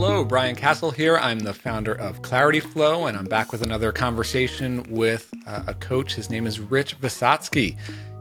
Hello, 0.00 0.22
Brian 0.24 0.54
Casel 0.54 0.92
here. 0.92 1.18
I'm 1.18 1.40
the 1.40 1.52
founder 1.52 1.92
of 1.92 2.22
Clarityflow, 2.22 3.08
and 3.08 3.18
I'm 3.18 3.24
back 3.24 3.50
with 3.50 3.62
another 3.62 3.90
conversation 3.90 4.84
with 4.88 5.28
uh, 5.44 5.64
a 5.66 5.74
coach. 5.74 6.14
His 6.14 6.30
name 6.30 6.46
is 6.46 6.60
Rich 6.60 7.00
Visotcky. 7.00 7.76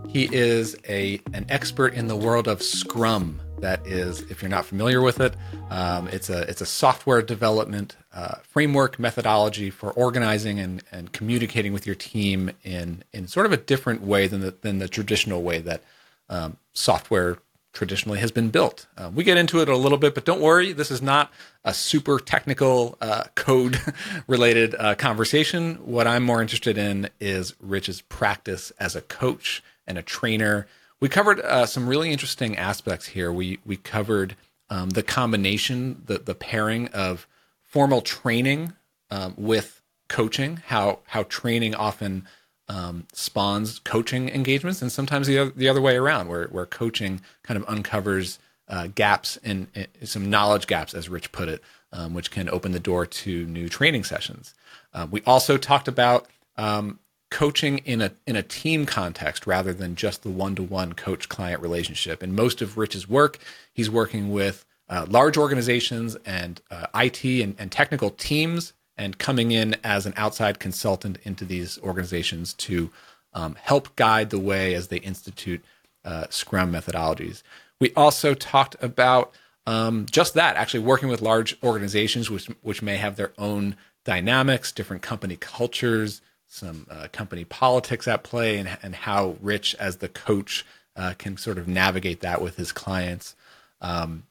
He 0.10 0.28
is 0.36 0.76
a 0.90 1.22
an 1.34 1.46
expert 1.50 1.94
in 1.94 2.08
the 2.08 2.16
world 2.16 2.48
of 2.48 2.64
Scrum. 2.64 3.40
That 3.60 3.86
is, 3.86 4.22
if 4.22 4.42
you're 4.42 4.50
not 4.50 4.66
familiar 4.66 5.04
with 5.04 5.20
it, 5.20 5.36
um, 5.70 6.08
it's 6.08 6.32
a 6.32 6.50
it's 6.50 6.62
a 6.62 6.66
software 6.66 7.22
development 7.22 7.96
uh, 8.12 8.38
framework 8.42 8.98
methodology 8.98 9.70
for 9.70 9.92
organizing 9.92 10.60
and, 10.60 10.82
and 10.92 11.12
communicating 11.12 11.74
with 11.74 11.86
your 11.86 11.96
team 11.96 12.50
in 12.64 13.04
in 13.14 13.28
sort 13.28 13.46
of 13.46 13.54
a 13.54 13.58
different 13.58 14.02
way 14.02 14.26
than 14.26 14.42
the 14.42 14.56
than 14.62 14.80
the 14.80 14.88
traditional 14.88 15.44
way 15.44 15.60
that 15.60 15.84
um, 16.28 16.58
software 16.74 17.38
traditionally 17.74 18.20
has 18.20 18.32
been 18.32 18.50
built. 18.50 18.88
Uh, 18.98 19.12
we 19.14 19.24
get 19.24 19.38
into 19.38 19.62
it 19.62 19.70
a 19.70 19.78
little 19.78 19.98
bit, 19.98 20.16
but 20.16 20.26
don't 20.26 20.42
worry, 20.42 20.74
this 20.74 20.90
is 20.90 21.02
not 21.02 21.32
a 21.64 21.74
super 21.74 22.20
technical 22.20 22.98
uh, 23.02 23.26
code 23.36 23.80
related 24.28 24.76
uh, 24.80 24.96
conversation. 24.96 25.76
What 25.86 26.08
I'm 26.08 26.24
more 26.24 26.42
interested 26.42 26.78
in 26.78 27.10
is 27.20 27.54
Rich's 27.60 28.02
practice 28.02 28.72
as 28.80 28.96
a 28.96 29.02
coach 29.02 29.64
and 29.86 29.98
a 29.98 30.02
trainer. 30.02 30.68
We 31.00 31.10
covered 31.10 31.40
uh, 31.42 31.66
some 31.66 31.88
really 31.88 32.12
interesting 32.12 32.58
aspects 32.58 33.08
here. 33.08 33.32
We 33.32 33.60
we 33.66 33.78
covered 33.78 34.36
um, 34.70 34.90
the 34.90 35.04
combination, 35.04 36.02
the 36.06 36.18
the 36.18 36.36
pairing 36.36 36.88
of 36.88 37.28
formal 37.64 38.02
training 38.02 38.74
um, 39.12 39.36
with 39.38 39.82
coaching, 40.10 40.58
how 40.66 41.00
how 41.06 41.24
training 41.24 41.76
often 41.76 42.26
um, 42.70 43.08
spawns 43.14 43.80
coaching 43.80 44.30
engagements, 44.30 44.82
and 44.82 44.92
sometimes 44.92 45.28
the 45.28 45.38
other, 45.40 45.52
the 45.52 45.70
other 45.70 45.82
way 45.82 45.96
around, 45.96 46.28
where 46.28 46.48
where 46.48 46.66
coaching 46.66 47.22
kind 47.44 47.58
of 47.58 47.68
uncovers 47.68 48.40
uh, 48.68 48.88
gaps 48.88 49.38
in, 49.38 49.68
in, 49.74 49.88
some 50.06 50.30
knowledge 50.30 50.68
gaps, 50.68 50.94
as 50.94 51.10
Rich 51.10 51.32
put 51.32 51.48
it, 51.48 51.64
um, 51.94 52.14
which 52.14 52.32
can 52.32 52.50
open 52.50 52.72
the 52.72 52.80
door 52.80 53.06
to 53.06 53.46
new 53.46 53.70
training 53.70 54.04
sessions. 54.04 54.54
Uh, 54.94 55.08
we 55.10 55.22
also 55.26 55.58
talked 55.58 55.88
about 55.88 56.28
um, 56.58 57.00
coaching 57.30 57.80
in 57.80 58.02
a 58.02 58.12
in 58.26 58.36
a 58.36 58.44
team 58.44 58.86
context 58.86 59.48
rather 59.48 59.74
than 59.74 59.96
just 59.96 60.24
the 60.24 60.30
one 60.30 60.56
to 60.56 60.64
one 60.64 60.94
coach 60.94 61.30
client 61.30 61.62
relationship. 61.62 62.22
In 62.22 62.36
most 62.36 62.62
of 62.62 62.78
Rich's 62.78 63.08
work, 63.08 63.40
he's 63.74 63.90
working 63.90 64.32
with 64.32 64.66
uh, 64.90 65.06
large 65.10 65.38
organizations 65.38 66.16
and 66.26 66.62
uh, 66.72 66.88
IT 66.96 67.24
and, 67.24 67.56
and 67.58 67.72
technical 67.72 68.10
teams 68.10 68.74
and 68.98 69.18
coming 69.18 69.52
in 69.52 69.76
as 69.84 70.06
an 70.06 70.14
outside 70.18 70.60
consultant 70.60 71.20
into 71.24 71.46
these 71.46 71.80
organizations 71.80 72.54
to 72.54 72.90
um, 73.34 73.56
help 73.62 73.96
guide 73.96 74.30
the 74.30 74.40
way 74.40 74.74
as 74.74 74.88
they 74.88 74.98
institute 74.98 75.64
uh, 76.04 76.26
Scrum 76.30 76.72
methodologies. 76.72 77.44
We 77.80 77.94
also 77.96 78.34
talked 78.34 78.76
about 78.82 79.34
um, 79.68 80.06
just 80.10 80.34
that, 80.36 80.56
actually 80.56 80.80
working 80.80 81.10
with 81.10 81.22
large 81.22 81.58
organizations, 81.62 82.32
which 82.32 82.46
which 82.62 82.82
may 82.82 82.96
have 82.98 83.18
their 83.18 83.34
own 83.38 83.76
dynamics, 84.06 84.72
different 84.72 85.02
company 85.02 85.36
cultures, 85.36 86.22
some 86.48 86.88
uh, 86.90 87.08
company 87.12 87.44
politics 87.44 88.08
at 88.08 88.24
play, 88.24 88.58
and, 88.58 88.78
and 88.82 88.96
how 88.96 89.36
Rich, 89.42 89.76
as 89.76 89.98
the 89.98 90.08
coach, 90.08 90.66
uh, 90.96 91.14
can 91.18 91.36
sort 91.38 91.58
of 91.58 91.68
navigate 91.68 92.22
that 92.22 92.42
with 92.42 92.56
his 92.56 92.72
clients. 92.72 93.36
Um, 93.82 94.24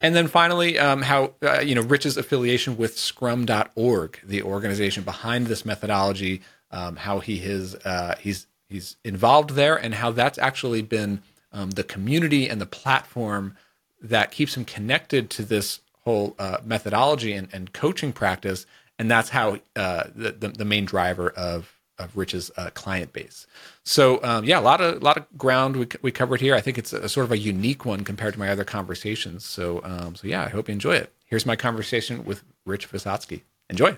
and 0.00 0.14
then 0.14 0.28
finally, 0.28 0.78
um, 0.78 1.02
how 1.02 1.34
uh, 1.42 1.60
you 1.60 1.74
know 1.74 1.82
Rich's 1.82 2.16
affiliation 2.16 2.76
with 2.76 2.98
Scrum.org, 2.98 4.18
the 4.24 4.42
organization 4.42 5.04
behind 5.04 5.46
this 5.46 5.64
methodology, 5.64 6.40
um, 6.70 6.96
how 6.96 7.20
he 7.20 7.38
has 7.38 7.74
uh, 7.84 8.16
he's 8.18 8.46
he's 8.68 8.96
involved 9.04 9.50
there, 9.50 9.76
and 9.76 9.94
how 9.94 10.10
that's 10.10 10.38
actually 10.38 10.82
been 10.82 11.22
um, 11.52 11.72
the 11.72 11.84
community 11.84 12.48
and 12.48 12.60
the 12.60 12.66
platform 12.66 13.56
that 14.00 14.30
keeps 14.30 14.56
him 14.56 14.64
connected 14.64 15.28
to 15.30 15.42
this 15.42 15.80
whole 16.04 16.34
uh, 16.38 16.58
methodology 16.64 17.32
and, 17.32 17.48
and 17.52 17.72
coaching 17.74 18.12
practice, 18.12 18.64
and 18.98 19.10
that's 19.10 19.28
how 19.28 19.58
uh, 19.76 20.04
the, 20.14 20.32
the, 20.32 20.48
the 20.48 20.64
main 20.64 20.86
driver 20.86 21.28
of 21.30 21.79
of 22.00 22.16
Rich's 22.16 22.50
uh, 22.56 22.70
client 22.70 23.12
base. 23.12 23.46
So 23.84 24.22
um, 24.24 24.44
yeah, 24.44 24.58
a 24.58 24.62
lot 24.62 24.80
of 24.80 25.00
a 25.00 25.04
lot 25.04 25.16
of 25.16 25.26
ground 25.36 25.76
we, 25.76 25.86
we 26.02 26.10
covered 26.10 26.40
here. 26.40 26.54
I 26.54 26.60
think 26.60 26.78
it's 26.78 26.92
a, 26.92 27.08
sort 27.08 27.24
of 27.24 27.32
a 27.32 27.38
unique 27.38 27.84
one 27.84 28.02
compared 28.04 28.34
to 28.34 28.40
my 28.40 28.48
other 28.48 28.64
conversations. 28.64 29.44
So 29.44 29.80
um, 29.84 30.14
so 30.14 30.26
yeah, 30.26 30.42
I 30.42 30.48
hope 30.48 30.68
you 30.68 30.72
enjoy 30.72 30.96
it. 30.96 31.12
Here's 31.26 31.46
my 31.46 31.56
conversation 31.56 32.24
with 32.24 32.42
Rich 32.64 32.90
Visotcky. 32.90 33.42
Enjoy. 33.68 33.96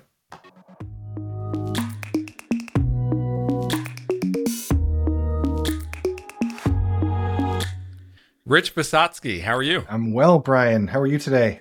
Rich 8.45 8.75
Visotcky, 8.75 9.41
how 9.41 9.57
are 9.57 9.63
you? 9.63 9.85
I'm 9.89 10.13
well, 10.13 10.39
Brian. 10.39 10.89
How 10.89 11.01
are 11.01 11.07
you 11.07 11.19
today? 11.19 11.61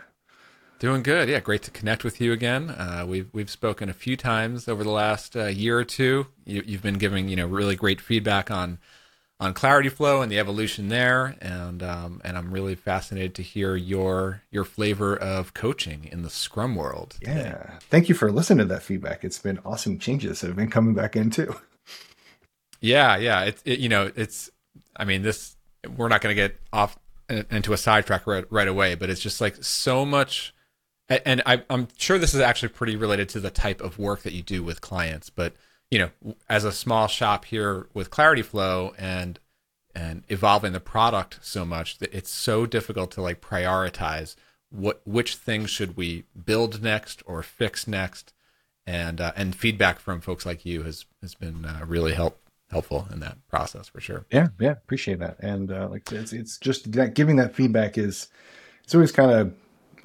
Doing 0.81 1.03
good. 1.03 1.29
Yeah, 1.29 1.39
great 1.41 1.61
to 1.61 1.69
connect 1.69 2.03
with 2.03 2.19
you 2.19 2.33
again. 2.33 2.71
Uh, 2.71 3.05
we've 3.07 3.29
we've 3.33 3.51
spoken 3.51 3.87
a 3.87 3.93
few 3.93 4.17
times 4.17 4.67
over 4.67 4.83
the 4.83 4.89
last 4.89 5.37
uh, 5.37 5.45
year 5.45 5.77
or 5.77 5.83
two. 5.83 6.25
You, 6.43 6.63
have 6.63 6.81
been 6.81 6.97
giving 6.97 7.29
you 7.29 7.35
know 7.35 7.45
really 7.45 7.75
great 7.75 8.01
feedback 8.01 8.49
on 8.49 8.79
on 9.39 9.53
Clarityflow 9.53 10.23
and 10.23 10.31
the 10.31 10.39
evolution 10.39 10.87
there, 10.87 11.35
and 11.39 11.83
um, 11.83 12.19
and 12.25 12.35
I'm 12.35 12.51
really 12.51 12.73
fascinated 12.73 13.35
to 13.35 13.43
hear 13.43 13.75
your 13.75 14.41
your 14.49 14.63
flavor 14.63 15.15
of 15.15 15.53
coaching 15.53 16.09
in 16.11 16.23
the 16.23 16.31
Scrum 16.31 16.75
world. 16.75 17.11
Today. 17.19 17.35
Yeah, 17.35 17.77
thank 17.91 18.09
you 18.09 18.15
for 18.15 18.31
listening 18.31 18.67
to 18.67 18.73
that 18.73 18.81
feedback. 18.81 19.23
It's 19.23 19.37
been 19.37 19.59
awesome 19.63 19.99
changes 19.99 20.41
that 20.41 20.47
have 20.47 20.55
been 20.55 20.71
coming 20.71 20.95
back 20.95 21.15
in 21.15 21.29
too. 21.29 21.57
Yeah, 22.79 23.17
yeah. 23.17 23.43
It's 23.43 23.61
it, 23.65 23.77
you 23.77 23.89
know 23.89 24.11
it's 24.15 24.49
I 24.95 25.05
mean 25.05 25.21
this 25.21 25.55
we're 25.95 26.07
not 26.07 26.21
going 26.21 26.35
to 26.35 26.41
get 26.41 26.59
off 26.73 26.97
into 27.29 27.71
a 27.71 27.77
sidetrack 27.77 28.25
right, 28.25 28.45
right 28.49 28.67
away, 28.67 28.95
but 28.95 29.11
it's 29.11 29.21
just 29.21 29.41
like 29.41 29.63
so 29.63 30.07
much 30.07 30.55
and 31.25 31.41
I, 31.45 31.63
am 31.69 31.87
sure 31.97 32.17
this 32.17 32.33
is 32.33 32.39
actually 32.39 32.69
pretty 32.69 32.95
related 32.95 33.29
to 33.29 33.39
the 33.39 33.49
type 33.49 33.81
of 33.81 33.99
work 33.99 34.21
that 34.23 34.33
you 34.33 34.41
do 34.41 34.63
with 34.63 34.81
clients. 34.81 35.29
But 35.29 35.53
you 35.89 35.99
know, 35.99 36.35
as 36.49 36.63
a 36.63 36.71
small 36.71 37.07
shop 37.07 37.45
here 37.45 37.87
with 37.93 38.09
Clarityflow 38.09 38.93
and 38.97 39.39
and 39.93 40.23
evolving 40.29 40.71
the 40.71 40.79
product 40.79 41.39
so 41.41 41.65
much 41.65 41.97
that 41.97 42.13
it's 42.13 42.29
so 42.29 42.65
difficult 42.65 43.11
to 43.11 43.21
like 43.21 43.41
prioritize 43.41 44.35
what 44.69 45.01
which 45.05 45.35
things 45.35 45.69
should 45.69 45.97
we 45.97 46.23
build 46.45 46.81
next 46.81 47.21
or 47.25 47.43
fix 47.43 47.87
next, 47.87 48.33
and 48.87 49.19
uh, 49.19 49.33
and 49.35 49.55
feedback 49.55 49.99
from 49.99 50.21
folks 50.21 50.45
like 50.45 50.65
you 50.65 50.83
has 50.83 51.05
has 51.21 51.35
been 51.35 51.65
uh, 51.65 51.81
really 51.85 52.13
help 52.13 52.39
helpful 52.69 53.07
in 53.11 53.19
that 53.19 53.37
process 53.49 53.89
for 53.89 53.99
sure. 53.99 54.25
Yeah, 54.31 54.47
yeah, 54.59 54.71
appreciate 54.71 55.19
that. 55.19 55.39
And 55.39 55.71
uh, 55.71 55.89
like 55.89 56.09
it's 56.11 56.31
it's 56.31 56.57
just 56.57 56.91
that 56.93 57.13
giving 57.15 57.35
that 57.35 57.53
feedback 57.53 57.97
is 57.97 58.29
it's 58.83 58.95
always 58.95 59.11
kind 59.11 59.31
of 59.31 59.53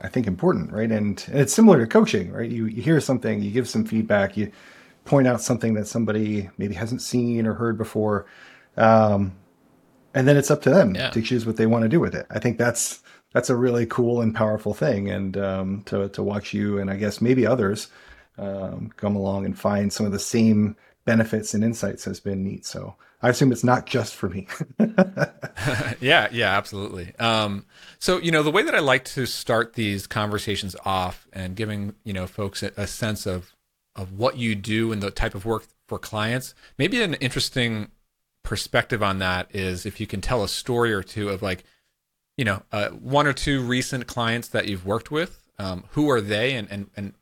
I 0.00 0.08
think 0.08 0.26
important, 0.26 0.72
right? 0.72 0.90
And, 0.90 1.22
and 1.28 1.40
it's 1.40 1.54
similar 1.54 1.78
to 1.80 1.86
coaching, 1.86 2.32
right? 2.32 2.50
You, 2.50 2.66
you 2.66 2.82
hear 2.82 3.00
something, 3.00 3.42
you 3.42 3.50
give 3.50 3.68
some 3.68 3.84
feedback, 3.84 4.36
you 4.36 4.52
point 5.04 5.26
out 5.26 5.40
something 5.40 5.74
that 5.74 5.86
somebody 5.86 6.50
maybe 6.58 6.74
hasn't 6.74 7.02
seen 7.02 7.46
or 7.46 7.54
heard 7.54 7.78
before, 7.78 8.26
um, 8.76 9.32
and 10.14 10.26
then 10.26 10.36
it's 10.36 10.50
up 10.50 10.62
to 10.62 10.70
them 10.70 10.94
yeah. 10.94 11.10
to 11.10 11.22
choose 11.22 11.46
what 11.46 11.56
they 11.56 11.66
want 11.66 11.82
to 11.82 11.88
do 11.88 12.00
with 12.00 12.14
it. 12.14 12.26
I 12.30 12.38
think 12.38 12.58
that's 12.58 13.02
that's 13.32 13.50
a 13.50 13.56
really 13.56 13.86
cool 13.86 14.22
and 14.22 14.34
powerful 14.34 14.74
thing, 14.74 15.10
and 15.10 15.36
um, 15.36 15.82
to 15.86 16.08
to 16.10 16.22
watch 16.22 16.54
you 16.54 16.78
and 16.78 16.90
I 16.90 16.96
guess 16.96 17.20
maybe 17.20 17.46
others 17.46 17.88
um, 18.38 18.92
come 18.96 19.16
along 19.16 19.44
and 19.44 19.58
find 19.58 19.92
some 19.92 20.06
of 20.06 20.12
the 20.12 20.18
same 20.18 20.76
benefits 21.04 21.54
and 21.54 21.62
insights 21.62 22.04
has 22.04 22.20
been 22.20 22.42
neat. 22.42 22.66
So 22.66 22.96
I 23.22 23.30
assume 23.30 23.50
it's 23.50 23.64
not 23.64 23.86
just 23.86 24.14
for 24.14 24.28
me. 24.28 24.46
yeah, 26.00 26.28
yeah, 26.30 26.56
absolutely. 26.56 27.14
Um, 27.18 27.64
so 27.98 28.18
you 28.18 28.30
know, 28.30 28.42
the 28.42 28.50
way 28.50 28.62
that 28.62 28.74
I 28.74 28.80
like 28.80 29.04
to 29.06 29.26
start 29.26 29.74
these 29.74 30.06
conversations 30.06 30.76
off 30.84 31.26
and 31.32 31.56
giving 31.56 31.94
you 32.04 32.12
know 32.12 32.26
folks 32.26 32.62
a, 32.62 32.72
a 32.76 32.86
sense 32.86 33.26
of 33.26 33.54
of 33.94 34.12
what 34.12 34.36
you 34.36 34.54
do 34.54 34.92
and 34.92 35.02
the 35.02 35.10
type 35.10 35.34
of 35.34 35.46
work 35.46 35.64
for 35.86 35.98
clients, 35.98 36.54
maybe 36.78 37.02
an 37.02 37.14
interesting 37.14 37.90
perspective 38.42 39.02
on 39.02 39.18
that 39.18 39.48
is 39.54 39.86
if 39.86 40.00
you 40.00 40.06
can 40.06 40.20
tell 40.20 40.44
a 40.44 40.48
story 40.48 40.92
or 40.92 41.02
two 41.02 41.28
of 41.30 41.42
like, 41.42 41.64
you 42.36 42.44
know, 42.44 42.62
uh, 42.70 42.90
one 42.90 43.26
or 43.26 43.32
two 43.32 43.62
recent 43.62 44.06
clients 44.06 44.48
that 44.48 44.68
you've 44.68 44.86
worked 44.86 45.10
with. 45.10 45.42
Um, 45.58 45.84
who 45.92 46.10
are 46.10 46.20
they, 46.20 46.54
and 46.54 46.68
and 46.70 46.90
and 46.96 47.14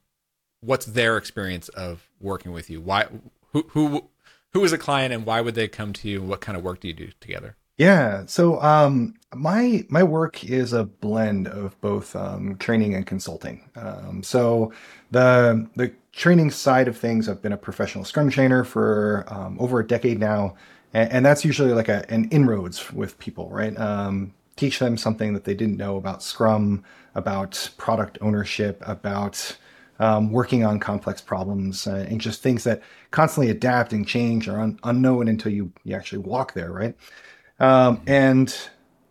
what's 0.61 0.87
their 0.87 1.17
experience 1.17 1.69
of 1.69 2.09
working 2.21 2.51
with 2.51 2.69
you? 2.69 2.81
Why 2.81 3.07
who 3.53 3.65
who 3.69 4.11
who 4.55 4.65
is 4.65 4.73
a 4.73 4.79
client 4.79 5.13
and 5.13 5.27
why 5.27 5.41
would 5.41 5.55
they 5.55 5.69
come 5.69 5.93
to 5.93 6.09
you? 6.09 6.23
What 6.23 6.41
kind 6.41 6.57
of 6.57 6.65
work 6.65 6.81
do 6.81 6.89
you 6.89 6.95
do 6.95 7.11
together? 7.21 7.57
Yeah, 7.77 8.23
so 8.27 8.63
um, 8.63 9.15
my 9.35 9.85
my 9.89 10.05
work 10.05 10.45
is 10.45 10.73
a 10.73 10.85
blend 10.85 11.49
of 11.49 11.79
both 11.81 12.15
um, 12.15 12.57
training 12.59 12.95
and 12.95 13.05
consulting. 13.05 13.69
Um, 13.75 14.23
so 14.23 14.73
the 15.11 15.69
the 15.75 15.93
training 16.13 16.53
side 16.53 16.87
of 16.87 16.97
things, 16.97 17.29
I've 17.29 17.43
been 17.43 17.53
a 17.53 17.57
professional 17.57 18.05
Scrum 18.05 18.31
trainer 18.31 18.63
for 18.63 19.25
um, 19.27 19.57
over 19.59 19.81
a 19.81 19.87
decade 19.87 20.21
now, 20.21 20.55
and, 20.93 21.11
and, 21.11 21.27
that's 21.27 21.45
usually 21.45 21.73
like 21.73 21.89
a, 21.89 22.09
an 22.09 22.29
inroads 22.29 22.93
with 22.93 23.19
people, 23.19 23.51
right? 23.51 23.77
Um, 23.77 24.33
teach 24.55 24.79
them 24.79 24.97
something 24.97 25.33
that 25.33 25.43
they 25.43 25.55
didn't 25.55 25.77
know 25.77 25.97
about 25.97 26.23
Scrum, 26.23 26.85
about 27.17 27.71
product 27.77 28.19
ownership, 28.21 28.81
about 28.87 29.57
um, 29.99 30.33
working 30.33 30.65
on 30.65 30.81
complex 30.81 31.21
problems 31.21 31.87
uh, 31.87 32.07
and 32.09 32.21
just 32.21 32.43
things 32.43 32.65
that 32.65 32.83
constantly 33.11 33.51
adapt 33.51 33.93
and 33.93 34.07
change 34.07 34.49
are 34.49 34.61
un- 34.61 34.79
unknown 34.85 35.29
until 35.29 35.53
you, 35.53 35.73
you 35.85 35.95
actually 35.95 36.19
walk 36.19 36.55
there, 36.55 36.73
right? 36.73 36.97
Um, 37.61 38.03
and 38.07 38.55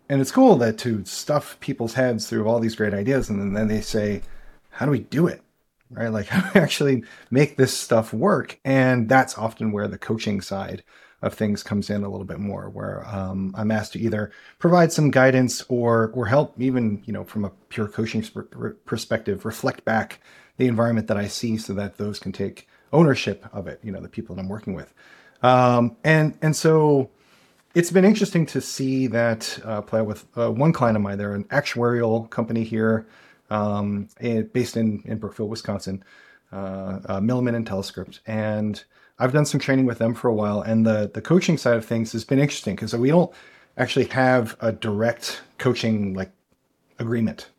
and 0.10 0.22
it's 0.22 0.32
cool 0.32 0.58
that 0.58 0.78
to 0.80 1.04
stuff 1.06 1.58
people's 1.60 1.94
heads 1.94 2.30
through 2.30 2.48
all 2.48 2.60
these 2.60 2.76
great 2.76 2.94
ideas, 2.94 3.30
and 3.30 3.56
then 3.56 3.68
they 3.68 3.82
say, 3.82 4.22
how 4.70 4.86
do 4.86 4.92
we 4.92 5.00
do 5.00 5.28
it? 5.28 5.42
Right? 5.90 6.10
Like 6.10 6.26
how 6.28 6.42
do 6.42 6.52
we 6.54 6.62
actually 6.62 7.04
make 7.32 7.58
this 7.58 7.76
stuff 7.76 8.14
work? 8.14 8.60
And 8.66 9.08
that's 9.08 9.38
often 9.38 9.72
where 9.72 9.88
the 9.88 9.98
coaching 9.98 10.42
side 10.42 10.84
of 11.22 11.34
things 11.34 11.64
comes 11.64 11.90
in 11.90 12.04
a 12.04 12.10
little 12.10 12.26
bit 12.26 12.40
more, 12.40 12.70
where 12.70 13.08
um, 13.08 13.56
I'm 13.58 13.72
asked 13.72 13.94
to 13.94 14.00
either 14.00 14.32
provide 14.60 14.92
some 14.92 15.10
guidance 15.10 15.64
or 15.70 16.12
or 16.14 16.26
help, 16.26 16.54
even 16.62 17.02
you 17.06 17.14
know, 17.14 17.24
from 17.24 17.46
a 17.46 17.52
pure 17.70 17.88
coaching 17.88 18.24
perspective, 18.86 19.46
reflect 19.46 19.86
back 19.86 20.20
the 20.58 20.68
environment 20.68 21.08
that 21.08 21.18
I 21.18 21.28
see, 21.28 21.58
so 21.58 21.74
that 21.74 21.98
those 21.98 22.20
can 22.20 22.32
take 22.32 22.68
ownership 22.92 23.46
of 23.54 23.68
it. 23.68 23.80
You 23.84 23.92
know, 23.92 24.02
the 24.02 24.10
people 24.10 24.36
that 24.36 24.42
I'm 24.42 24.50
working 24.50 24.74
with, 24.74 24.94
um, 25.42 25.96
and 26.04 26.38
and 26.42 26.56
so 26.56 27.10
it's 27.76 27.92
been 27.92 28.06
interesting 28.06 28.46
to 28.48 28.62
see 28.62 29.08
that 29.08 29.60
uh, 29.66 29.82
play 29.82 30.00
out 30.02 30.06
with 30.06 30.26
uh, 30.38 30.52
one 30.52 30.74
client 30.74 30.96
of 30.96 31.02
mine. 31.02 31.18
They're 31.18 31.34
an 31.34 31.46
actuarial 31.46 32.30
company 32.30 32.64
here, 32.64 33.06
um, 33.50 34.10
based 34.54 34.78
in 34.78 35.02
in 35.06 35.18
Brookfield, 35.18 35.50
Wisconsin, 35.50 36.04
uh, 36.52 37.00
uh, 37.06 37.20
Milliman 37.20 37.62
IntelliScript, 37.66 38.20
and 38.28 38.84
I've 39.20 39.34
done 39.34 39.46
some 39.46 39.60
training 39.60 39.86
with 39.86 39.98
them 39.98 40.14
for 40.14 40.28
a 40.28 40.34
while, 40.34 40.62
and 40.62 40.86
the 40.86 41.10
the 41.14 41.22
coaching 41.22 41.58
side 41.58 41.78
of 41.78 41.86
things 41.86 42.12
has 42.12 42.24
been 42.24 42.40
interesting 42.40 42.76
because 42.76 42.96
we 42.96 43.10
don't 43.10 43.32
actually 43.78 44.06
have 44.06 44.56
a 44.60 44.72
direct 44.72 45.42
coaching 45.58 46.14
like 46.14 46.32
agreement, 47.00 47.50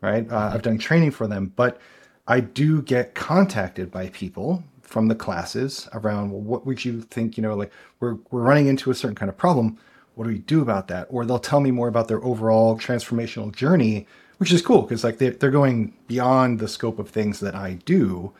right? 0.00 0.30
Uh, 0.30 0.50
I've 0.52 0.62
done 0.62 0.78
training 0.78 1.10
for 1.10 1.26
them, 1.26 1.52
but 1.56 1.80
I 2.26 2.40
do 2.40 2.82
get 2.82 3.14
contacted 3.14 3.90
by 3.90 4.08
people 4.08 4.64
from 4.82 5.08
the 5.08 5.14
classes 5.14 5.88
around 5.92 6.30
well, 6.30 6.40
what 6.40 6.66
would 6.66 6.84
you 6.84 7.02
think? 7.02 7.36
You 7.36 7.42
know, 7.42 7.54
like 7.54 7.72
we're 8.00 8.16
we're 8.30 8.42
running 8.42 8.66
into 8.66 8.90
a 8.90 8.94
certain 8.94 9.14
kind 9.14 9.28
of 9.28 9.36
problem. 9.36 9.78
What 10.14 10.24
do 10.24 10.30
we 10.30 10.38
do 10.38 10.62
about 10.62 10.88
that? 10.88 11.08
Or 11.10 11.24
they'll 11.24 11.38
tell 11.38 11.60
me 11.60 11.70
more 11.70 11.88
about 11.88 12.08
their 12.08 12.22
overall 12.24 12.78
transformational 12.78 13.54
journey, 13.54 14.06
which 14.38 14.52
is 14.52 14.62
cool 14.62 14.82
because 14.82 15.02
like 15.02 15.18
they're, 15.18 15.32
they're 15.32 15.50
going 15.50 15.92
beyond 16.06 16.60
the 16.60 16.68
scope 16.68 17.00
of 17.00 17.10
things 17.10 17.40
that 17.40 17.56
I 17.56 17.74
do, 17.84 18.32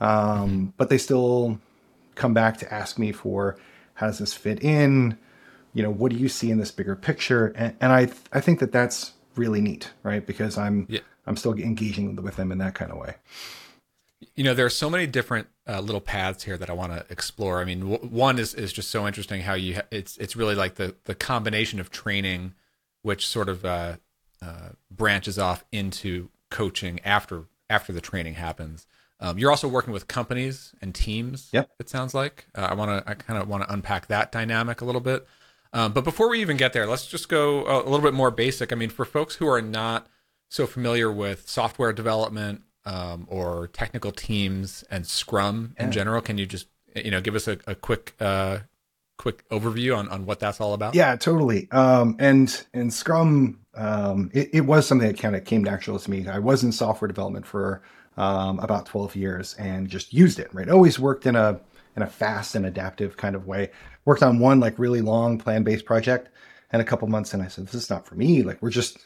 um, 0.00 0.08
mm-hmm. 0.10 0.64
but 0.76 0.88
they 0.88 0.98
still 0.98 1.58
come 2.14 2.32
back 2.32 2.58
to 2.58 2.72
ask 2.72 2.98
me 2.98 3.12
for 3.12 3.56
how 3.94 4.06
does 4.06 4.18
this 4.18 4.34
fit 4.34 4.62
in 4.62 5.18
you 5.76 5.82
know 5.82 5.90
what 5.90 6.10
do 6.10 6.16
you 6.16 6.28
see 6.28 6.50
in 6.50 6.58
this 6.58 6.70
bigger 6.70 6.96
picture 6.96 7.48
and, 7.48 7.76
and 7.80 7.92
i 7.92 8.08
i 8.32 8.40
think 8.40 8.58
that 8.58 8.72
that's 8.72 9.12
really 9.36 9.60
neat 9.60 9.90
right 10.02 10.26
because 10.26 10.58
i'm 10.58 10.86
yeah. 10.88 11.00
I'm 11.26 11.36
still 11.36 11.52
engaging 11.54 12.16
with 12.16 12.36
them 12.36 12.52
in 12.52 12.58
that 12.58 12.74
kind 12.74 12.90
of 12.90 12.98
way 12.98 13.14
you 14.34 14.44
know 14.44 14.54
there 14.54 14.66
are 14.66 14.70
so 14.70 14.88
many 14.88 15.06
different 15.06 15.46
uh, 15.68 15.80
little 15.80 16.00
paths 16.00 16.44
here 16.44 16.56
that 16.56 16.70
i 16.70 16.72
want 16.72 16.92
to 16.92 17.04
explore 17.10 17.60
i 17.60 17.64
mean 17.64 17.80
w- 17.80 18.10
one 18.10 18.38
is 18.38 18.54
is 18.54 18.72
just 18.72 18.90
so 18.90 19.06
interesting 19.06 19.42
how 19.42 19.54
you 19.54 19.76
ha- 19.76 19.86
it's 19.90 20.16
it's 20.18 20.36
really 20.36 20.54
like 20.54 20.76
the 20.76 20.94
the 21.04 21.14
combination 21.14 21.80
of 21.80 21.90
training 21.90 22.54
which 23.02 23.26
sort 23.26 23.48
of 23.48 23.64
uh, 23.64 23.96
uh, 24.42 24.70
branches 24.90 25.38
off 25.38 25.64
into 25.70 26.28
coaching 26.50 27.00
after 27.04 27.44
after 27.68 27.92
the 27.92 28.00
training 28.00 28.34
happens 28.34 28.86
um, 29.20 29.38
you're 29.38 29.50
also 29.50 29.68
working 29.68 29.92
with 29.92 30.08
companies 30.08 30.74
and 30.82 30.94
teams. 30.94 31.48
Yep. 31.52 31.70
It 31.78 31.88
sounds 31.88 32.14
like 32.14 32.46
uh, 32.54 32.68
I 32.70 32.74
want 32.74 32.90
to. 32.90 33.10
I 33.10 33.14
kind 33.14 33.40
of 33.40 33.48
want 33.48 33.64
to 33.64 33.72
unpack 33.72 34.08
that 34.08 34.30
dynamic 34.30 34.80
a 34.80 34.84
little 34.84 35.00
bit. 35.00 35.26
Um, 35.72 35.92
but 35.92 36.04
before 36.04 36.28
we 36.28 36.40
even 36.40 36.56
get 36.56 36.72
there, 36.72 36.86
let's 36.86 37.06
just 37.06 37.28
go 37.28 37.66
a, 37.66 37.82
a, 37.82 37.88
little 37.88 38.00
bit 38.00 38.14
more 38.14 38.30
basic. 38.30 38.72
I 38.72 38.76
mean, 38.76 38.90
for 38.90 39.04
folks 39.04 39.36
who 39.36 39.48
are 39.48 39.62
not 39.62 40.06
so 40.48 40.66
familiar 40.66 41.10
with 41.10 41.48
software 41.48 41.92
development 41.92 42.62
um, 42.84 43.26
or 43.28 43.68
technical 43.68 44.12
teams 44.12 44.84
and 44.90 45.06
Scrum 45.06 45.74
yeah. 45.76 45.86
in 45.86 45.92
general, 45.92 46.20
can 46.20 46.38
you 46.38 46.46
just 46.46 46.68
you 46.94 47.10
know 47.10 47.20
give 47.20 47.34
us 47.34 47.48
a, 47.48 47.58
a 47.66 47.74
quick 47.74 48.14
uh, 48.20 48.58
quick 49.16 49.48
overview 49.48 49.96
on, 49.96 50.08
on 50.08 50.26
what 50.26 50.40
that's 50.40 50.60
all 50.60 50.74
about? 50.74 50.94
Yeah, 50.94 51.16
totally. 51.16 51.70
Um, 51.72 52.16
and 52.18 52.64
and 52.72 52.92
Scrum, 52.92 53.60
um, 53.74 54.30
it, 54.32 54.50
it, 54.52 54.60
was 54.62 54.86
something 54.86 55.08
that 55.08 55.18
kind 55.18 55.36
of 55.36 55.44
came 55.44 55.64
natural 55.64 55.98
to 55.98 56.10
me. 56.10 56.26
I 56.28 56.38
was 56.38 56.62
in 56.62 56.72
software 56.72 57.08
development 57.08 57.46
for 57.46 57.82
um, 58.16 58.58
about 58.60 58.86
12 58.86 59.16
years 59.16 59.54
and 59.54 59.88
just 59.88 60.12
used 60.12 60.38
it, 60.38 60.52
right? 60.54 60.68
Always 60.68 60.98
worked 60.98 61.26
in 61.26 61.36
a 61.36 61.60
in 61.96 62.02
a 62.02 62.06
fast 62.06 62.54
and 62.54 62.66
adaptive 62.66 63.16
kind 63.16 63.34
of 63.34 63.46
way. 63.46 63.70
Worked 64.04 64.22
on 64.22 64.38
one 64.38 64.60
like 64.60 64.78
really 64.78 65.00
long 65.00 65.38
plan-based 65.38 65.84
project 65.84 66.28
and 66.70 66.82
a 66.82 66.84
couple 66.84 67.08
months 67.08 67.32
and 67.34 67.42
I 67.42 67.48
said, 67.48 67.66
this 67.66 67.74
is 67.74 67.90
not 67.90 68.06
for 68.06 68.14
me. 68.14 68.42
Like 68.42 68.60
we're 68.62 68.70
just 68.70 68.98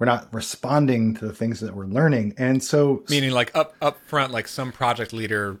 we're 0.00 0.06
not 0.06 0.32
responding 0.32 1.14
to 1.14 1.26
the 1.26 1.34
things 1.34 1.60
that 1.60 1.76
we're 1.76 1.84
learning. 1.84 2.34
And 2.38 2.64
so 2.64 3.04
meaning 3.10 3.30
like 3.30 3.54
up 3.54 3.74
up 3.82 3.98
front, 4.06 4.32
like 4.32 4.48
some 4.48 4.72
project 4.72 5.12
leader 5.12 5.60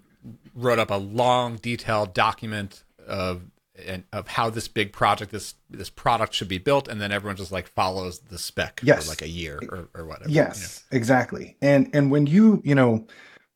wrote 0.54 0.78
up 0.78 0.90
a 0.90 0.96
long, 0.96 1.56
detailed 1.56 2.14
document 2.14 2.82
of 3.06 3.42
and 3.86 4.04
of 4.12 4.28
how 4.28 4.48
this 4.50 4.66
big 4.66 4.92
project, 4.92 5.30
this 5.30 5.54
this 5.68 5.90
product 5.90 6.32
should 6.32 6.48
be 6.48 6.58
built, 6.58 6.88
and 6.88 7.00
then 7.00 7.12
everyone 7.12 7.36
just 7.36 7.52
like 7.52 7.68
follows 7.68 8.20
the 8.20 8.38
spec 8.38 8.80
yes. 8.82 9.04
for 9.04 9.10
like 9.10 9.22
a 9.22 9.28
year 9.28 9.60
or, 9.68 9.88
or 9.94 10.06
whatever. 10.06 10.30
Yes, 10.30 10.84
you 10.90 10.96
know? 10.96 10.98
exactly. 10.98 11.56
And 11.60 11.90
and 11.92 12.10
when 12.10 12.26
you 12.26 12.62
you 12.64 12.74
know 12.74 13.06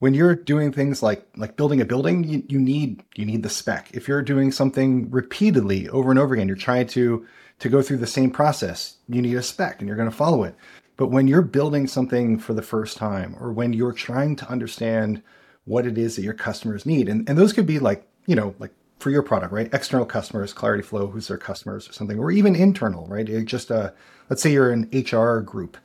when 0.01 0.13
you're 0.13 0.35
doing 0.35 0.71
things 0.71 1.03
like 1.03 1.27
like 1.37 1.57
building 1.57 1.81
a 1.81 1.87
building, 1.87 2.25
you, 2.25 2.45
you 2.49 2.59
need 2.61 3.03
you 3.17 3.25
need 3.25 3.43
the 3.43 3.49
spec. 3.49 3.91
If 3.95 4.07
you're 4.07 4.23
doing 4.23 4.53
something 4.53 5.11
repeatedly 5.11 5.89
over 5.89 6.11
and 6.11 6.19
over 6.19 6.35
again, 6.35 6.47
you're 6.47 6.59
trying 6.59 6.89
to 6.89 7.27
to 7.59 7.69
go 7.69 7.83
through 7.83 7.99
the 7.99 8.07
same 8.07 8.31
process, 8.31 8.97
you 9.09 9.23
need 9.23 9.37
a 9.37 9.43
spec 9.43 9.81
and 9.81 9.89
you're 9.89 9.97
going 9.97 10.11
to 10.11 10.17
follow 10.17 10.45
it. 10.45 10.55
But 10.97 11.09
when 11.09 11.27
you're 11.27 11.43
building 11.43 11.87
something 11.87 12.39
for 12.39 12.55
the 12.55 12.63
first 12.63 12.97
time, 12.97 13.37
or 13.41 13.53
when 13.53 13.73
you're 13.73 13.93
trying 13.93 14.37
to 14.37 14.49
understand 14.49 15.23
what 15.65 15.87
it 15.87 15.99
is 15.99 16.17
that 16.17 16.23
your 16.23 16.35
customers 16.35 16.87
need, 16.87 17.09
and, 17.09 17.29
and 17.29 17.37
those 17.37 17.53
could 17.53 17.67
be 17.67 17.79
like, 17.79 18.07
you 18.27 18.37
know, 18.37 18.55
like 18.59 18.71
for 18.99 19.11
your 19.11 19.23
product, 19.23 19.53
right? 19.53 19.73
External 19.75 20.07
customers, 20.07 20.55
Clarityflow, 20.55 21.11
who's 21.11 21.29
their 21.29 21.39
customers 21.39 21.89
or 21.89 21.93
something, 21.93 22.19
or 22.19 22.31
even 22.31 22.55
internal, 22.55 23.07
right? 23.07 23.29
It 23.29 23.45
just 23.47 23.71
uh, 23.71 23.91
let's 24.31 24.43
say 24.43 24.53
you're 24.53 24.71
an 24.71 24.89
HR 24.93 25.41
group, 25.41 25.77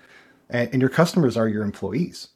and, 0.49 0.69
and 0.71 0.81
your 0.81 0.89
customers 0.89 1.35
are 1.35 1.47
your 1.47 1.63
employees, 1.63 2.29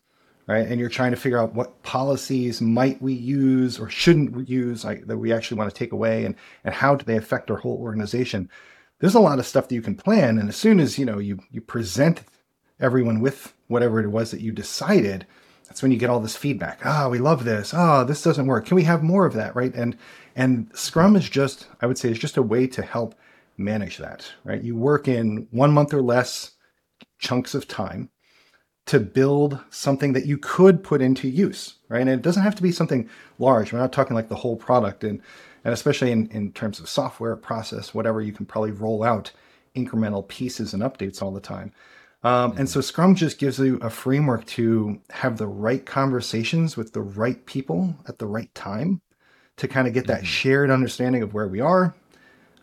right? 0.48 0.68
And 0.68 0.80
you're 0.80 0.90
trying 0.90 1.12
to 1.12 1.18
figure 1.18 1.38
out 1.38 1.54
what 1.54 1.82
policies 1.84 2.60
might 2.60 3.02
we 3.02 3.14
use 3.14 3.80
or 3.80 3.90
shouldn't 3.90 4.32
we 4.32 4.44
use 4.46 4.84
like, 4.84 5.06
that 5.08 5.18
we 5.18 5.32
actually 5.32 5.58
want 5.58 5.70
to 5.70 5.78
take 5.78 5.92
away, 5.92 6.26
and 6.26 6.36
and 6.64 6.74
how 6.74 6.96
do 6.96 7.06
they 7.06 7.18
affect 7.18 7.52
our 7.52 7.58
whole 7.58 7.78
organization? 7.78 8.50
There's 9.04 9.16
a 9.16 9.20
lot 9.20 9.38
of 9.38 9.46
stuff 9.46 9.68
that 9.68 9.76
you 9.76 9.82
can 9.82 9.96
plan, 9.96 10.38
and 10.38 10.48
as 10.48 10.56
soon 10.56 10.80
as 10.80 10.98
you 10.98 11.04
know 11.04 11.18
you 11.20 11.42
you 11.52 11.60
present 11.60 12.22
everyone 12.80 13.20
with 13.20 13.54
whatever 13.68 14.00
it 14.00 14.08
was 14.08 14.32
that 14.32 14.40
you 14.40 14.54
decided, 14.54 15.28
that's 15.68 15.82
when 15.82 15.92
you 15.92 15.98
get 15.98 16.10
all 16.10 16.22
this 16.22 16.38
feedback. 16.38 16.80
Ah, 16.86 17.04
oh, 17.04 17.10
we 17.10 17.18
love 17.18 17.44
this. 17.44 17.74
Ah, 17.74 18.00
oh, 18.00 18.06
this 18.06 18.24
doesn't 18.24 18.48
work. 18.48 18.66
Can 18.66 18.76
we 18.76 18.84
have 18.84 19.04
more 19.04 19.26
of 19.26 19.34
that, 19.34 19.58
right? 19.58 19.76
And 19.76 19.98
and 20.38 20.72
Scrum 20.74 21.18
is 21.18 21.28
just, 21.28 21.68
I 21.82 21.86
would 21.86 21.98
say, 21.98 22.12
is 22.12 22.18
just 22.18 22.38
a 22.38 22.42
way 22.42 22.66
to 22.68 22.82
help 22.82 23.14
manage 23.58 23.98
that, 23.98 24.26
right? 24.46 24.64
You 24.64 24.78
work 24.78 25.10
in 25.10 25.50
one 25.52 25.74
month 25.74 25.94
or 25.94 26.02
less 26.02 26.52
chunks 27.20 27.54
of 27.54 27.68
time 27.68 28.10
to 28.86 29.02
build 29.02 29.60
something 29.70 30.14
that 30.14 30.28
you 30.28 30.38
could 30.38 30.82
put 30.82 31.02
into 31.02 31.28
use, 31.28 31.74
right? 31.90 32.00
And 32.00 32.10
it 32.10 32.22
doesn't 32.22 32.44
have 32.44 32.56
to 32.56 32.64
be 32.64 32.72
something 32.72 33.10
large. 33.38 33.74
We're 33.74 33.80
not 33.80 33.92
talking 33.92 34.16
like 34.16 34.30
the 34.30 34.36
whole 34.36 34.56
product, 34.56 35.04
and 35.04 35.22
and 35.64 35.74
especially 35.74 36.12
in, 36.12 36.28
in 36.28 36.52
terms 36.52 36.80
of 36.80 36.90
software, 36.90 37.36
process, 37.36 37.94
whatever, 37.94 38.22
you 38.22 38.34
can 38.34 38.46
probably 38.46 38.72
roll 38.72 39.04
out 39.04 39.32
incremental 39.76 40.28
pieces 40.28 40.74
and 40.74 40.84
updates 40.84 41.22
all 41.22 41.32
the 41.32 41.40
time. 41.40 41.72
Um, 42.24 42.52
mm-hmm. 42.52 42.60
And 42.60 42.70
so 42.70 42.82
Scrum 42.82 43.16
just 43.16 43.38
gives 43.38 43.60
you 43.60 43.78
a 43.82 43.90
framework 43.90 44.46
to 44.48 45.00
have 45.10 45.38
the 45.38 45.48
right 45.48 45.86
conversations 45.86 46.78
with 46.78 46.94
the 46.94 47.02
right 47.02 47.46
people 47.46 47.96
at 48.08 48.20
the 48.20 48.28
right 48.28 48.54
time 48.56 49.02
to 49.58 49.68
kind 49.68 49.88
of 49.88 49.94
get 49.94 50.08
that 50.08 50.20
mm-hmm. 50.20 50.26
shared 50.26 50.72
understanding 50.72 51.22
of 51.22 51.34
where 51.34 51.48
we 51.48 51.60
are 51.60 51.96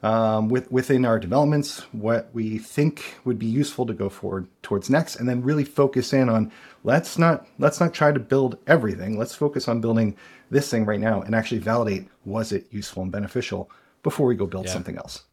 um, 0.03 0.49
with, 0.49 0.71
within 0.73 1.05
our 1.05 1.19
developments, 1.19 1.81
what 1.93 2.31
we 2.33 2.59
think 2.59 3.19
would 3.25 3.39
be 3.39 3.47
useful 3.47 3.85
to 3.87 3.93
go 3.93 4.09
forward 4.09 4.49
towards 4.63 4.89
next, 4.89 5.17
and 5.17 5.29
then 5.29 5.43
really 5.43 5.65
focus 5.65 6.13
in 6.13 6.29
on 6.29 6.51
let's 6.85 7.19
not 7.19 7.47
let's 7.59 7.81
not 7.81 7.93
try 7.93 8.11
to 8.11 8.21
build 8.21 8.57
everything. 8.67 9.19
Let's 9.19 9.35
focus 9.35 9.69
on 9.69 9.81
building 9.81 10.17
this 10.51 10.71
thing 10.71 10.87
right 10.87 11.01
now 11.01 11.21
and 11.21 11.35
actually 11.35 11.59
validate 11.59 12.09
was 12.25 12.53
it 12.53 12.67
useful 12.71 13.03
and 13.03 13.13
beneficial 13.13 13.71
before 14.03 14.27
we 14.27 14.35
go 14.35 14.47
build 14.47 14.67
yeah. 14.67 14.73
something 14.73 14.97
else. 14.97 15.25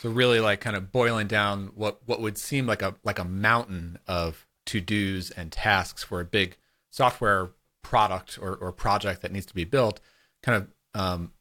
So 0.00 0.10
really, 0.10 0.40
like 0.40 0.60
kind 0.60 0.76
of 0.76 0.90
boiling 0.90 1.28
down 1.28 1.70
what 1.74 2.00
what 2.06 2.20
would 2.20 2.38
seem 2.38 2.66
like 2.66 2.82
a 2.82 2.96
like 3.04 3.18
a 3.18 3.24
mountain 3.24 3.98
of 4.08 4.46
to 4.66 4.80
dos 4.80 5.30
and 5.30 5.52
tasks 5.52 6.02
for 6.02 6.20
a 6.20 6.24
big 6.24 6.56
software 6.90 7.50
product 7.82 8.38
or, 8.40 8.54
or 8.56 8.72
project 8.72 9.22
that 9.22 9.32
needs 9.32 9.46
to 9.46 9.54
be 9.54 9.64
built, 9.64 10.00
kind 10.42 10.56
of 10.56 11.00
um, 11.00 11.32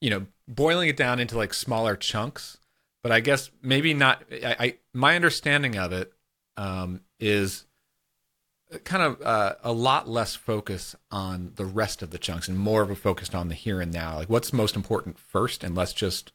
you 0.00 0.10
know, 0.10 0.26
boiling 0.54 0.88
it 0.88 0.96
down 0.96 1.20
into 1.20 1.36
like 1.36 1.54
smaller 1.54 1.96
chunks. 1.96 2.58
But 3.02 3.12
I 3.12 3.20
guess 3.20 3.50
maybe 3.62 3.94
not. 3.94 4.22
I, 4.30 4.56
I 4.58 4.74
my 4.92 5.16
understanding 5.16 5.78
of 5.78 5.92
it 5.92 6.12
um, 6.56 7.00
is 7.18 7.64
kind 8.84 9.02
of 9.02 9.22
uh, 9.22 9.54
a 9.62 9.72
lot 9.72 10.08
less 10.08 10.34
focus 10.34 10.94
on 11.10 11.52
the 11.56 11.64
rest 11.64 12.02
of 12.02 12.10
the 12.10 12.18
chunks 12.18 12.46
and 12.46 12.58
more 12.58 12.82
of 12.82 12.90
a 12.90 12.94
focus 12.94 13.34
on 13.34 13.48
the 13.48 13.54
here 13.54 13.80
and 13.80 13.92
now. 13.92 14.16
Like 14.16 14.28
what's 14.28 14.52
most 14.52 14.76
important 14.76 15.18
first, 15.18 15.64
and 15.64 15.74
let's 15.74 15.92
just 15.92 16.32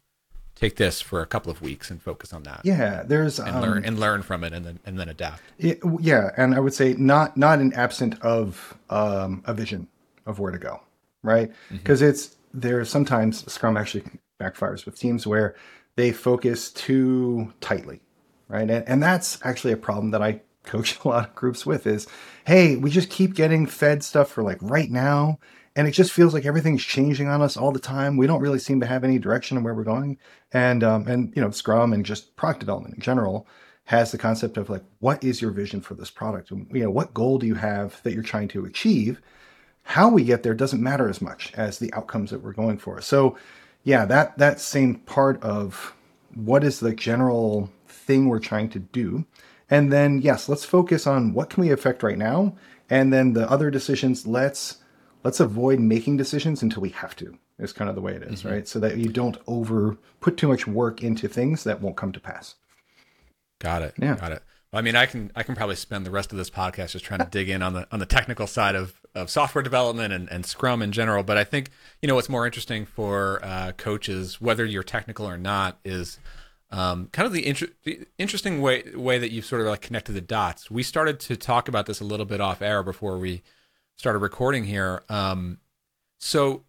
take 0.55 0.77
this 0.77 1.01
for 1.01 1.21
a 1.21 1.25
couple 1.25 1.51
of 1.51 1.61
weeks 1.61 1.91
and 1.91 2.01
focus 2.01 2.33
on 2.33 2.43
that. 2.43 2.61
Yeah, 2.63 3.03
there's 3.03 3.39
and 3.39 3.57
um, 3.57 3.61
learn 3.61 3.85
and 3.85 3.99
learn 3.99 4.23
from 4.23 4.43
it, 4.43 4.53
and 4.53 4.65
then 4.65 4.79
and 4.85 4.99
then 4.99 5.09
adapt. 5.09 5.41
It, 5.59 5.79
yeah, 5.99 6.31
and 6.37 6.55
I 6.55 6.59
would 6.59 6.73
say 6.73 6.93
not 6.93 7.37
not 7.37 7.59
an 7.59 7.73
absent 7.73 8.19
of 8.21 8.75
um, 8.89 9.43
a 9.45 9.53
vision 9.53 9.87
of 10.25 10.39
where 10.39 10.51
to 10.51 10.57
go, 10.57 10.81
right? 11.21 11.51
Because 11.71 12.01
mm-hmm. 12.01 12.09
it's 12.09 12.35
there 12.61 12.83
sometimes 12.85 13.51
Scrum 13.51 13.77
actually 13.77 14.03
backfires 14.39 14.85
with 14.85 14.97
teams 14.97 15.27
where 15.27 15.55
they 15.95 16.11
focus 16.11 16.71
too 16.71 17.53
tightly, 17.61 18.01
right? 18.47 18.69
And, 18.69 18.87
and 18.87 19.03
that's 19.03 19.39
actually 19.43 19.73
a 19.73 19.77
problem 19.77 20.11
that 20.11 20.21
I 20.21 20.41
coach 20.63 20.97
a 21.03 21.07
lot 21.07 21.29
of 21.29 21.35
groups 21.35 21.65
with 21.65 21.85
is, 21.85 22.07
hey, 22.47 22.75
we 22.75 22.89
just 22.89 23.11
keep 23.11 23.35
getting 23.35 23.67
fed 23.67 24.03
stuff 24.03 24.31
for 24.31 24.43
like 24.43 24.57
right 24.61 24.89
now. 24.89 25.39
And 25.75 25.87
it 25.87 25.91
just 25.91 26.11
feels 26.11 26.33
like 26.33 26.45
everything's 26.45 26.83
changing 26.83 27.27
on 27.27 27.41
us 27.41 27.55
all 27.57 27.71
the 27.71 27.79
time. 27.79 28.17
We 28.17 28.27
don't 28.27 28.41
really 28.41 28.59
seem 28.59 28.79
to 28.79 28.87
have 28.87 29.03
any 29.03 29.19
direction 29.19 29.57
of 29.57 29.63
where 29.63 29.75
we're 29.75 29.83
going. 29.83 30.17
And 30.53 30.83
um, 30.83 31.05
and 31.07 31.33
you 31.35 31.41
know, 31.41 31.51
Scrum 31.51 31.91
and 31.91 32.05
just 32.05 32.35
product 32.37 32.61
development 32.61 32.95
in 32.95 33.01
general 33.01 33.45
has 33.83 34.11
the 34.11 34.17
concept 34.17 34.57
of 34.57 34.69
like, 34.69 34.83
what 34.99 35.23
is 35.23 35.41
your 35.41 35.51
vision 35.51 35.81
for 35.81 35.93
this 35.93 36.09
product? 36.09 36.49
And 36.49 36.67
you 36.73 36.81
know, 36.81 36.89
what 36.89 37.13
goal 37.13 37.37
do 37.37 37.45
you 37.45 37.55
have 37.55 38.01
that 38.03 38.13
you're 38.13 38.23
trying 38.23 38.47
to 38.49 38.65
achieve? 38.65 39.21
How 39.87 40.09
we 40.09 40.23
get 40.23 40.41
there 40.41 40.55
doesn't 40.55 40.81
matter 40.81 41.07
as 41.07 41.21
much 41.21 41.53
as 41.53 41.77
the 41.77 41.93
outcomes 41.93 42.31
that 42.31 42.41
we're 42.41 42.53
going 42.53 42.79
for. 42.79 42.99
So, 43.01 43.37
yeah, 43.83 44.03
that 44.05 44.35
that 44.39 44.59
same 44.59 44.95
part 44.95 45.41
of 45.43 45.93
what 46.33 46.63
is 46.63 46.79
the 46.79 46.93
general 46.93 47.71
thing 47.87 48.27
we're 48.27 48.39
trying 48.39 48.69
to 48.69 48.79
do, 48.79 49.25
and 49.69 49.93
then 49.93 50.21
yes, 50.21 50.49
let's 50.49 50.65
focus 50.65 51.05
on 51.05 51.33
what 51.33 51.51
can 51.51 51.61
we 51.61 51.71
affect 51.71 52.01
right 52.01 52.17
now, 52.17 52.55
and 52.89 53.13
then 53.13 53.33
the 53.33 53.49
other 53.49 53.69
decisions. 53.69 54.25
Let's 54.25 54.77
let's 55.23 55.39
avoid 55.39 55.79
making 55.79 56.17
decisions 56.17 56.63
until 56.63 56.81
we 56.81 56.89
have 56.89 57.15
to. 57.17 57.37
Is 57.59 57.71
kind 57.71 57.87
of 57.87 57.95
the 57.95 58.01
way 58.01 58.13
it 58.13 58.23
is, 58.23 58.39
mm-hmm. 58.39 58.49
right? 58.49 58.67
So 58.67 58.79
that 58.79 58.97
you 58.97 59.09
don't 59.09 59.37
over 59.45 59.97
put 60.19 60.35
too 60.35 60.47
much 60.47 60.65
work 60.65 61.03
into 61.03 61.27
things 61.27 61.63
that 61.63 61.79
won't 61.79 61.95
come 61.95 62.11
to 62.11 62.19
pass. 62.19 62.55
Got 63.59 63.83
it. 63.83 63.93
Yeah. 63.99 64.15
Got 64.15 64.31
it. 64.31 64.43
I 64.75 64.81
mean, 64.81 64.95
I 64.95 65.05
can 65.05 65.31
I 65.35 65.43
can 65.43 65.55
probably 65.55 65.75
spend 65.75 66.05
the 66.05 66.11
rest 66.11 66.31
of 66.31 66.37
this 66.37 66.49
podcast 66.49 66.91
just 66.91 67.05
trying 67.05 67.21
to 67.21 67.27
dig 67.29 67.49
in 67.49 67.61
on 67.61 67.73
the 67.73 67.87
on 67.91 67.99
the 67.99 68.05
technical 68.05 68.47
side 68.47 68.75
of, 68.75 68.99
of 69.13 69.29
software 69.29 69.61
development 69.61 70.13
and, 70.13 70.29
and 70.29 70.45
Scrum 70.45 70.81
in 70.81 70.91
general. 70.91 71.23
But 71.23 71.37
I 71.37 71.43
think 71.43 71.69
you 72.01 72.07
know 72.07 72.15
what's 72.15 72.29
more 72.29 72.45
interesting 72.45 72.85
for 72.85 73.39
uh, 73.43 73.71
coaches, 73.77 74.41
whether 74.41 74.65
you're 74.65 74.83
technical 74.83 75.27
or 75.27 75.37
not, 75.37 75.79
is 75.85 76.19
um, 76.71 77.07
kind 77.11 77.25
of 77.25 77.31
the, 77.31 77.45
inter- 77.45 77.69
the, 77.83 78.05
interesting 78.17 78.61
way 78.61 78.83
way 78.93 79.17
that 79.17 79.31
you've 79.31 79.45
sort 79.45 79.61
of 79.61 79.67
like 79.67 79.81
connected 79.81 80.13
the 80.13 80.21
dots. 80.21 80.69
We 80.69 80.83
started 80.83 81.19
to 81.21 81.37
talk 81.37 81.67
about 81.67 81.85
this 81.85 82.01
a 82.01 82.03
little 82.03 82.25
bit 82.25 82.41
off 82.41 82.61
air 82.61 82.83
before 82.83 83.17
we 83.17 83.43
started 83.97 84.19
recording 84.19 84.65
here. 84.65 85.03
Um, 85.07 85.59
so 86.19 86.65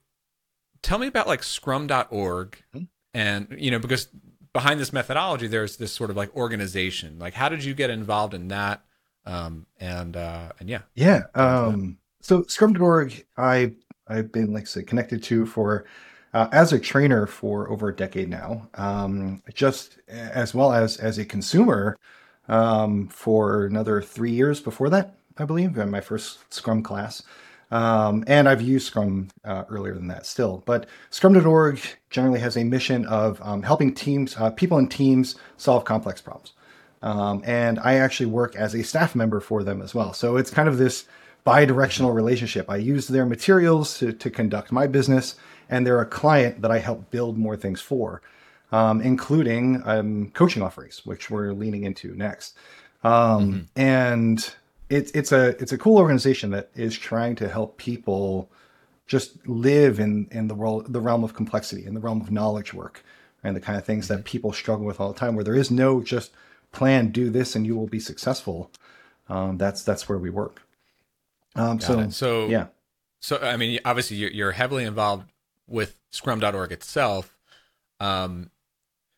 tell 0.83 0.99
me 0.99 1.09
about 1.09 1.27
like 1.27 1.43
Scrum.org, 1.43 2.63
mm-hmm. 2.75 2.85
and 3.15 3.57
you 3.59 3.71
know 3.71 3.79
because 3.79 4.09
behind 4.57 4.81
this 4.81 4.91
methodology, 4.91 5.47
there's 5.47 5.77
this 5.77 5.93
sort 5.93 6.09
of 6.09 6.17
like 6.17 6.35
organization. 6.35 7.19
Like, 7.19 7.35
how 7.35 7.51
did 7.51 7.63
you 7.63 7.75
get 7.75 7.91
involved 7.91 8.33
in 8.33 8.49
that? 8.49 8.83
Um, 9.27 9.67
and 9.79 10.17
uh, 10.17 10.53
and 10.59 10.71
yeah, 10.71 10.81
yeah. 10.95 11.25
Um, 11.35 11.99
so 12.23 12.43
Scrum.org, 12.45 13.27
I 13.37 13.73
I've 14.09 14.33
been 14.33 14.55
like 14.55 14.67
say 14.67 14.83
connected 14.83 15.23
to 15.25 15.45
for 15.45 15.85
uh, 16.33 16.49
as 16.53 16.73
a 16.73 16.79
trainer 16.79 17.27
for 17.27 17.71
over 17.71 17.91
a 17.91 17.95
decade 17.95 18.31
now. 18.31 18.67
Um, 18.77 19.43
just 19.53 19.99
as 20.09 20.55
well 20.55 20.73
as 20.73 20.97
as 20.97 21.19
a 21.19 21.25
consumer 21.27 21.99
um, 22.49 23.09
for 23.09 23.67
another 23.67 24.01
three 24.01 24.33
years 24.33 24.63
before 24.63 24.89
that, 24.89 25.19
I 25.37 25.45
believe, 25.45 25.77
in 25.77 25.91
my 25.91 26.01
first 26.01 26.51
Scrum 26.51 26.83
class. 26.83 27.23
Um, 27.71 28.25
and 28.27 28.49
I've 28.49 28.63
used 28.63 28.87
Scrum 28.87 29.29
uh, 29.45 29.65
earlier 29.69 29.95
than 29.95 30.09
that 30.09 30.27
still. 30.27 30.63
But 30.67 30.87
Scrum.org 31.11 31.81
generally 32.11 32.41
has 32.41 32.57
a 32.57 32.65
mission 32.65 33.05
of 33.07 33.41
um, 33.43 33.63
helping 33.63 33.95
teams, 33.95 34.37
uh, 34.37 34.51
people 34.51 34.79
in 34.79 34.89
teams, 34.89 35.37
solve 35.57 35.85
complex 35.85 36.21
problems. 36.21 36.53
Um, 37.03 37.43
and 37.45 37.79
I 37.81 37.95
actually 37.95 38.27
work 38.27 38.57
as 38.57 38.75
a 38.75 38.83
staff 38.83 39.15
member 39.15 39.41
for 39.41 39.63
them 39.63 39.83
as 39.83 39.95
well. 39.95 40.13
So 40.13 40.37
it's 40.37 40.51
kind 40.51 40.69
of 40.69 40.79
this 40.79 41.07
bi-directional 41.45 42.13
relationship. 42.13 42.69
I 42.69 42.77
use 42.77 43.07
their 43.07 43.27
materials 43.27 43.99
to, 43.99 44.13
to 44.13 44.31
conduct 44.31 44.73
my 44.73 44.87
business, 44.87 45.37
and 45.69 45.87
they're 45.87 46.01
a 46.01 46.07
client 46.07 46.63
that 46.63 46.71
I 46.71 46.79
help 46.79 47.11
build 47.11 47.39
more 47.39 47.57
things 47.57 47.81
for, 47.81 48.23
um, 48.73 49.01
including 49.01 49.83
um, 49.85 50.31
coaching 50.31 50.63
offerings, 50.63 51.07
which 51.07 51.31
we're 51.31 51.53
leaning 51.53 51.85
into 51.85 52.15
next. 52.15 52.57
Um, 53.05 53.13
mm-hmm. 53.53 53.81
And 53.81 54.55
it's 54.89 55.11
it's 55.13 55.33
a 55.33 55.49
it's 55.61 55.73
a 55.73 55.79
cool 55.79 55.99
organization 55.99 56.51
that 56.51 56.71
is 56.75 56.97
trying 56.97 57.35
to 57.37 57.49
help 57.49 57.77
people 57.77 58.51
just 59.07 59.47
live 59.47 59.99
in 60.01 60.29
in 60.31 60.49
the 60.49 60.55
world 60.55 60.93
the 60.93 61.01
realm 61.01 61.25
of 61.25 61.35
complexity 61.35 61.85
in 61.87 61.95
the 61.95 62.01
realm 62.01 62.21
of 62.21 62.31
knowledge 62.31 62.75
work 62.75 63.05
and 63.43 63.57
the 63.57 63.61
kind 63.61 63.79
of 63.79 63.85
things 63.85 64.09
that 64.09 64.25
people 64.25 64.53
struggle 64.53 64.85
with 64.85 65.01
all 65.01 65.13
the 65.13 65.19
time 65.19 65.35
where 65.35 65.45
there 65.45 65.55
is 65.55 65.71
no 65.71 66.03
just 66.03 66.33
plan 66.73 67.11
do 67.11 67.31
this 67.31 67.55
and 67.55 67.65
you 67.67 67.77
will 67.77 67.87
be 67.87 68.01
successful. 68.01 68.71
Um, 69.29 69.57
that's 69.57 69.83
that's 69.83 70.09
where 70.09 70.19
we 70.19 70.31
work. 70.31 70.63
Um, 71.57 71.81
so 71.81 72.11
so 72.11 72.49
yeah. 72.49 72.67
so 73.19 73.39
i 73.39 73.57
mean 73.57 73.81
obviously 73.85 74.19
you're, 74.19 74.31
you're 74.31 74.53
heavily 74.53 74.85
involved 74.85 75.31
with 75.67 75.99
scrum.org 76.11 76.71
itself 76.71 77.35
um, 77.99 78.51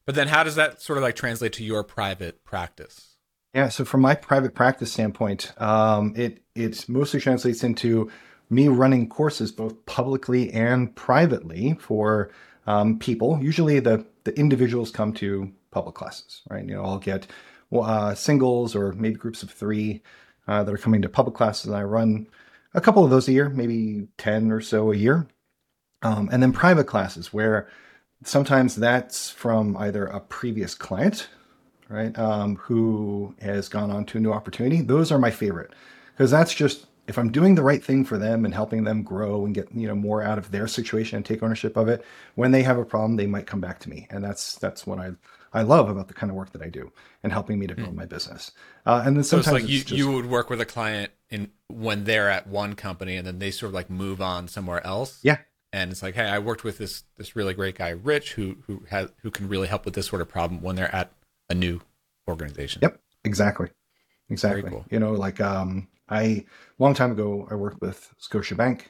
but 0.07 0.15
then 0.15 0.29
how 0.29 0.45
does 0.45 0.55
that 0.55 0.81
sort 0.81 0.99
of 0.99 1.03
like 1.03 1.17
translate 1.17 1.53
to 1.55 1.65
your 1.65 1.83
private 1.83 2.45
practice 2.45 3.17
yeah, 3.55 3.69
so 3.69 3.85
from 3.85 4.03
my 4.03 4.15
private 4.15 4.55
practice 4.55 4.93
standpoint, 4.93 5.53
um, 5.61 6.13
it 6.17 6.43
it 6.55 6.89
mostly 6.89 7.21
translates 7.21 7.65
into 7.65 8.11
me 8.51 8.69
running 8.69 9.09
courses 9.09 9.53
both 9.53 9.85
publicly 9.87 10.53
and 10.53 10.95
privately 10.95 11.77
for 11.81 12.31
um, 12.67 12.99
people. 12.99 13.39
Usually, 13.43 13.81
the 13.81 14.05
the 14.25 14.39
individuals 14.39 14.91
come 14.91 15.13
to 15.15 15.51
public 15.71 15.95
classes, 15.95 16.43
right? 16.51 16.65
You 16.65 16.75
know, 16.75 16.85
I'll 16.85 16.99
get 16.99 17.27
uh, 17.73 18.15
singles 18.15 18.77
or 18.77 18.93
maybe 18.93 19.15
groups 19.17 19.43
of 19.43 19.51
three 19.51 20.03
uh, 20.47 20.63
that 20.65 20.73
are 20.73 20.79
coming 20.79 21.03
to 21.03 21.09
public 21.09 21.35
classes, 21.35 21.67
and 21.67 21.77
I 21.77 21.83
run 21.85 22.27
a 22.75 22.81
couple 22.83 23.03
of 23.03 23.11
those 23.11 23.29
a 23.29 23.33
year, 23.33 23.49
maybe 23.49 24.09
ten 24.19 24.53
or 24.53 24.61
so 24.61 24.93
a 24.93 24.97
year, 24.97 25.27
um, 26.03 26.29
and 26.31 26.43
then 26.43 26.53
private 26.53 26.85
classes 26.85 27.33
where 27.33 27.69
sometimes 28.25 28.77
that's 28.77 29.31
from 29.31 29.75
either 29.79 30.05
a 30.05 30.21
previous 30.21 30.75
client 30.75 31.29
right? 31.89 32.17
Um, 32.19 32.57
who 32.57 33.35
has 33.41 33.69
gone 33.69 33.91
on 33.91 34.05
to 34.07 34.19
a 34.19 34.21
new 34.21 34.33
opportunity. 34.33 34.81
Those 34.81 35.11
are 35.13 35.19
my 35.19 35.31
favorite 35.31 35.73
because 36.13 36.31
that's 36.31 36.55
just 36.55 36.87
if 37.07 37.19
I'm 37.19 37.33
doing 37.33 37.55
the 37.55 37.63
right 37.63 37.83
thing 37.83 38.05
for 38.05 38.19
them 38.19 38.45
and 38.45 38.53
helping 38.53 38.85
them 38.85 39.03
grow 39.03 39.47
and 39.47 39.55
get 39.55 39.73
you 39.75 39.89
know 39.89 39.95
more 39.95 40.23
out 40.23 40.39
of 40.39 40.51
their 40.51 40.69
situation 40.69 41.17
and 41.17 41.25
take 41.25 41.43
ownership 41.43 41.77
of 41.77 41.89
it. 41.89 42.05
When 42.35 42.53
they 42.53 42.63
have 42.63 42.79
a 42.79 42.85
problem, 42.85 43.17
they 43.17 43.27
might 43.27 43.47
come 43.47 43.61
back 43.61 43.81
to 43.81 43.91
me, 43.91 44.07
and 44.11 44.23
that's 44.23 44.57
that's 44.57 44.87
what 44.87 44.99
I 44.99 45.13
I 45.53 45.63
love 45.63 45.89
about 45.89 46.09
the 46.09 46.15
kind 46.15 46.31
of 46.31 46.37
work 46.37 46.53
that 46.53 46.63
I 46.63 46.69
do 46.69 46.93
and 47.23 47.33
helping 47.33 47.59
me 47.59 47.67
to 47.67 47.75
grow 47.75 47.87
mm. 47.87 47.95
my 47.95 48.05
business. 48.05 48.53
Uh, 48.85 49.03
and 49.05 49.17
then 49.17 49.25
sometimes 49.25 49.47
so 49.47 49.55
it's 49.55 49.63
like 49.63 49.71
you, 49.71 49.79
just, 49.79 49.91
you 49.91 50.13
would 50.13 50.27
work 50.27 50.51
with 50.51 50.61
a 50.61 50.67
client 50.67 51.13
in 51.31 51.51
when 51.69 52.05
they're 52.05 52.29
at 52.29 52.47
one 52.47 52.75
company 52.75 53.17
and 53.17 53.27
then 53.27 53.39
they 53.39 53.51
sort 53.51 53.69
of 53.69 53.75
like 53.75 53.91
move 53.91 54.21
on 54.21 54.49
somewhere 54.49 54.87
else. 54.87 55.21
Yeah. 55.23 55.39
And 55.73 55.91
it's 55.91 56.03
like, 56.03 56.15
hey, 56.15 56.27
I 56.27 56.39
worked 56.39 56.65
with 56.65 56.79
this 56.79 57.05
this 57.17 57.37
really 57.37 57.55
great 57.55 57.77
guy, 57.77 57.91
Rich, 57.91 58.35
who 58.35 58.57
who 58.67 58.85
has 58.91 59.11
who 59.23 59.31
can 59.31 59.49
really 59.49 59.69
help 59.69 59.85
with 59.85 59.95
this 59.95 60.07
sort 60.07 60.23
of 60.23 60.29
problem 60.29 60.63
when 60.63 60.77
they're 60.77 60.95
at 60.95 61.13
a 61.49 61.55
new 61.55 61.81
organization. 62.29 62.81
Yep, 62.83 63.01
exactly, 63.25 63.69
exactly. 64.29 64.71
Cool. 64.71 64.85
You 64.91 64.99
know, 64.99 65.13
like 65.13 65.41
um, 65.41 65.89
I 66.09 66.45
long 66.79 66.95
time 66.95 67.13
ago 67.13 67.47
I 67.51 67.55
worked 67.55 67.81
with 67.81 68.13
Scotiabank, 68.21 68.83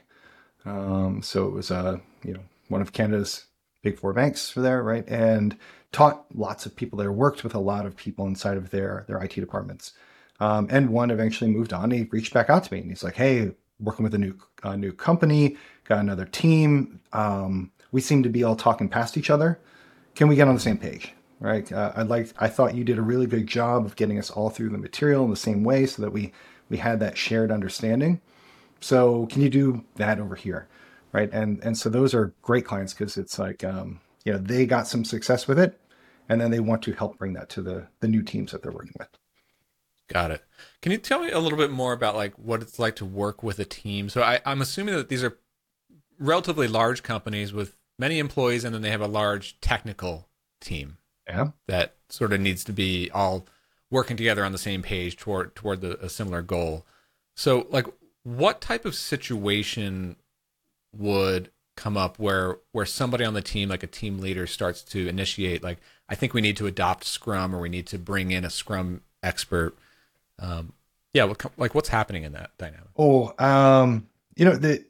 um, 0.64 1.22
so 1.22 1.46
it 1.46 1.52
was 1.52 1.70
uh, 1.70 1.98
you 2.24 2.34
know 2.34 2.42
one 2.68 2.80
of 2.80 2.92
Canada's 2.92 3.46
big 3.82 3.98
four 3.98 4.12
banks 4.12 4.50
for 4.50 4.60
there, 4.60 4.82
right? 4.82 5.04
And 5.08 5.56
taught 5.92 6.26
lots 6.34 6.66
of 6.66 6.76
people 6.76 6.98
there, 6.98 7.12
worked 7.12 7.44
with 7.44 7.54
a 7.54 7.60
lot 7.60 7.86
of 7.86 7.96
people 7.96 8.26
inside 8.26 8.56
of 8.56 8.70
their 8.70 9.04
their 9.08 9.18
IT 9.22 9.34
departments. 9.34 9.92
Um, 10.40 10.68
and 10.70 10.90
one 10.90 11.10
eventually 11.10 11.50
moved 11.50 11.72
on. 11.72 11.90
He 11.90 12.04
reached 12.04 12.32
back 12.32 12.48
out 12.48 12.64
to 12.64 12.72
me 12.72 12.80
and 12.80 12.90
he's 12.90 13.02
like, 13.02 13.16
"Hey, 13.16 13.52
working 13.80 14.04
with 14.04 14.14
a 14.14 14.18
new 14.18 14.36
a 14.62 14.76
new 14.76 14.92
company, 14.92 15.56
got 15.84 16.00
another 16.00 16.26
team. 16.26 17.00
Um, 17.12 17.72
we 17.90 18.00
seem 18.00 18.22
to 18.22 18.28
be 18.28 18.44
all 18.44 18.56
talking 18.56 18.88
past 18.88 19.16
each 19.16 19.30
other. 19.30 19.58
Can 20.14 20.28
we 20.28 20.36
get 20.36 20.48
on 20.48 20.54
the 20.54 20.60
same 20.60 20.78
page?" 20.78 21.14
Right? 21.40 21.70
Uh, 21.70 21.92
I 21.94 22.02
like 22.02 22.32
I 22.38 22.48
thought 22.48 22.74
you 22.74 22.84
did 22.84 22.98
a 22.98 23.02
really 23.02 23.26
good 23.26 23.46
job 23.46 23.84
of 23.84 23.96
getting 23.96 24.18
us 24.18 24.30
all 24.30 24.50
through 24.50 24.70
the 24.70 24.78
material 24.78 25.24
in 25.24 25.30
the 25.30 25.36
same 25.36 25.64
way, 25.64 25.86
so 25.86 26.02
that 26.02 26.10
we 26.10 26.32
we 26.68 26.78
had 26.78 27.00
that 27.00 27.16
shared 27.16 27.50
understanding. 27.50 28.20
So 28.80 29.26
can 29.26 29.42
you 29.42 29.50
do 29.50 29.84
that 29.96 30.20
over 30.20 30.34
here, 30.34 30.68
right? 31.12 31.30
And 31.32 31.62
and 31.62 31.76
so 31.76 31.88
those 31.88 32.14
are 32.14 32.34
great 32.42 32.64
clients 32.64 32.94
because 32.94 33.16
it's 33.16 33.38
like 33.38 33.64
um, 33.64 34.00
you 34.24 34.32
know 34.32 34.38
they 34.38 34.66
got 34.66 34.86
some 34.86 35.04
success 35.04 35.46
with 35.46 35.58
it, 35.58 35.78
and 36.28 36.40
then 36.40 36.50
they 36.50 36.60
want 36.60 36.82
to 36.82 36.92
help 36.92 37.18
bring 37.18 37.34
that 37.34 37.48
to 37.50 37.62
the 37.62 37.86
the 38.00 38.08
new 38.08 38.22
teams 38.22 38.52
that 38.52 38.62
they're 38.62 38.72
working 38.72 38.94
with. 38.98 39.08
Got 40.08 40.30
it. 40.30 40.44
Can 40.80 40.92
you 40.92 40.98
tell 40.98 41.20
me 41.20 41.30
a 41.30 41.38
little 41.38 41.58
bit 41.58 41.70
more 41.70 41.92
about 41.92 42.16
like 42.16 42.34
what 42.38 42.62
it's 42.62 42.78
like 42.78 42.96
to 42.96 43.04
work 43.04 43.42
with 43.42 43.58
a 43.58 43.64
team? 43.64 44.08
So 44.08 44.22
I, 44.22 44.40
I'm 44.46 44.62
assuming 44.62 44.94
that 44.94 45.10
these 45.10 45.22
are 45.22 45.38
relatively 46.18 46.66
large 46.66 47.02
companies 47.02 47.52
with 47.52 47.76
many 47.98 48.18
employees, 48.18 48.64
and 48.64 48.74
then 48.74 48.82
they 48.82 48.90
have 48.90 49.02
a 49.02 49.06
large 49.06 49.60
technical 49.60 50.28
team 50.60 50.96
yeah. 51.28 51.48
that 51.66 51.94
sort 52.08 52.32
of 52.32 52.40
needs 52.40 52.64
to 52.64 52.72
be 52.72 53.10
all 53.12 53.46
working 53.90 54.16
together 54.16 54.44
on 54.44 54.52
the 54.52 54.58
same 54.58 54.82
page 54.82 55.16
toward 55.16 55.54
toward 55.54 55.80
the, 55.80 55.98
a 56.04 56.08
similar 56.08 56.42
goal. 56.42 56.86
So, 57.36 57.66
like, 57.70 57.86
what 58.22 58.60
type 58.60 58.84
of 58.84 58.94
situation 58.94 60.16
would 60.96 61.50
come 61.76 61.96
up 61.96 62.18
where 62.18 62.58
where 62.72 62.86
somebody 62.86 63.24
on 63.24 63.34
the 63.34 63.42
team, 63.42 63.68
like 63.68 63.82
a 63.82 63.88
team 63.88 64.18
leader, 64.18 64.46
starts 64.46 64.82
to 64.82 65.08
initiate, 65.08 65.62
like, 65.62 65.78
I 66.08 66.14
think 66.14 66.34
we 66.34 66.40
need 66.40 66.56
to 66.56 66.66
adopt 66.66 67.04
Scrum, 67.04 67.54
or 67.54 67.60
we 67.60 67.68
need 67.68 67.86
to 67.88 67.98
bring 67.98 68.30
in 68.30 68.44
a 68.44 68.50
Scrum 68.50 69.02
expert. 69.22 69.76
Um, 70.38 70.72
yeah, 71.12 71.24
what, 71.24 71.44
like, 71.56 71.74
what's 71.74 71.88
happening 71.88 72.24
in 72.24 72.32
that 72.32 72.50
dynamic? 72.58 72.88
Oh, 72.96 73.34
um, 73.38 74.08
you 74.36 74.44
know, 74.44 74.56
the 74.56 74.84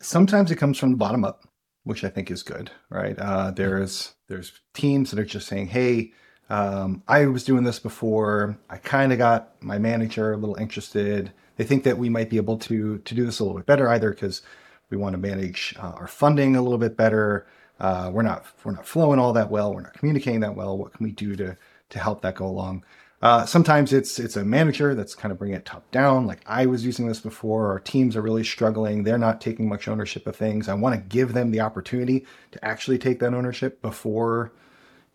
sometimes 0.00 0.50
it 0.50 0.56
comes 0.56 0.78
from 0.78 0.90
the 0.92 0.96
bottom 0.96 1.24
up 1.24 1.48
which 1.88 2.04
I 2.04 2.10
think 2.10 2.30
is 2.30 2.42
good, 2.42 2.70
right? 2.90 3.18
Uh, 3.18 3.50
there's 3.50 4.12
there's 4.28 4.52
teams 4.74 5.10
that 5.10 5.18
are 5.20 5.24
just 5.24 5.48
saying, 5.48 5.68
hey, 5.68 6.12
Um, 6.50 7.02
I 7.08 7.26
was 7.26 7.44
doing 7.44 7.64
this 7.64 7.78
before. 7.78 8.58
I 8.70 8.78
kind 8.78 9.12
of 9.12 9.18
got 9.18 9.62
my 9.62 9.78
manager 9.78 10.32
a 10.32 10.36
little 10.38 10.56
interested. 10.56 11.32
They 11.56 11.64
think 11.64 11.84
that 11.84 11.98
we 11.98 12.08
might 12.08 12.30
be 12.30 12.38
able 12.38 12.56
to 12.58 12.98
to 12.98 13.14
do 13.14 13.24
this 13.26 13.40
a 13.40 13.44
little 13.44 13.58
bit 13.58 13.66
better, 13.66 13.88
either 13.88 14.10
because 14.10 14.42
we 14.90 14.96
want 14.96 15.12
to 15.14 15.18
manage 15.18 15.74
uh, 15.78 15.92
our 16.00 16.06
funding 16.06 16.56
a 16.56 16.62
little 16.62 16.78
bit 16.78 16.96
better. 16.96 17.46
Uh, 17.80 18.10
we're 18.14 18.22
not 18.22 18.44
we're 18.64 18.72
not 18.72 18.86
flowing 18.86 19.18
all 19.20 19.32
that 19.34 19.50
well. 19.50 19.74
We're 19.74 19.82
not 19.82 19.94
communicating 19.94 20.40
that 20.40 20.56
well. 20.56 20.78
What 20.78 20.92
can 20.94 21.04
we 21.04 21.12
do 21.12 21.36
to 21.36 21.56
to 21.90 21.98
help 21.98 22.22
that 22.22 22.34
go 22.36 22.46
along? 22.46 22.84
Uh, 23.20 23.44
sometimes 23.44 23.92
it's 23.92 24.20
it's 24.20 24.36
a 24.36 24.44
manager 24.44 24.94
that's 24.94 25.14
kind 25.14 25.32
of 25.32 25.38
bringing 25.38 25.56
it 25.56 25.64
top 25.64 25.88
down. 25.90 26.26
Like 26.26 26.40
I 26.46 26.66
was 26.66 26.84
using 26.84 27.08
this 27.08 27.20
before. 27.20 27.68
Our 27.72 27.80
teams 27.80 28.14
are 28.16 28.22
really 28.22 28.44
struggling. 28.44 29.02
They're 29.02 29.18
not 29.18 29.40
taking 29.40 29.68
much 29.68 29.88
ownership 29.88 30.26
of 30.26 30.36
things. 30.36 30.68
I 30.68 30.74
want 30.74 30.94
to 30.94 31.00
give 31.00 31.32
them 31.32 31.50
the 31.50 31.60
opportunity 31.60 32.26
to 32.52 32.64
actually 32.64 32.98
take 32.98 33.18
that 33.18 33.34
ownership 33.34 33.82
before, 33.82 34.52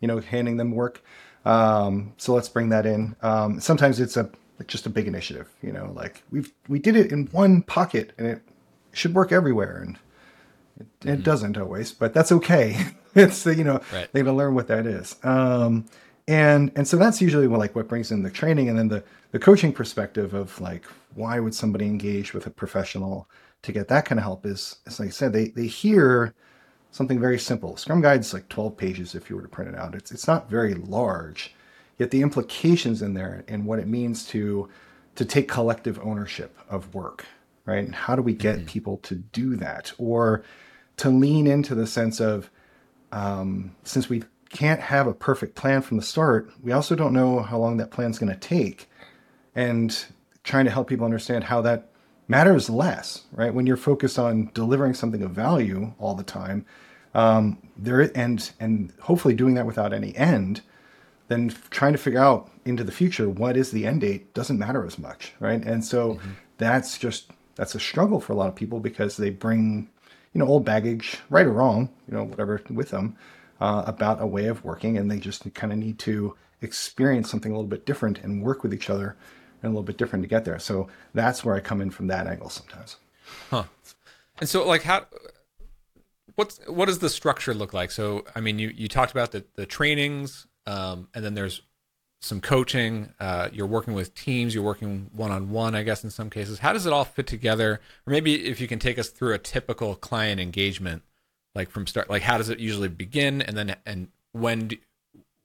you 0.01 0.07
know, 0.07 0.19
handing 0.19 0.57
them 0.57 0.71
work. 0.71 1.01
Um, 1.45 2.13
so 2.17 2.33
let's 2.33 2.49
bring 2.49 2.69
that 2.69 2.85
in. 2.85 3.15
Um, 3.21 3.61
sometimes 3.61 4.01
it's 4.01 4.17
a 4.17 4.29
just 4.67 4.85
a 4.85 4.89
big 4.89 5.07
initiative. 5.07 5.49
You 5.61 5.71
know, 5.71 5.93
like 5.95 6.23
we've 6.29 6.51
we 6.67 6.79
did 6.79 6.97
it 6.97 7.11
in 7.11 7.27
one 7.27 7.61
pocket 7.61 8.11
and 8.17 8.27
it 8.27 8.41
should 8.91 9.15
work 9.15 9.31
everywhere, 9.31 9.81
and 9.81 9.97
it, 10.77 10.99
mm-hmm. 10.99 11.09
it 11.09 11.23
doesn't 11.23 11.57
always, 11.57 11.93
but 11.93 12.13
that's 12.13 12.33
okay. 12.33 12.85
it's 13.15 13.45
you 13.45 13.63
know 13.63 13.81
right. 13.93 14.09
they 14.11 14.21
got 14.21 14.31
to 14.31 14.35
learn 14.35 14.55
what 14.55 14.67
that 14.67 14.85
is. 14.85 15.15
Um, 15.23 15.85
and 16.27 16.71
and 16.75 16.87
so 16.87 16.97
that's 16.97 17.21
usually 17.21 17.47
what 17.47 17.59
like 17.59 17.75
what 17.75 17.87
brings 17.87 18.11
in 18.11 18.23
the 18.23 18.29
training 18.29 18.69
and 18.69 18.77
then 18.77 18.87
the 18.87 19.03
the 19.31 19.39
coaching 19.39 19.73
perspective 19.73 20.33
of 20.33 20.59
like 20.61 20.85
why 21.15 21.39
would 21.39 21.53
somebody 21.53 21.85
engage 21.85 22.33
with 22.33 22.47
a 22.47 22.49
professional 22.49 23.29
to 23.61 23.71
get 23.71 23.87
that 23.87 24.05
kind 24.05 24.19
of 24.19 24.23
help 24.23 24.45
is 24.45 24.77
as 24.85 24.99
i 24.99 25.09
said 25.09 25.33
they 25.33 25.49
they 25.49 25.67
hear 25.67 26.33
something 26.91 27.19
very 27.19 27.39
simple. 27.39 27.75
Scrum 27.75 28.01
guide's 28.01 28.35
like 28.35 28.47
12 28.49 28.77
pages 28.77 29.15
if 29.15 29.27
you 29.27 29.35
were 29.35 29.41
to 29.41 29.47
print 29.47 29.73
it 29.73 29.75
out. 29.75 29.95
It's 29.95 30.11
it's 30.11 30.27
not 30.27 30.49
very 30.49 30.75
large 30.75 31.53
yet 31.97 32.11
the 32.11 32.21
implications 32.21 33.01
in 33.01 33.13
there 33.13 33.43
and 33.47 33.65
what 33.65 33.79
it 33.79 33.87
means 33.87 34.25
to 34.27 34.69
to 35.15 35.25
take 35.25 35.47
collective 35.47 35.99
ownership 36.03 36.57
of 36.69 36.93
work 36.93 37.25
right? 37.65 37.83
And 37.83 37.95
how 37.95 38.15
do 38.15 38.21
we 38.21 38.33
get 38.33 38.57
mm-hmm. 38.57 38.65
people 38.65 38.97
to 38.97 39.15
do 39.15 39.55
that? 39.57 39.93
Or 39.97 40.43
to 40.97 41.09
lean 41.09 41.47
into 41.47 41.75
the 41.75 41.87
sense 41.87 42.19
of 42.19 42.49
um, 43.11 43.75
since 43.83 44.09
we 44.09 44.23
can't 44.53 44.79
have 44.79 45.07
a 45.07 45.13
perfect 45.13 45.55
plan 45.55 45.81
from 45.81 45.97
the 45.97 46.03
start. 46.03 46.51
We 46.61 46.71
also 46.71 46.95
don't 46.95 47.11
know 47.11 47.41
how 47.41 47.57
long 47.57 47.77
that 47.77 47.91
plan's 47.91 48.19
going 48.19 48.31
to 48.31 48.39
take. 48.39 48.87
And 49.55 50.05
trying 50.43 50.65
to 50.65 50.71
help 50.71 50.87
people 50.87 51.05
understand 51.05 51.43
how 51.43 51.61
that 51.61 51.89
matters 52.27 52.69
less, 52.69 53.23
right? 53.31 53.53
When 53.53 53.65
you're 53.65 53.77
focused 53.77 54.17
on 54.17 54.51
delivering 54.53 54.93
something 54.93 55.21
of 55.21 55.31
value 55.31 55.93
all 55.99 56.15
the 56.15 56.23
time, 56.23 56.65
um, 57.13 57.57
there 57.77 58.15
and 58.17 58.51
and 58.59 58.91
hopefully 58.99 59.35
doing 59.35 59.53
that 59.55 59.65
without 59.65 59.93
any 59.93 60.15
end, 60.15 60.61
then 61.27 61.53
trying 61.69 61.91
to 61.93 61.99
figure 61.99 62.19
out 62.19 62.49
into 62.65 62.83
the 62.83 62.91
future 62.91 63.29
what 63.29 63.57
is 63.57 63.71
the 63.71 63.85
end 63.85 64.01
date 64.01 64.33
doesn't 64.33 64.57
matter 64.57 64.85
as 64.85 64.97
much, 64.97 65.33
right? 65.39 65.63
And 65.63 65.83
so 65.83 66.15
mm-hmm. 66.15 66.31
that's 66.57 66.97
just 66.97 67.31
that's 67.55 67.75
a 67.75 67.79
struggle 67.79 68.19
for 68.19 68.33
a 68.33 68.35
lot 68.35 68.49
of 68.49 68.55
people 68.55 68.79
because 68.79 69.17
they 69.17 69.29
bring 69.29 69.89
you 70.33 70.39
know 70.39 70.47
old 70.47 70.65
baggage, 70.65 71.19
right 71.29 71.45
or 71.45 71.53
wrong, 71.53 71.89
you 72.07 72.15
know 72.15 72.23
whatever 72.23 72.61
with 72.69 72.89
them, 72.89 73.15
uh, 73.63 73.81
about 73.87 74.21
a 74.21 74.27
way 74.27 74.47
of 74.47 74.65
working, 74.65 74.97
and 74.97 75.09
they 75.09 75.17
just 75.17 75.51
kind 75.53 75.71
of 75.71 75.79
need 75.79 75.97
to 75.97 76.35
experience 76.59 77.31
something 77.31 77.49
a 77.49 77.55
little 77.55 77.69
bit 77.69 77.85
different 77.85 78.19
and 78.19 78.43
work 78.43 78.61
with 78.61 78.73
each 78.73 78.89
other 78.89 79.15
and 79.61 79.69
a 79.69 79.73
little 79.73 79.83
bit 79.83 79.97
different 79.97 80.21
to 80.21 80.27
get 80.27 80.43
there. 80.43 80.59
So 80.59 80.89
that's 81.13 81.45
where 81.45 81.55
I 81.55 81.61
come 81.61 81.79
in 81.79 81.89
from 81.89 82.07
that 82.07 82.27
angle 82.27 82.49
sometimes. 82.49 82.97
Huh. 83.49 83.63
And 84.39 84.49
so, 84.49 84.67
like, 84.67 84.83
how? 84.83 85.05
What's 86.35 86.59
what 86.67 86.87
does 86.87 86.99
the 86.99 87.07
structure 87.07 87.53
look 87.53 87.73
like? 87.73 87.91
So, 87.91 88.25
I 88.35 88.41
mean, 88.41 88.59
you 88.59 88.67
you 88.67 88.89
talked 88.89 89.13
about 89.13 89.31
the 89.31 89.45
the 89.55 89.65
trainings, 89.65 90.45
um, 90.67 91.07
and 91.15 91.23
then 91.23 91.33
there's 91.33 91.61
some 92.19 92.41
coaching. 92.41 93.13
Uh, 93.17 93.47
you're 93.53 93.65
working 93.65 93.93
with 93.93 94.13
teams. 94.13 94.53
You're 94.53 94.63
working 94.65 95.09
one 95.13 95.31
on 95.31 95.51
one, 95.51 95.73
I 95.73 95.83
guess, 95.83 96.03
in 96.03 96.09
some 96.09 96.29
cases. 96.29 96.59
How 96.59 96.73
does 96.73 96.85
it 96.85 96.91
all 96.91 97.05
fit 97.05 97.27
together? 97.27 97.79
Or 98.05 98.11
maybe 98.11 98.45
if 98.45 98.59
you 98.59 98.67
can 98.67 98.79
take 98.79 98.99
us 98.99 99.07
through 99.07 99.33
a 99.33 99.37
typical 99.37 99.95
client 99.95 100.41
engagement 100.41 101.03
like 101.55 101.69
from 101.69 101.87
start 101.87 102.09
like 102.09 102.21
how 102.21 102.37
does 102.37 102.49
it 102.49 102.59
usually 102.59 102.89
begin? 102.89 103.41
And 103.41 103.57
then 103.57 103.75
and 103.85 104.09
when 104.31 104.67
do, 104.69 104.77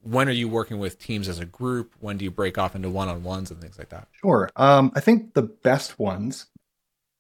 when 0.03 0.29
are 0.29 0.33
you 0.33 0.49
working 0.49 0.79
with 0.79 0.99
teams 0.99 1.29
as 1.29 1.39
a 1.39 1.45
group? 1.45 1.95
When 2.01 2.17
do 2.17 2.25
you 2.25 2.31
break 2.31 2.57
off 2.57 2.75
into 2.75 2.89
one-on-ones 2.89 3.51
and 3.51 3.61
things 3.61 3.79
like 3.79 3.91
that? 3.91 4.09
Sure. 4.13 4.51
Um, 4.57 4.93
i 4.95 5.01
think 5.01 5.35
the 5.35 5.43
best 5.43 5.99
ones 5.99 6.47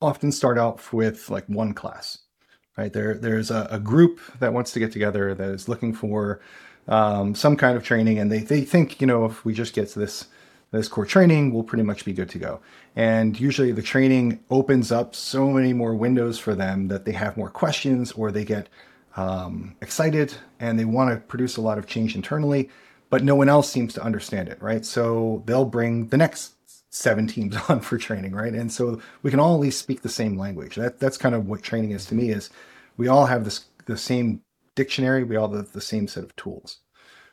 often 0.00 0.30
start 0.30 0.58
out 0.58 0.92
with 0.92 1.28
like 1.28 1.46
one 1.46 1.74
class 1.74 2.18
right? 2.78 2.92
There 2.92 3.14
there's 3.14 3.50
a, 3.50 3.66
a 3.70 3.80
group 3.80 4.20
that 4.38 4.54
wants 4.54 4.70
to 4.72 4.78
get 4.78 4.92
together 4.92 5.34
that 5.34 5.50
is 5.50 5.68
looking 5.68 5.92
for 5.92 6.40
um, 6.86 7.34
some 7.34 7.56
kind 7.56 7.76
of 7.76 7.82
training 7.82 8.18
and 8.18 8.32
they, 8.32 8.38
they 8.38 8.62
think 8.62 9.00
you 9.00 9.06
know 9.06 9.26
if 9.26 9.44
we 9.44 9.52
just 9.52 9.74
get 9.74 9.88
to 9.90 9.98
this 9.98 10.26
this 10.70 10.88
core 10.88 11.06
training, 11.06 11.52
we'll 11.52 11.62
pretty 11.62 11.84
much 11.84 12.04
be 12.04 12.12
good 12.12 12.28
to 12.30 12.38
go. 12.38 12.60
And 12.94 13.38
usually 13.38 13.72
the 13.72 13.82
training 13.82 14.40
opens 14.50 14.92
up 14.92 15.14
so 15.14 15.50
many 15.50 15.72
more 15.72 15.94
windows 15.94 16.38
for 16.38 16.54
them 16.54 16.88
that 16.88 17.04
they 17.04 17.12
have 17.12 17.36
more 17.36 17.50
questions 17.50 18.12
or 18.12 18.30
they 18.30 18.44
get 18.44 18.68
um, 19.16 19.74
excited 19.80 20.34
and 20.60 20.78
they 20.78 20.84
want 20.84 21.10
to 21.10 21.20
produce 21.26 21.56
a 21.56 21.60
lot 21.60 21.78
of 21.78 21.86
change 21.86 22.14
internally, 22.14 22.68
but 23.10 23.24
no 23.24 23.34
one 23.34 23.48
else 23.48 23.70
seems 23.70 23.94
to 23.94 24.02
understand 24.02 24.48
it, 24.48 24.60
right? 24.60 24.84
So 24.84 25.42
they'll 25.46 25.64
bring 25.64 26.08
the 26.08 26.16
next 26.16 26.52
seven 26.90 27.26
teams 27.26 27.56
on 27.68 27.80
for 27.80 27.98
training, 27.98 28.32
right? 28.32 28.52
And 28.52 28.70
so 28.70 29.00
we 29.22 29.30
can 29.30 29.40
all 29.40 29.54
at 29.54 29.60
least 29.60 29.78
speak 29.78 30.02
the 30.02 30.08
same 30.08 30.38
language. 30.38 30.76
That 30.76 31.00
that's 31.00 31.16
kind 31.16 31.34
of 31.34 31.46
what 31.46 31.62
training 31.62 31.92
is 31.92 32.06
to 32.06 32.14
me 32.14 32.30
is 32.30 32.50
we 32.96 33.08
all 33.08 33.26
have 33.26 33.44
this 33.44 33.64
the 33.86 33.96
same 33.96 34.42
dictionary, 34.74 35.24
we 35.24 35.36
all 35.36 35.52
have 35.52 35.72
the 35.72 35.80
same 35.80 36.06
set 36.06 36.24
of 36.24 36.36
tools, 36.36 36.78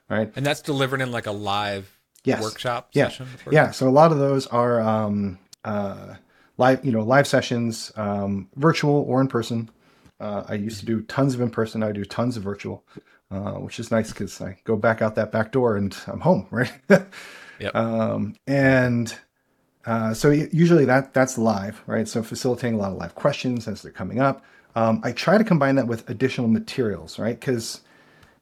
right? 0.09 0.31
And 0.35 0.45
that's 0.45 0.61
delivered 0.61 1.01
in 1.01 1.11
like 1.11 1.27
a 1.27 1.31
live 1.31 1.94
yes. 2.25 2.41
workshop 2.41 2.89
yeah. 2.93 3.09
session? 3.09 3.27
Yeah. 3.51 3.71
So 3.71 3.87
a 3.87 3.91
lot 3.91 4.11
of 4.11 4.17
those 4.17 4.47
are 4.47 4.81
um, 4.81 5.39
uh, 5.63 6.15
live, 6.57 6.83
you 6.85 6.91
know, 6.91 7.01
live 7.01 7.27
sessions, 7.27 7.91
um, 7.95 8.49
virtual 8.55 9.05
or 9.07 9.21
in 9.21 9.27
person. 9.27 9.69
Uh, 10.19 10.43
I 10.47 10.55
used 10.55 10.79
to 10.79 10.85
do 10.85 11.01
tons 11.01 11.35
of 11.35 11.41
in 11.41 11.49
person. 11.49 11.83
I 11.83 11.91
do 11.91 12.05
tons 12.05 12.37
of 12.37 12.43
virtual, 12.43 12.83
uh, 13.31 13.53
which 13.53 13.79
is 13.79 13.91
nice 13.91 14.11
because 14.11 14.39
I 14.41 14.57
go 14.63 14.75
back 14.75 15.01
out 15.01 15.15
that 15.15 15.31
back 15.31 15.51
door 15.51 15.75
and 15.75 15.95
I'm 16.07 16.21
home, 16.21 16.47
right? 16.51 16.71
yep. 17.59 17.75
Um, 17.75 18.35
and 18.47 19.13
uh, 19.85 20.13
so 20.13 20.29
usually 20.29 20.85
that 20.85 21.13
that's 21.13 21.37
live, 21.37 21.81
right? 21.85 22.07
So 22.07 22.23
facilitating 22.23 22.75
a 22.75 22.81
lot 22.81 22.91
of 22.91 22.97
live 22.97 23.15
questions 23.15 23.67
as 23.67 23.81
they're 23.81 23.91
coming 23.91 24.19
up. 24.19 24.43
Um, 24.75 24.99
I 25.03 25.11
try 25.11 25.37
to 25.37 25.43
combine 25.43 25.75
that 25.75 25.87
with 25.87 26.09
additional 26.09 26.47
materials, 26.49 27.17
right? 27.17 27.39
Because 27.39 27.81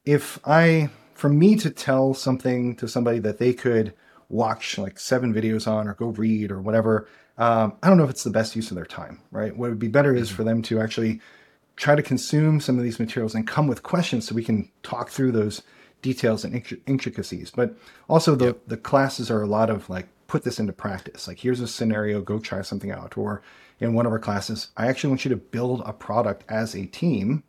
if 0.06 0.40
I 0.46 0.90
for 1.14 1.30
me 1.30 1.56
to 1.58 1.70
tell 1.70 2.14
something 2.14 2.76
to 2.78 2.88
somebody 2.88 3.20
that 3.20 3.38
they 3.38 3.54
could 3.54 3.94
watch 4.30 4.78
like 4.78 5.00
seven 5.00 5.34
videos 5.34 5.68
on 5.68 5.88
or 5.88 5.94
go 5.94 6.08
read 6.08 6.52
or 6.52 6.62
whatever, 6.62 7.08
um, 7.38 7.74
I 7.82 7.88
don't 7.88 7.98
know 7.98 8.04
if 8.04 8.10
it's 8.10 8.24
the 8.24 8.30
best 8.30 8.56
use 8.56 8.72
of 8.72 8.76
their 8.76 8.86
time, 8.86 9.20
right? 9.32 9.56
What 9.56 9.70
would 9.70 9.80
be 9.80 9.88
better 9.88 10.14
is 10.14 10.28
mm-hmm. 10.28 10.36
for 10.36 10.44
them 10.44 10.62
to 10.64 10.80
actually 10.80 11.22
try 11.76 11.96
to 11.96 12.04
consume 12.04 12.60
some 12.60 12.78
of 12.78 12.84
these 12.84 13.00
materials 13.00 13.36
and 13.36 13.48
come 13.48 13.68
with 13.68 13.84
questions 13.84 14.28
so 14.28 14.36
we 14.36 14.44
can 14.44 14.70
talk 14.84 15.10
through 15.10 15.32
those 15.32 15.64
details 16.02 16.44
and 16.44 16.64
intricacies. 16.86 17.52
But 17.52 17.76
also 18.08 18.36
the, 18.36 18.48
yep. 18.48 18.62
the 18.68 18.78
classes 18.78 19.32
are 19.32 19.42
a 19.42 19.48
lot 19.48 19.70
of 19.70 19.90
like, 19.90 20.08
put 20.28 20.44
this 20.44 20.60
into 20.60 20.74
practice. 20.74 21.28
Like, 21.28 21.40
here's 21.40 21.60
a 21.60 21.68
scenario, 21.68 22.22
go 22.22 22.40
try 22.40 22.62
something 22.62 22.92
out. 22.92 23.18
Or 23.18 23.42
in 23.80 23.94
one 23.94 24.06
of 24.06 24.12
our 24.12 24.20
classes, 24.20 24.70
I 24.78 24.88
actually 24.88 25.10
want 25.10 25.26
you 25.26 25.30
to 25.30 25.38
build 25.38 25.82
a 25.86 25.94
product 25.94 26.44
as 26.50 26.76
a 26.76 26.86
team 26.86 27.44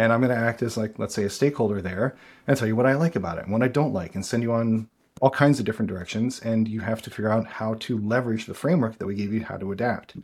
and 0.00 0.12
I'm 0.12 0.20
going 0.20 0.34
to 0.34 0.42
act 0.42 0.62
as 0.62 0.76
like 0.76 0.98
let's 0.98 1.14
say 1.14 1.24
a 1.24 1.30
stakeholder 1.30 1.82
there 1.82 2.16
and 2.46 2.56
tell 2.56 2.68
you 2.68 2.76
what 2.76 2.86
I 2.86 2.94
like 2.94 3.16
about 3.16 3.38
it 3.38 3.44
and 3.44 3.52
what 3.52 3.62
I 3.62 3.68
don't 3.68 3.92
like 3.92 4.14
and 4.14 4.24
send 4.24 4.42
you 4.42 4.52
on 4.52 4.88
all 5.20 5.30
kinds 5.30 5.58
of 5.58 5.66
different 5.66 5.90
directions 5.90 6.40
and 6.40 6.66
you 6.66 6.80
have 6.80 7.02
to 7.02 7.10
figure 7.10 7.30
out 7.30 7.46
how 7.46 7.74
to 7.74 7.98
leverage 7.98 8.46
the 8.46 8.54
framework 8.54 8.98
that 8.98 9.06
we 9.06 9.14
gave 9.14 9.32
you 9.32 9.44
how 9.44 9.58
to 9.58 9.72
adapt 9.72 10.16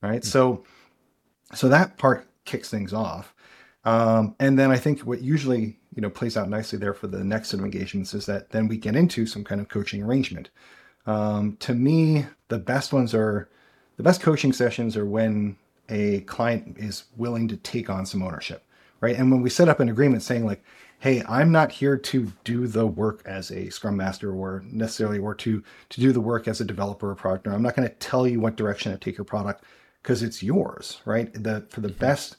right 0.00 0.22
mm-hmm. 0.22 0.28
so 0.28 0.64
so 1.54 1.68
that 1.68 1.98
part 1.98 2.26
kicks 2.44 2.70
things 2.70 2.92
off 2.92 3.34
um, 3.84 4.34
and 4.38 4.58
then 4.58 4.70
I 4.70 4.78
think 4.78 5.00
what 5.00 5.20
usually 5.20 5.78
you 5.94 6.00
know 6.00 6.10
plays 6.10 6.36
out 6.36 6.48
nicely 6.48 6.78
there 6.78 6.94
for 6.94 7.06
the 7.06 7.24
next 7.24 7.50
set 7.50 7.60
of 7.60 7.64
engagements 7.64 8.14
is 8.14 8.26
that 8.26 8.50
then 8.50 8.68
we 8.68 8.76
get 8.76 8.96
into 8.96 9.26
some 9.26 9.44
kind 9.44 9.60
of 9.60 9.68
coaching 9.68 10.02
arrangement. 10.02 10.50
Um, 11.06 11.56
to 11.60 11.74
me, 11.74 12.26
the 12.48 12.58
best 12.58 12.92
ones 12.92 13.12
are 13.12 13.48
the 13.96 14.02
best 14.02 14.20
coaching 14.20 14.52
sessions 14.52 14.96
are 14.96 15.04
when 15.04 15.56
a 15.88 16.20
client 16.20 16.76
is 16.78 17.04
willing 17.16 17.48
to 17.48 17.56
take 17.56 17.90
on 17.90 18.06
some 18.06 18.22
ownership 18.22 18.64
right? 19.02 19.16
And 19.16 19.30
when 19.30 19.42
we 19.42 19.50
set 19.50 19.68
up 19.68 19.80
an 19.80 19.90
agreement 19.90 20.22
saying 20.22 20.46
like, 20.46 20.64
hey, 21.00 21.22
I'm 21.28 21.50
not 21.50 21.72
here 21.72 21.98
to 21.98 22.32
do 22.44 22.68
the 22.68 22.86
work 22.86 23.22
as 23.26 23.50
a 23.50 23.68
scrum 23.70 23.96
master 23.96 24.32
or 24.32 24.62
necessarily 24.64 25.18
or 25.18 25.34
to 25.34 25.62
to 25.90 26.00
do 26.00 26.12
the 26.12 26.20
work 26.20 26.48
as 26.48 26.60
a 26.60 26.64
developer 26.64 27.10
or 27.10 27.14
product 27.16 27.46
owner. 27.46 27.56
I'm 27.56 27.62
not 27.62 27.76
going 27.76 27.88
to 27.88 27.94
tell 27.96 28.26
you 28.26 28.40
what 28.40 28.56
direction 28.56 28.92
to 28.92 28.98
take 28.98 29.18
your 29.18 29.24
product 29.24 29.64
because 30.02 30.22
it's 30.22 30.42
yours, 30.42 31.02
right? 31.04 31.30
The 31.34 31.66
for 31.68 31.80
the 31.80 31.88
best 31.88 32.36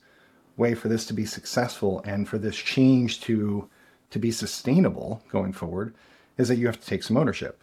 way 0.56 0.74
for 0.74 0.88
this 0.88 1.06
to 1.08 1.14
be 1.14 1.26
successful 1.26 2.02
and 2.06 2.28
for 2.28 2.38
this 2.38 2.56
change 2.56 3.20
to 3.22 3.70
to 4.12 4.20
be 4.20 4.32
sustainable 4.32 5.22
going 5.30 5.52
forward 5.52 5.94
is 6.38 6.48
that 6.48 6.56
you 6.56 6.68
have 6.68 6.80
to 6.80 6.88
take 6.88 7.04
some 7.04 7.18
ownership. 7.18 7.60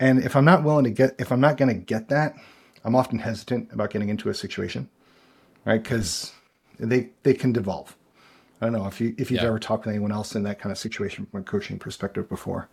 And 0.00 0.18
if 0.24 0.34
I'm 0.34 0.44
not 0.44 0.64
willing 0.64 0.84
to 0.84 0.90
get 0.90 1.14
if 1.20 1.30
I'm 1.30 1.40
not 1.40 1.56
going 1.56 1.68
to 1.68 1.80
get 1.80 2.08
that, 2.08 2.34
I'm 2.84 2.96
often 2.96 3.20
hesitant 3.20 3.72
about 3.72 3.90
getting 3.90 4.08
into 4.08 4.28
a 4.28 4.34
situation, 4.34 4.88
right? 5.64 5.80
Because 5.80 6.32
they 6.80 7.10
they 7.22 7.34
can 7.34 7.52
devolve 7.52 7.96
I 8.60 8.66
don't 8.66 8.74
know 8.74 8.86
if 8.86 9.00
you 9.00 9.14
if 9.16 9.30
you've 9.30 9.40
yeah. 9.40 9.48
ever 9.48 9.58
talked 9.58 9.84
to 9.84 9.90
anyone 9.90 10.12
else 10.12 10.34
in 10.34 10.42
that 10.42 10.58
kind 10.58 10.70
of 10.70 10.78
situation 10.78 11.26
from 11.26 11.40
a 11.40 11.44
coaching 11.44 11.78
perspective 11.78 12.28
before. 12.28 12.68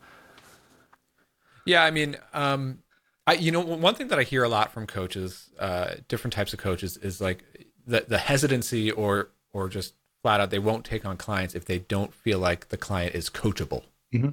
Yeah, 1.66 1.84
I 1.84 1.92
mean, 1.92 2.18
um, 2.34 2.80
I 3.26 3.34
you 3.34 3.52
know 3.52 3.62
one 3.62 3.96
thing 3.96 4.10
that 4.10 4.20
I 4.20 4.24
hear 4.24 4.44
a 4.44 4.50
lot 4.50 4.72
from 4.72 4.88
coaches, 4.88 5.50
uh, 5.60 5.96
different 6.08 6.34
types 6.34 6.54
of 6.54 6.60
coaches, 6.60 6.98
is 6.98 7.22
like 7.22 7.44
the 7.86 8.06
the 8.08 8.18
hesitancy 8.18 8.92
or 8.92 9.30
or 9.54 9.70
just 9.70 9.94
flat 10.22 10.40
out 10.42 10.50
they 10.50 10.60
won't 10.60 10.84
take 10.84 11.06
on 11.06 11.16
clients 11.16 11.56
if 11.56 11.66
they 11.66 11.80
don't 11.80 12.14
feel 12.14 12.40
like 12.40 12.70
the 12.70 12.78
client 12.78 13.16
is 13.16 13.30
coachable, 13.30 13.84
mm-hmm. 14.14 14.30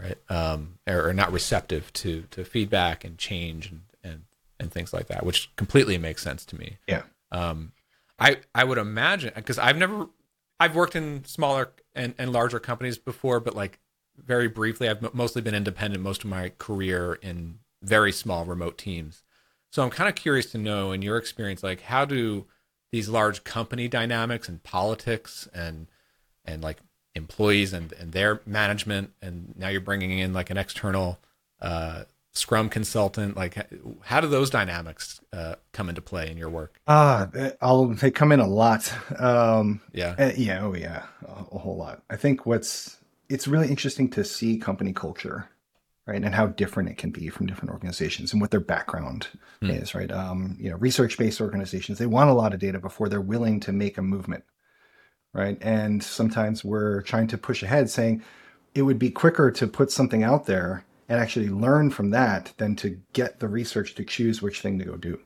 right? 0.00 0.18
Um, 0.28 0.78
or, 0.88 1.08
or, 1.08 1.12
not 1.12 1.32
receptive 1.32 1.92
to 1.94 2.24
to 2.30 2.44
feedback 2.44 3.04
and 3.04 3.16
change 3.16 3.70
and 3.70 3.82
and 4.02 4.22
and 4.58 4.72
things 4.72 4.92
like 4.92 5.06
that, 5.06 5.24
which 5.24 5.54
completely 5.56 5.98
makes 5.98 6.22
sense 6.22 6.44
to 6.46 6.56
me. 6.56 6.78
Yeah. 6.88 7.02
Um, 7.30 7.72
I 8.18 8.38
I 8.54 8.64
would 8.64 8.78
imagine 8.78 9.32
because 9.34 9.58
I've 9.58 9.76
never 9.76 10.08
I've 10.60 10.76
worked 10.76 10.94
in 10.94 11.24
smaller 11.24 11.72
and, 11.94 12.14
and 12.18 12.32
larger 12.32 12.60
companies 12.60 12.98
before, 12.98 13.40
but 13.40 13.56
like 13.56 13.80
very 14.16 14.46
briefly, 14.46 14.88
I've 14.88 15.14
mostly 15.14 15.40
been 15.40 15.54
independent 15.54 16.04
most 16.04 16.22
of 16.22 16.30
my 16.30 16.50
career 16.58 17.14
in 17.22 17.60
very 17.82 18.12
small 18.12 18.44
remote 18.44 18.76
teams. 18.76 19.24
So 19.72 19.82
I'm 19.82 19.90
kind 19.90 20.08
of 20.08 20.14
curious 20.14 20.52
to 20.52 20.58
know, 20.58 20.92
in 20.92 21.00
your 21.00 21.16
experience, 21.16 21.62
like 21.62 21.80
how 21.82 22.04
do 22.04 22.46
these 22.92 23.08
large 23.08 23.42
company 23.44 23.88
dynamics 23.88 24.48
and 24.48 24.62
politics 24.62 25.48
and 25.54 25.86
and 26.44 26.62
like 26.62 26.78
employees 27.14 27.72
and 27.72 27.92
and 27.94 28.12
their 28.12 28.40
management, 28.44 29.12
and 29.22 29.54
now 29.56 29.68
you're 29.68 29.80
bringing 29.80 30.18
in 30.18 30.32
like 30.34 30.50
an 30.50 30.58
external 30.58 31.18
uh, 31.60 32.04
Scrum 32.32 32.68
consultant, 32.68 33.36
like 33.36 33.56
how 34.02 34.20
do 34.20 34.28
those 34.28 34.50
dynamics 34.50 35.20
uh, 35.32 35.56
come 35.72 35.88
into 35.88 36.00
play 36.00 36.30
in 36.30 36.36
your 36.36 36.48
work? 36.48 36.80
Ah, 36.86 37.28
uh, 37.36 37.50
I'll 37.60 37.86
they 37.86 38.10
come 38.10 38.30
in 38.30 38.40
a 38.40 38.46
lot. 38.46 38.92
Um, 39.18 39.80
yeah, 39.92 40.14
uh, 40.16 40.32
yeah, 40.36 40.64
oh 40.64 40.74
yeah, 40.74 41.04
a, 41.26 41.56
a 41.56 41.58
whole 41.58 41.76
lot. 41.76 42.02
I 42.08 42.16
think 42.16 42.46
what's 42.46 42.98
it's 43.28 43.48
really 43.48 43.68
interesting 43.68 44.08
to 44.10 44.24
see 44.24 44.58
company 44.58 44.92
culture 44.92 45.48
right? 46.10 46.24
And 46.24 46.34
how 46.34 46.48
different 46.48 46.88
it 46.88 46.98
can 46.98 47.10
be 47.10 47.28
from 47.28 47.46
different 47.46 47.70
organizations 47.70 48.32
and 48.32 48.40
what 48.40 48.50
their 48.50 48.58
background 48.58 49.28
hmm. 49.60 49.70
is, 49.70 49.94
right? 49.94 50.10
Um, 50.10 50.56
you 50.58 50.68
know, 50.68 50.76
research-based 50.76 51.40
organizations 51.40 51.98
they 51.98 52.06
want 52.06 52.30
a 52.30 52.34
lot 52.34 52.52
of 52.52 52.58
data 52.58 52.80
before 52.80 53.08
they're 53.08 53.20
willing 53.20 53.60
to 53.60 53.72
make 53.72 53.96
a 53.96 54.02
movement, 54.02 54.42
right? 55.32 55.56
And 55.60 56.02
sometimes 56.02 56.64
we're 56.64 57.02
trying 57.02 57.28
to 57.28 57.38
push 57.38 57.62
ahead, 57.62 57.90
saying 57.90 58.24
it 58.74 58.82
would 58.82 58.98
be 58.98 59.10
quicker 59.10 59.52
to 59.52 59.66
put 59.68 59.92
something 59.92 60.24
out 60.24 60.46
there 60.46 60.84
and 61.10 61.20
actually 61.20 61.48
learn 61.48 61.90
from 61.90 62.10
that 62.10 62.54
than 62.56 62.76
to 62.76 62.98
get 63.12 63.40
the 63.40 63.48
research 63.48 63.96
to 63.96 64.04
choose 64.04 64.40
which 64.40 64.60
thing 64.60 64.78
to 64.78 64.84
go 64.84 64.96
do. 64.96 65.18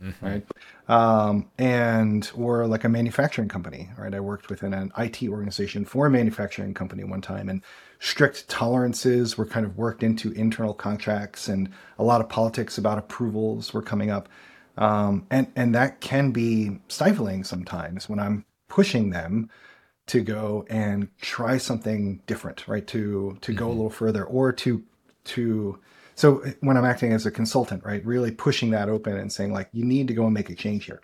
Mm-hmm. 0.00 0.26
Right. 0.26 0.46
Um, 0.88 1.50
and 1.58 2.30
or 2.34 2.66
like 2.66 2.84
a 2.84 2.88
manufacturing 2.88 3.48
company, 3.48 3.90
right? 3.98 4.14
I 4.14 4.20
worked 4.20 4.48
within 4.48 4.72
an 4.72 4.92
IT 4.96 5.22
organization 5.24 5.84
for 5.84 6.06
a 6.06 6.10
manufacturing 6.10 6.72
company 6.72 7.04
one 7.04 7.20
time, 7.20 7.50
and 7.50 7.60
strict 7.98 8.48
tolerances 8.48 9.36
were 9.36 9.44
kind 9.44 9.66
of 9.66 9.76
worked 9.76 10.02
into 10.02 10.32
internal 10.32 10.72
contracts, 10.72 11.48
and 11.48 11.68
a 11.98 12.04
lot 12.04 12.22
of 12.22 12.30
politics 12.30 12.78
about 12.78 12.96
approvals 12.96 13.74
were 13.74 13.82
coming 13.82 14.10
up. 14.10 14.28
Um, 14.78 15.26
and 15.30 15.48
and 15.54 15.74
that 15.74 16.00
can 16.00 16.30
be 16.30 16.78
stifling 16.88 17.44
sometimes 17.44 18.08
when 18.08 18.18
I'm 18.18 18.46
pushing 18.68 19.10
them 19.10 19.50
to 20.06 20.22
go 20.22 20.64
and 20.70 21.08
try 21.20 21.58
something 21.58 22.22
different, 22.26 22.66
right? 22.66 22.86
To 22.86 23.36
to 23.42 23.52
mm-hmm. 23.52 23.58
go 23.58 23.66
a 23.66 23.68
mm-hmm. 23.68 23.76
little 23.76 23.90
further, 23.90 24.24
or 24.24 24.52
to 24.52 24.82
to 25.24 25.78
so 26.20 26.44
when 26.60 26.76
I'm 26.76 26.84
acting 26.84 27.14
as 27.14 27.24
a 27.24 27.30
consultant, 27.30 27.82
right, 27.82 28.04
really 28.04 28.30
pushing 28.30 28.72
that 28.72 28.90
open 28.90 29.16
and 29.16 29.32
saying 29.32 29.54
like, 29.54 29.70
you 29.72 29.86
need 29.86 30.06
to 30.08 30.12
go 30.12 30.26
and 30.26 30.34
make 30.34 30.50
a 30.50 30.54
change 30.54 30.84
here. 30.84 31.00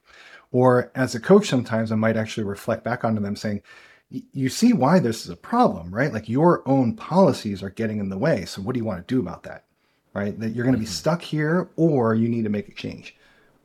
Or 0.52 0.92
as 0.94 1.14
a 1.14 1.20
coach, 1.20 1.48
sometimes 1.48 1.90
I 1.90 1.94
might 1.94 2.18
actually 2.18 2.44
reflect 2.44 2.84
back 2.84 3.02
onto 3.02 3.22
them 3.22 3.34
saying, 3.34 3.62
you 4.10 4.50
see 4.50 4.74
why 4.74 4.98
this 4.98 5.24
is 5.24 5.30
a 5.30 5.36
problem, 5.36 5.92
right? 5.92 6.12
Like 6.12 6.28
your 6.28 6.62
own 6.68 6.94
policies 6.94 7.62
are 7.62 7.70
getting 7.70 7.98
in 7.98 8.10
the 8.10 8.18
way. 8.18 8.44
So 8.44 8.60
what 8.60 8.74
do 8.74 8.78
you 8.78 8.84
want 8.84 9.08
to 9.08 9.14
do 9.14 9.18
about 9.18 9.44
that? 9.44 9.64
Right? 10.12 10.38
That 10.38 10.50
you're 10.50 10.64
going 10.64 10.74
to 10.74 10.78
be 10.78 10.84
mm-hmm. 10.84 10.92
stuck 10.92 11.22
here 11.22 11.70
or 11.76 12.14
you 12.14 12.28
need 12.28 12.44
to 12.44 12.50
make 12.50 12.68
a 12.68 12.74
change. 12.74 13.16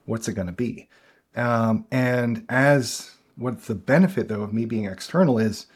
What's 0.06 0.30
it 0.30 0.34
going 0.34 0.48
to 0.48 0.54
be? 0.54 0.88
Um, 1.36 1.86
and 1.92 2.46
as 2.48 3.12
what 3.36 3.64
the 3.64 3.76
benefit 3.76 4.30
though 4.30 4.42
of 4.42 4.54
me 4.54 4.64
being 4.64 4.86
external 4.86 5.38
is, 5.38 5.68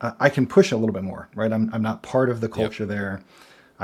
uh, 0.00 0.12
I 0.20 0.28
can 0.28 0.46
push 0.46 0.70
a 0.70 0.76
little 0.76 0.94
bit 0.94 1.02
more, 1.02 1.28
right? 1.34 1.52
I'm, 1.52 1.70
I'm 1.72 1.82
not 1.82 2.04
part 2.04 2.30
of 2.30 2.40
the 2.40 2.48
culture 2.48 2.84
yep. 2.84 2.88
there. 2.88 3.20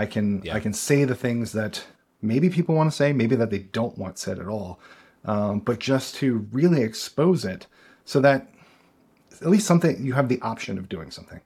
I 0.01 0.07
can 0.07 0.41
yeah. 0.43 0.57
I 0.57 0.61
can 0.61 0.73
say 0.73 1.05
the 1.05 1.15
things 1.15 1.53
that 1.53 1.85
maybe 2.23 2.49
people 2.49 2.75
want 2.75 2.91
to 2.91 2.97
say, 2.97 3.13
maybe 3.13 3.37
that 3.37 3.51
they 3.51 3.59
don't 3.59 3.99
want 3.99 4.19
said 4.19 4.39
at 4.39 4.49
all, 4.49 4.81
um, 5.27 5.61
but 5.61 5.79
just 5.79 6.15
to 6.17 6.49
really 6.53 6.81
expose 6.83 7.45
it 7.45 7.67
so 8.07 8.19
that 8.21 8.49
at 9.43 9.49
least 9.49 9.67
something 9.67 10.03
you 10.03 10.15
have 10.15 10.31
the 10.31 10.41
option 10.41 10.79
of 10.79 10.89
doing 10.89 11.11
something. 11.11 11.43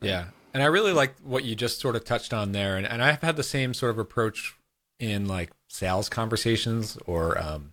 Yeah, 0.00 0.26
and 0.54 0.62
I 0.62 0.66
really 0.66 0.92
like 0.92 1.16
what 1.24 1.42
you 1.42 1.56
just 1.56 1.80
sort 1.80 1.96
of 1.96 2.04
touched 2.04 2.32
on 2.32 2.52
there, 2.52 2.76
and, 2.76 2.86
and 2.86 3.02
I've 3.02 3.22
had 3.22 3.34
the 3.34 3.42
same 3.42 3.74
sort 3.74 3.90
of 3.90 3.98
approach 3.98 4.54
in 5.00 5.26
like 5.26 5.50
sales 5.66 6.08
conversations 6.08 6.96
or 7.04 7.36
um, 7.36 7.72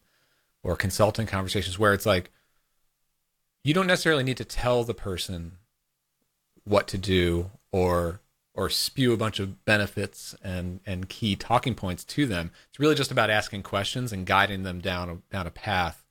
or 0.63 0.75
consulting 0.75 1.27
conversations 1.27 1.77
where 1.77 1.93
it's 1.93 2.08
like 2.08 2.32
you 3.63 3.75
don't 3.75 3.88
necessarily 3.88 4.23
need 4.23 4.38
to 4.38 4.45
tell 4.45 4.84
the 4.84 4.95
person 4.95 5.60
what 6.63 6.88
to 6.88 6.97
do 6.97 7.51
or 7.71 8.21
or 8.53 8.69
spew 8.69 9.13
a 9.13 9.17
bunch 9.17 9.39
of 9.39 9.65
benefits 9.65 10.35
and 10.43 10.79
and 10.85 11.09
key 11.09 11.35
talking 11.35 11.75
points 11.75 12.03
to 12.03 12.25
them. 12.25 12.51
It's 12.69 12.79
really 12.79 12.95
just 12.95 13.11
about 13.11 13.29
asking 13.29 13.63
questions 13.63 14.11
and 14.11 14.25
guiding 14.25 14.63
them 14.63 14.79
down 14.79 15.09
a, 15.09 15.15
down 15.31 15.47
a 15.47 15.51
path 15.51 16.03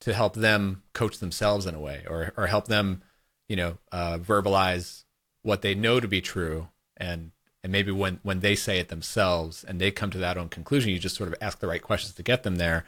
to 0.00 0.14
help 0.14 0.34
them 0.34 0.82
coach 0.94 1.18
themselves 1.18 1.66
in 1.66 1.74
a 1.74 1.80
way, 1.80 2.04
or 2.08 2.32
or 2.36 2.46
help 2.46 2.66
them, 2.66 3.02
you 3.48 3.56
know, 3.56 3.78
uh, 3.92 4.18
verbalize 4.18 5.04
what 5.42 5.62
they 5.62 5.74
know 5.74 6.00
to 6.00 6.08
be 6.08 6.20
true, 6.20 6.68
and 6.96 7.30
and 7.62 7.70
maybe 7.70 7.92
when 7.92 8.18
when 8.22 8.40
they 8.40 8.56
say 8.56 8.78
it 8.78 8.88
themselves 8.88 9.62
and 9.64 9.80
they 9.80 9.90
come 9.90 10.10
to 10.10 10.18
that 10.18 10.36
own 10.36 10.48
conclusion, 10.48 10.90
you 10.90 10.98
just 10.98 11.16
sort 11.16 11.28
of 11.28 11.36
ask 11.40 11.60
the 11.60 11.68
right 11.68 11.82
questions 11.82 12.14
to 12.14 12.22
get 12.22 12.42
them 12.42 12.56
there. 12.56 12.84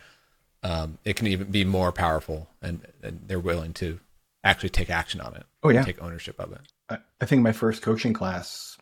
Um, 0.62 0.98
it 1.04 1.14
can 1.16 1.26
even 1.26 1.50
be 1.50 1.64
more 1.64 1.92
powerful, 1.92 2.48
and, 2.62 2.86
and 3.02 3.20
they're 3.26 3.38
willing 3.38 3.74
to 3.74 4.00
actually 4.42 4.70
take 4.70 4.88
action 4.88 5.20
on 5.20 5.34
it. 5.34 5.44
Oh 5.62 5.68
yeah, 5.68 5.84
take 5.84 6.02
ownership 6.02 6.40
of 6.40 6.52
it. 6.52 6.60
I, 6.88 6.98
I 7.20 7.26
think 7.26 7.42
my 7.42 7.52
first 7.52 7.82
coaching 7.82 8.14
class 8.14 8.78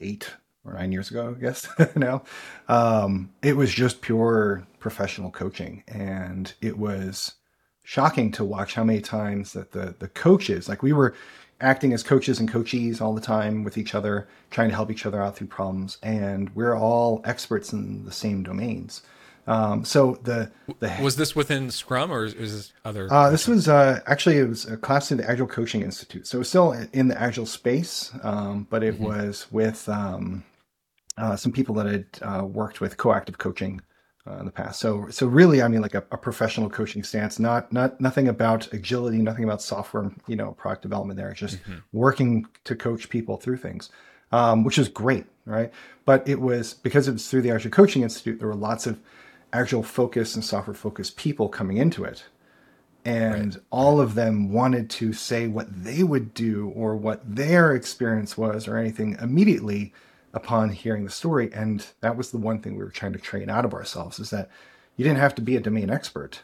eight 0.00 0.30
or 0.64 0.74
nine 0.74 0.92
years 0.92 1.10
ago, 1.10 1.34
I 1.36 1.40
guess 1.40 1.68
now. 1.96 2.22
Um, 2.68 3.30
it 3.42 3.56
was 3.56 3.72
just 3.72 4.00
pure 4.00 4.66
professional 4.78 5.30
coaching, 5.30 5.82
and 5.88 6.52
it 6.60 6.78
was 6.78 7.34
shocking 7.82 8.30
to 8.32 8.44
watch 8.44 8.74
how 8.74 8.84
many 8.84 9.00
times 9.00 9.52
that 9.52 9.72
the 9.72 9.94
the 9.98 10.08
coaches, 10.08 10.68
like 10.68 10.82
we 10.82 10.92
were 10.92 11.14
acting 11.60 11.92
as 11.92 12.02
coaches 12.02 12.40
and 12.40 12.50
coachees 12.50 13.00
all 13.00 13.14
the 13.14 13.20
time 13.20 13.64
with 13.64 13.76
each 13.76 13.94
other, 13.94 14.26
trying 14.50 14.70
to 14.70 14.74
help 14.74 14.90
each 14.90 15.04
other 15.06 15.22
out 15.22 15.36
through 15.36 15.46
problems, 15.46 15.98
and 16.02 16.54
we're 16.54 16.76
all 16.76 17.20
experts 17.24 17.72
in 17.72 18.04
the 18.04 18.12
same 18.12 18.42
domains. 18.42 19.02
Um, 19.50 19.84
so 19.84 20.16
the, 20.22 20.52
the 20.78 20.96
was 21.02 21.16
this 21.16 21.34
within 21.34 21.72
Scrum 21.72 22.12
or 22.12 22.24
is, 22.24 22.34
this 22.34 22.72
other? 22.84 23.12
Uh, 23.12 23.30
this 23.30 23.48
was 23.48 23.68
uh, 23.68 23.98
actually 24.06 24.38
it 24.38 24.48
was 24.48 24.64
a 24.64 24.76
class 24.76 25.10
in 25.10 25.18
the 25.18 25.28
Agile 25.28 25.48
Coaching 25.48 25.82
Institute, 25.82 26.28
so 26.28 26.38
it 26.38 26.40
was 26.40 26.48
still 26.48 26.70
in 26.92 27.08
the 27.08 27.20
Agile 27.20 27.46
space, 27.46 28.12
um, 28.22 28.68
but 28.70 28.84
it 28.84 28.94
mm-hmm. 28.94 29.06
was 29.06 29.50
with 29.50 29.88
um, 29.88 30.44
uh, 31.18 31.34
some 31.34 31.50
people 31.50 31.74
that 31.74 31.86
had 31.86 32.06
uh, 32.22 32.44
worked 32.44 32.80
with 32.80 32.96
coactive 32.96 33.38
coaching 33.38 33.80
uh, 34.24 34.36
in 34.36 34.44
the 34.44 34.52
past. 34.52 34.78
So 34.78 35.08
so 35.10 35.26
really, 35.26 35.62
I 35.62 35.66
mean, 35.66 35.82
like 35.82 35.96
a, 35.96 36.04
a, 36.12 36.16
professional 36.16 36.70
coaching 36.70 37.02
stance, 37.02 37.40
not 37.40 37.72
not 37.72 38.00
nothing 38.00 38.28
about 38.28 38.72
agility, 38.72 39.18
nothing 39.18 39.42
about 39.42 39.62
software, 39.62 40.12
you 40.28 40.36
know, 40.36 40.52
product 40.52 40.82
development. 40.82 41.18
There, 41.18 41.32
just 41.32 41.56
mm-hmm. 41.62 41.78
working 41.90 42.46
to 42.62 42.76
coach 42.76 43.08
people 43.08 43.36
through 43.36 43.56
things. 43.56 43.90
Um, 44.32 44.62
which 44.62 44.78
is 44.78 44.88
great, 44.88 45.26
right? 45.44 45.72
But 46.04 46.28
it 46.28 46.40
was 46.40 46.72
because 46.72 47.08
it 47.08 47.12
was 47.14 47.28
through 47.28 47.42
the 47.42 47.50
Agile 47.50 47.72
Coaching 47.72 48.02
Institute. 48.02 48.38
There 48.38 48.46
were 48.46 48.54
lots 48.54 48.86
of 48.86 49.00
agile 49.52 49.82
focus 49.82 50.34
and 50.34 50.44
software 50.44 50.74
focused 50.74 51.16
people 51.16 51.48
coming 51.48 51.76
into 51.76 52.04
it 52.04 52.24
and 53.04 53.54
right. 53.54 53.64
all 53.70 54.00
of 54.00 54.14
them 54.14 54.52
wanted 54.52 54.90
to 54.90 55.12
say 55.12 55.46
what 55.46 55.66
they 55.84 56.02
would 56.02 56.34
do 56.34 56.70
or 56.76 56.96
what 56.96 57.22
their 57.24 57.74
experience 57.74 58.36
was 58.36 58.68
or 58.68 58.76
anything 58.76 59.16
immediately 59.20 59.92
upon 60.34 60.68
hearing 60.68 61.04
the 61.04 61.10
story 61.10 61.50
and 61.52 61.86
that 62.00 62.16
was 62.16 62.30
the 62.30 62.38
one 62.38 62.60
thing 62.60 62.76
we 62.76 62.84
were 62.84 62.90
trying 62.90 63.12
to 63.12 63.18
train 63.18 63.48
out 63.48 63.64
of 63.64 63.74
ourselves 63.74 64.18
is 64.18 64.30
that 64.30 64.50
you 64.96 65.04
didn't 65.04 65.18
have 65.18 65.34
to 65.34 65.42
be 65.42 65.56
a 65.56 65.60
domain 65.60 65.90
expert 65.90 66.40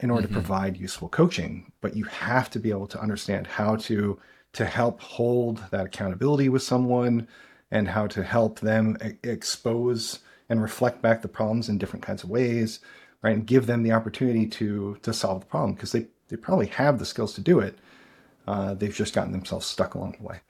in 0.00 0.10
order 0.10 0.26
mm-hmm. 0.26 0.34
to 0.34 0.40
provide 0.40 0.76
useful 0.76 1.08
coaching 1.08 1.72
but 1.80 1.96
you 1.96 2.04
have 2.04 2.50
to 2.50 2.58
be 2.58 2.70
able 2.70 2.86
to 2.86 3.00
understand 3.00 3.46
how 3.46 3.74
to 3.74 4.18
to 4.52 4.66
help 4.66 5.00
hold 5.00 5.62
that 5.70 5.86
accountability 5.86 6.48
with 6.48 6.62
someone 6.62 7.26
and 7.70 7.88
how 7.88 8.06
to 8.06 8.22
help 8.22 8.60
them 8.60 8.96
expose 9.24 10.20
and 10.52 10.60
reflect 10.60 11.00
back 11.00 11.22
the 11.22 11.28
problems 11.28 11.70
in 11.70 11.78
different 11.78 12.04
kinds 12.04 12.22
of 12.22 12.28
ways, 12.28 12.80
right? 13.22 13.34
And 13.34 13.46
give 13.46 13.66
them 13.66 13.82
the 13.82 13.92
opportunity 13.92 14.46
to 14.48 14.98
to 15.02 15.12
solve 15.12 15.40
the 15.40 15.46
problem 15.46 15.72
because 15.72 15.92
they, 15.92 16.06
they 16.28 16.36
probably 16.36 16.66
have 16.66 16.98
the 16.98 17.06
skills 17.06 17.32
to 17.34 17.40
do 17.40 17.58
it. 17.58 17.78
Uh, 18.46 18.74
they've 18.74 18.94
just 18.94 19.14
gotten 19.14 19.32
themselves 19.32 19.64
stuck 19.64 19.94
along 19.94 20.16
the 20.18 20.26
way. 20.26 20.40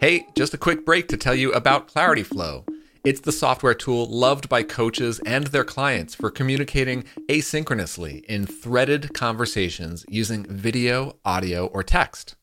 Hey, 0.00 0.26
just 0.36 0.52
a 0.52 0.58
quick 0.58 0.84
break 0.84 1.06
to 1.08 1.16
tell 1.16 1.34
you 1.34 1.52
about 1.52 1.88
Clarityflow. 1.88 2.66
It's 3.04 3.20
the 3.20 3.32
software 3.32 3.74
tool 3.74 4.06
loved 4.06 4.48
by 4.48 4.64
coaches 4.64 5.20
and 5.24 5.46
their 5.48 5.64
clients 5.64 6.14
for 6.14 6.30
communicating 6.30 7.04
asynchronously 7.28 8.24
in 8.24 8.46
threaded 8.46 9.14
conversations 9.14 10.04
using 10.08 10.44
video, 10.44 11.18
audio, 11.24 11.66
or 11.66 11.84
text. 11.84 12.34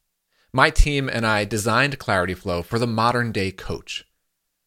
My 0.54 0.70
team 0.70 1.08
and 1.08 1.26
I 1.26 1.46
designed 1.46 1.98
Clarityflow 1.98 2.66
for 2.66 2.78
the 2.78 2.86
modern 2.86 3.32
day 3.32 3.52
coach. 3.52 4.06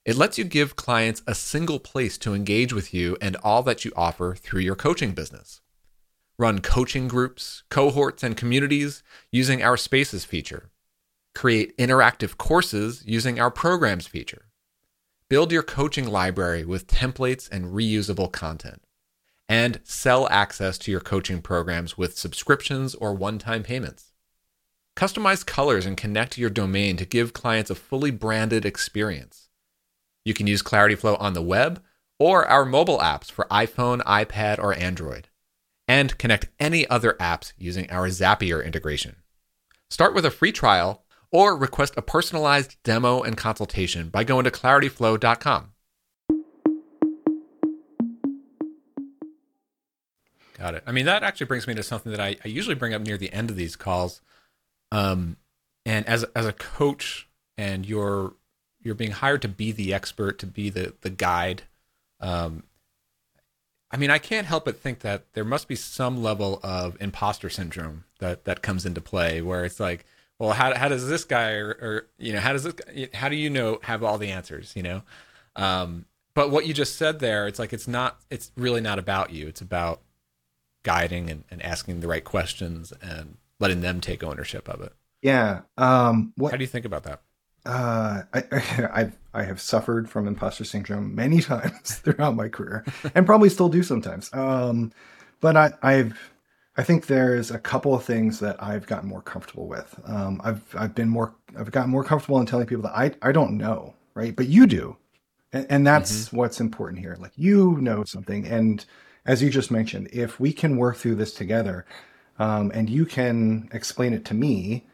It 0.06 0.16
lets 0.16 0.38
you 0.38 0.44
give 0.44 0.76
clients 0.76 1.20
a 1.26 1.34
single 1.34 1.78
place 1.78 2.16
to 2.18 2.32
engage 2.32 2.72
with 2.72 2.94
you 2.94 3.18
and 3.20 3.36
all 3.44 3.62
that 3.64 3.84
you 3.84 3.92
offer 3.94 4.34
through 4.34 4.62
your 4.62 4.76
coaching 4.76 5.12
business. 5.12 5.60
Run 6.38 6.60
coaching 6.60 7.06
groups, 7.06 7.64
cohorts, 7.68 8.22
and 8.22 8.34
communities 8.34 9.02
using 9.30 9.62
our 9.62 9.76
Spaces 9.76 10.24
feature. 10.24 10.70
Create 11.34 11.76
interactive 11.76 12.38
courses 12.38 13.02
using 13.04 13.38
our 13.38 13.50
Programs 13.50 14.06
feature. 14.06 14.46
Build 15.28 15.52
your 15.52 15.62
coaching 15.62 16.08
library 16.08 16.64
with 16.64 16.86
templates 16.86 17.46
and 17.52 17.74
reusable 17.74 18.32
content. 18.32 18.80
And 19.50 19.80
sell 19.84 20.26
access 20.30 20.78
to 20.78 20.90
your 20.90 21.00
coaching 21.00 21.42
programs 21.42 21.98
with 21.98 22.16
subscriptions 22.16 22.94
or 22.94 23.12
one 23.12 23.38
time 23.38 23.62
payments. 23.62 24.13
Customize 24.96 25.44
colors 25.44 25.86
and 25.86 25.96
connect 25.96 26.38
your 26.38 26.50
domain 26.50 26.96
to 26.96 27.04
give 27.04 27.32
clients 27.32 27.70
a 27.70 27.74
fully 27.74 28.12
branded 28.12 28.64
experience. 28.64 29.48
You 30.24 30.34
can 30.34 30.46
use 30.46 30.62
Clarityflow 30.62 31.20
on 31.20 31.32
the 31.32 31.42
web 31.42 31.82
or 32.18 32.46
our 32.46 32.64
mobile 32.64 32.98
apps 32.98 33.30
for 33.30 33.46
iPhone, 33.50 34.02
iPad, 34.04 34.58
or 34.58 34.72
Android. 34.74 35.28
And 35.88 36.16
connect 36.16 36.48
any 36.60 36.88
other 36.88 37.14
apps 37.20 37.52
using 37.58 37.90
our 37.90 38.08
Zapier 38.08 38.64
integration. 38.64 39.16
Start 39.90 40.14
with 40.14 40.24
a 40.24 40.30
free 40.30 40.52
trial 40.52 41.04
or 41.30 41.56
request 41.56 41.94
a 41.96 42.02
personalized 42.02 42.76
demo 42.84 43.20
and 43.20 43.36
consultation 43.36 44.08
by 44.08 44.22
going 44.22 44.44
to 44.44 44.50
clarityflow.com. 44.50 45.72
Got 50.56 50.74
it. 50.76 50.84
I 50.86 50.92
mean, 50.92 51.04
that 51.06 51.24
actually 51.24 51.46
brings 51.46 51.66
me 51.66 51.74
to 51.74 51.82
something 51.82 52.12
that 52.12 52.20
I, 52.20 52.36
I 52.44 52.48
usually 52.48 52.76
bring 52.76 52.94
up 52.94 53.02
near 53.02 53.18
the 53.18 53.32
end 53.32 53.50
of 53.50 53.56
these 53.56 53.74
calls. 53.74 54.22
Um, 54.94 55.38
and 55.84 56.06
as 56.06 56.22
as 56.36 56.46
a 56.46 56.52
coach, 56.52 57.28
and 57.58 57.84
you're 57.84 58.34
you're 58.80 58.94
being 58.94 59.10
hired 59.10 59.42
to 59.42 59.48
be 59.48 59.72
the 59.72 59.92
expert, 59.92 60.38
to 60.38 60.46
be 60.46 60.70
the 60.70 60.94
the 61.00 61.10
guide. 61.10 61.64
Um, 62.20 62.62
I 63.90 63.96
mean, 63.96 64.10
I 64.10 64.18
can't 64.18 64.46
help 64.46 64.64
but 64.64 64.78
think 64.78 65.00
that 65.00 65.32
there 65.34 65.44
must 65.44 65.66
be 65.66 65.74
some 65.74 66.22
level 66.22 66.60
of 66.62 66.96
imposter 67.00 67.50
syndrome 67.50 68.04
that 68.20 68.44
that 68.44 68.62
comes 68.62 68.86
into 68.86 69.00
play, 69.00 69.42
where 69.42 69.64
it's 69.64 69.80
like, 69.80 70.04
well, 70.38 70.52
how 70.52 70.72
how 70.74 70.88
does 70.88 71.08
this 71.08 71.24
guy 71.24 71.54
or, 71.54 71.70
or 71.70 72.06
you 72.16 72.32
know 72.32 72.40
how 72.40 72.52
does 72.52 72.62
this 72.62 72.74
how 73.14 73.28
do 73.28 73.36
you 73.36 73.50
know 73.50 73.80
have 73.82 74.04
all 74.04 74.16
the 74.16 74.30
answers, 74.30 74.74
you 74.76 74.82
know? 74.84 75.02
Um, 75.56 76.06
but 76.36 76.50
what 76.50 76.66
you 76.66 76.74
just 76.74 76.96
said 76.96 77.18
there, 77.18 77.48
it's 77.48 77.58
like 77.58 77.72
it's 77.72 77.88
not 77.88 78.20
it's 78.30 78.52
really 78.56 78.80
not 78.80 79.00
about 79.00 79.32
you. 79.32 79.48
It's 79.48 79.60
about 79.60 80.02
guiding 80.84 81.30
and, 81.30 81.42
and 81.50 81.60
asking 81.62 81.98
the 81.98 82.08
right 82.08 82.24
questions 82.24 82.92
and 83.02 83.38
letting 83.60 83.80
them 83.80 84.00
take 84.00 84.22
ownership 84.22 84.68
of 84.68 84.80
it. 84.80 84.92
Yeah. 85.22 85.62
Um, 85.78 86.32
what, 86.36 86.50
How 86.50 86.56
do 86.56 86.64
you 86.64 86.68
think 86.68 86.84
about 86.84 87.04
that? 87.04 87.22
Uh, 87.64 88.22
I, 88.32 88.44
I, 88.52 89.12
I 89.32 89.42
have 89.42 89.60
suffered 89.60 90.08
from 90.08 90.28
imposter 90.28 90.64
syndrome 90.64 91.14
many 91.14 91.40
times 91.42 91.96
throughout 91.96 92.36
my 92.36 92.48
career, 92.48 92.84
and 93.14 93.26
probably 93.26 93.48
still 93.48 93.68
do 93.68 93.82
sometimes. 93.82 94.32
Um, 94.32 94.92
but 95.40 95.56
I, 95.56 95.72
I've, 95.82 96.18
I 96.76 96.82
think 96.82 97.06
there's 97.06 97.50
a 97.50 97.58
couple 97.58 97.94
of 97.94 98.04
things 98.04 98.40
that 98.40 98.62
I've 98.62 98.86
gotten 98.86 99.08
more 99.08 99.22
comfortable 99.22 99.66
with. 99.66 99.98
Um, 100.04 100.40
I've, 100.44 100.62
I've 100.74 100.94
been 100.94 101.08
more, 101.08 101.34
I've 101.58 101.70
gotten 101.70 101.90
more 101.90 102.04
comfortable 102.04 102.38
in 102.40 102.46
telling 102.46 102.66
people 102.66 102.82
that 102.82 102.96
I, 102.96 103.12
I 103.22 103.32
don't 103.32 103.56
know, 103.56 103.94
right? 104.14 104.34
But 104.34 104.48
you 104.48 104.66
do, 104.66 104.96
and, 105.52 105.66
and 105.70 105.86
that's 105.86 106.26
mm-hmm. 106.26 106.36
what's 106.36 106.60
important 106.60 107.00
here. 107.00 107.16
Like 107.18 107.32
you 107.36 107.78
know 107.80 108.04
something, 108.04 108.46
and 108.46 108.84
as 109.24 109.42
you 109.42 109.48
just 109.48 109.70
mentioned, 109.70 110.10
if 110.12 110.38
we 110.38 110.52
can 110.52 110.76
work 110.76 110.96
through 110.96 111.14
this 111.14 111.32
together, 111.32 111.86
um, 112.38 112.70
and 112.74 112.90
you 112.90 113.06
can 113.06 113.68
explain 113.72 114.12
it 114.12 114.24
to 114.26 114.34
me, 114.34 114.84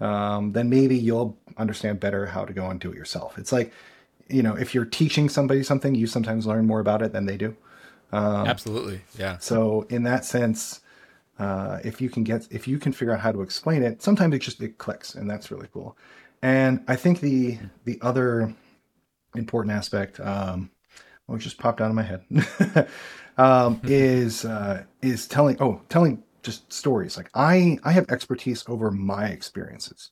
um, 0.00 0.52
then 0.52 0.68
maybe 0.68 0.96
you'll 0.96 1.38
understand 1.56 2.00
better 2.00 2.26
how 2.26 2.44
to 2.44 2.52
go 2.52 2.66
and 2.66 2.80
do 2.80 2.90
it 2.90 2.96
yourself. 2.96 3.38
It's 3.38 3.52
like, 3.52 3.72
you 4.28 4.42
know, 4.42 4.54
if 4.54 4.74
you're 4.74 4.84
teaching 4.84 5.28
somebody 5.28 5.62
something, 5.62 5.94
you 5.94 6.06
sometimes 6.06 6.46
learn 6.46 6.66
more 6.66 6.80
about 6.80 7.02
it 7.02 7.12
than 7.12 7.26
they 7.26 7.36
do. 7.36 7.56
Um, 8.12 8.46
Absolutely, 8.46 9.00
yeah. 9.18 9.38
So 9.38 9.86
in 9.90 10.04
that 10.04 10.24
sense, 10.24 10.80
uh, 11.38 11.80
if 11.84 12.00
you 12.00 12.08
can 12.08 12.22
get, 12.22 12.46
if 12.50 12.68
you 12.68 12.78
can 12.78 12.92
figure 12.92 13.12
out 13.12 13.20
how 13.20 13.32
to 13.32 13.42
explain 13.42 13.82
it, 13.82 14.02
sometimes 14.02 14.34
it 14.34 14.38
just 14.38 14.60
it 14.60 14.78
clicks, 14.78 15.14
and 15.14 15.28
that's 15.28 15.50
really 15.50 15.68
cool. 15.72 15.96
And 16.42 16.84
I 16.86 16.96
think 16.96 17.20
the 17.20 17.58
the 17.84 17.98
other 18.02 18.54
important 19.34 19.74
aspect, 19.74 20.20
um, 20.20 20.70
oh, 21.28 21.38
just 21.38 21.58
popped 21.58 21.80
out 21.80 21.88
of 21.88 21.96
my 21.96 22.02
head, 22.02 22.22
um, 23.36 23.80
is 23.84 24.44
uh, 24.44 24.84
is 25.02 25.26
telling 25.26 25.56
oh 25.60 25.80
telling 25.88 26.22
just 26.44 26.72
stories. 26.72 27.16
Like 27.16 27.30
I 27.34 27.78
I 27.82 27.92
have 27.92 28.10
expertise 28.10 28.64
over 28.68 28.90
my 28.90 29.26
experiences, 29.26 30.10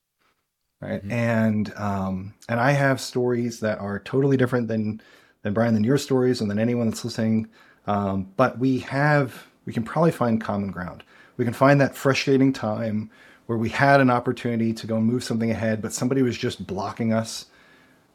right? 0.81 1.01
Mm-hmm. 1.01 1.11
And 1.11 1.73
um, 1.77 2.33
and 2.49 2.59
I 2.59 2.71
have 2.71 2.99
stories 2.99 3.59
that 3.61 3.79
are 3.79 3.99
totally 3.99 4.35
different 4.35 4.67
than 4.67 5.01
than 5.43 5.53
Brian 5.53 5.73
than 5.73 5.83
your 5.83 5.97
stories 5.97 6.41
and 6.41 6.49
than 6.49 6.59
anyone 6.59 6.89
that's 6.89 7.05
listening. 7.05 7.47
Um, 7.87 8.31
but 8.35 8.59
we 8.59 8.79
have 8.79 9.47
we 9.65 9.73
can 9.73 9.83
probably 9.83 10.11
find 10.11 10.41
common 10.41 10.71
ground. 10.71 11.03
We 11.37 11.45
can 11.45 11.53
find 11.53 11.79
that 11.81 11.95
frustrating 11.95 12.53
time 12.53 13.09
where 13.45 13.57
we 13.57 13.69
had 13.69 13.99
an 13.99 14.09
opportunity 14.09 14.73
to 14.73 14.87
go 14.87 14.99
move 15.01 15.23
something 15.23 15.51
ahead, 15.51 15.81
but 15.81 15.93
somebody 15.93 16.21
was 16.21 16.37
just 16.37 16.65
blocking 16.65 17.13
us 17.13 17.47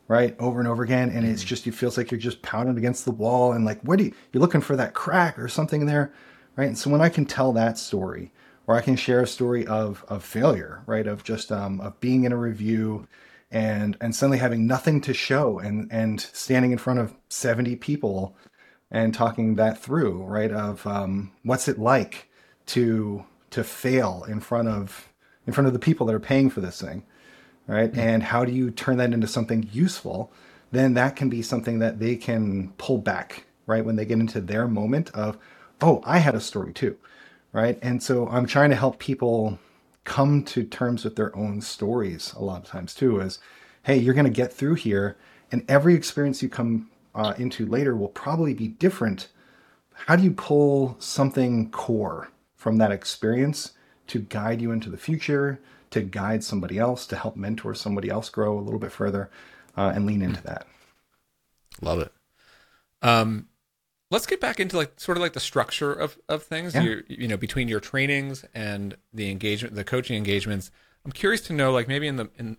right 0.09 0.35
over 0.38 0.59
and 0.59 0.66
over 0.66 0.83
again 0.83 1.11
and 1.11 1.26
it's 1.26 1.42
mm-hmm. 1.42 1.48
just 1.48 1.66
it 1.66 1.74
feels 1.74 1.96
like 1.98 2.11
you're 2.11 2.18
just 2.18 2.40
pounding 2.40 2.78
against 2.78 3.04
the 3.04 3.11
wall 3.11 3.52
and 3.52 3.66
like 3.66 3.78
what 3.83 3.98
do 3.98 4.07
you 4.07 4.14
you're 4.33 4.40
looking 4.40 4.62
for 4.62 4.74
that 4.74 4.94
crack 4.94 5.38
or 5.38 5.48
something 5.48 5.85
there 5.85 6.11
right 6.59 6.68
and 6.68 6.79
so 6.79 6.90
when 6.90 7.01
i 7.01 7.09
can 7.09 7.25
tell 7.25 7.53
that 7.53 7.79
story 7.79 8.31
or 8.66 8.77
i 8.77 8.83
can 8.83 8.97
share 8.97 9.23
a 9.23 9.27
story 9.27 9.66
of 9.66 10.05
of 10.09 10.23
failure 10.23 10.83
right 10.87 11.07
of 11.07 11.25
just 11.25 11.51
um 11.51 11.81
of 11.81 11.99
being 12.01 12.25
in 12.25 12.33
a 12.33 12.37
review 12.37 13.09
and 13.51 13.97
and 14.01 14.14
suddenly 14.14 14.38
having 14.38 14.66
nothing 14.66 15.01
to 15.01 15.14
show 15.14 15.59
and 15.59 15.88
and 15.90 16.21
standing 16.21 16.73
in 16.73 16.79
front 16.79 17.01
of 17.01 17.14
70 17.31 17.77
people 17.77 18.37
and 18.90 19.14
talking 19.14 19.55
that 19.55 19.79
through 19.79 20.23
right 20.25 20.53
of 20.53 20.87
um 20.87 21.33
what's 21.44 21.68
it 21.68 21.79
like 21.79 22.29
to 22.66 23.25
to 23.51 23.64
fail 23.64 24.27
in 24.29 24.40
front 24.40 24.68
of 24.68 25.09
in 25.47 25.55
front 25.55 25.66
of 25.66 25.73
the 25.73 25.79
people 25.79 26.07
that 26.07 26.14
are 26.14 26.21
paying 26.21 26.51
for 26.51 26.61
this 26.61 26.83
thing 26.83 27.05
right? 27.68 27.90
Mm-hmm. 27.90 28.01
And 28.01 28.23
how 28.25 28.44
do 28.44 28.53
you 28.53 28.73
turn 28.73 28.97
that 28.97 29.12
into 29.12 29.29
something 29.29 29.68
useful? 29.73 30.33
Then 30.73 30.94
that 30.94 31.14
can 31.14 31.29
be 31.29 31.42
something 31.42 31.79
that 31.79 32.01
they 32.01 32.16
can 32.16 32.73
pull 32.79 32.99
back, 32.99 33.44
right? 33.66 33.85
When 33.85 33.97
they 33.97 34.05
get 34.05 34.18
into 34.18 34.40
their 34.40 34.66
moment 34.66 35.11
of, 35.11 35.38
oh, 35.81 36.03
I 36.05 36.19
had 36.19 36.35
a 36.35 36.41
story 36.41 36.73
too, 36.73 36.97
right? 37.53 37.79
And 37.83 38.03
so 38.03 38.29
I'm 38.29 38.47
trying 38.47 38.71
to 38.71 38.77
help 38.77 38.99
people 38.99 39.59
come 40.05 40.43
to 40.43 40.64
terms 40.64 41.05
with 41.05 41.17
their 41.17 41.35
own 41.37 41.61
stories 41.61 42.33
a 42.35 42.43
lot 42.43 42.62
of 42.62 42.69
times 42.69 42.95
too, 42.95 43.21
is, 43.21 43.38
hey, 43.83 43.97
you're 43.97 44.14
going 44.14 44.25
to 44.25 44.31
get 44.31 44.53
through 44.53 44.75
here, 44.75 45.17
and 45.53 45.64
every 45.69 45.95
experience 45.95 46.43
you 46.43 46.49
come 46.49 46.91
uh, 47.14 47.35
into 47.38 47.67
later 47.67 47.97
will 47.97 48.09
probably 48.09 48.55
be 48.55 48.69
different. 48.69 49.29
How 50.07 50.17
do 50.17 50.23
you 50.23 50.33
pull 50.33 50.97
something 50.99 51.71
core 51.71 52.31
from 52.57 52.79
that 52.79 52.93
experience 52.93 53.73
to 54.09 54.21
guide 54.21 54.62
you 54.62 54.71
into 54.73 54.91
the 54.91 54.97
future, 54.97 55.61
to 55.91 56.03
guide 56.03 56.43
somebody 56.43 56.79
else, 56.79 57.07
to 57.07 57.17
help 57.17 57.37
mentor 57.37 57.75
somebody 57.75 58.09
else 58.09 58.29
grow 58.29 58.59
a 58.59 58.61
little 58.61 58.81
bit 58.81 58.93
further, 58.93 59.31
uh, 59.77 59.93
and 59.95 60.07
lean 60.07 60.23
into 60.23 60.43
that. 60.43 60.67
Love 61.81 62.01
it. 62.01 62.12
Um, 63.03 63.49
let's 64.11 64.27
get 64.27 64.40
back 64.40 64.61
into 64.61 64.77
like 64.77 64.99
sort 64.99 65.18
of 65.18 65.23
like 65.23 65.33
the 65.33 65.40
structure 65.40 65.92
of 65.92 66.18
of 66.29 66.42
things. 66.42 66.75
Yeah. 66.75 66.83
You 66.83 67.05
you 67.09 67.29
know 67.29 67.37
between 67.37 67.68
your 67.68 67.81
trainings 67.81 68.44
and 68.55 68.97
the 69.12 69.31
engagement, 69.31 69.75
the 69.75 69.85
coaching 69.85 70.16
engagements. 70.16 70.71
I'm 71.05 71.12
curious 71.12 71.40
to 71.42 71.53
know, 71.53 71.73
like 71.73 71.88
maybe 71.88 72.07
in 72.07 72.16
the 72.16 72.31
in 72.38 72.57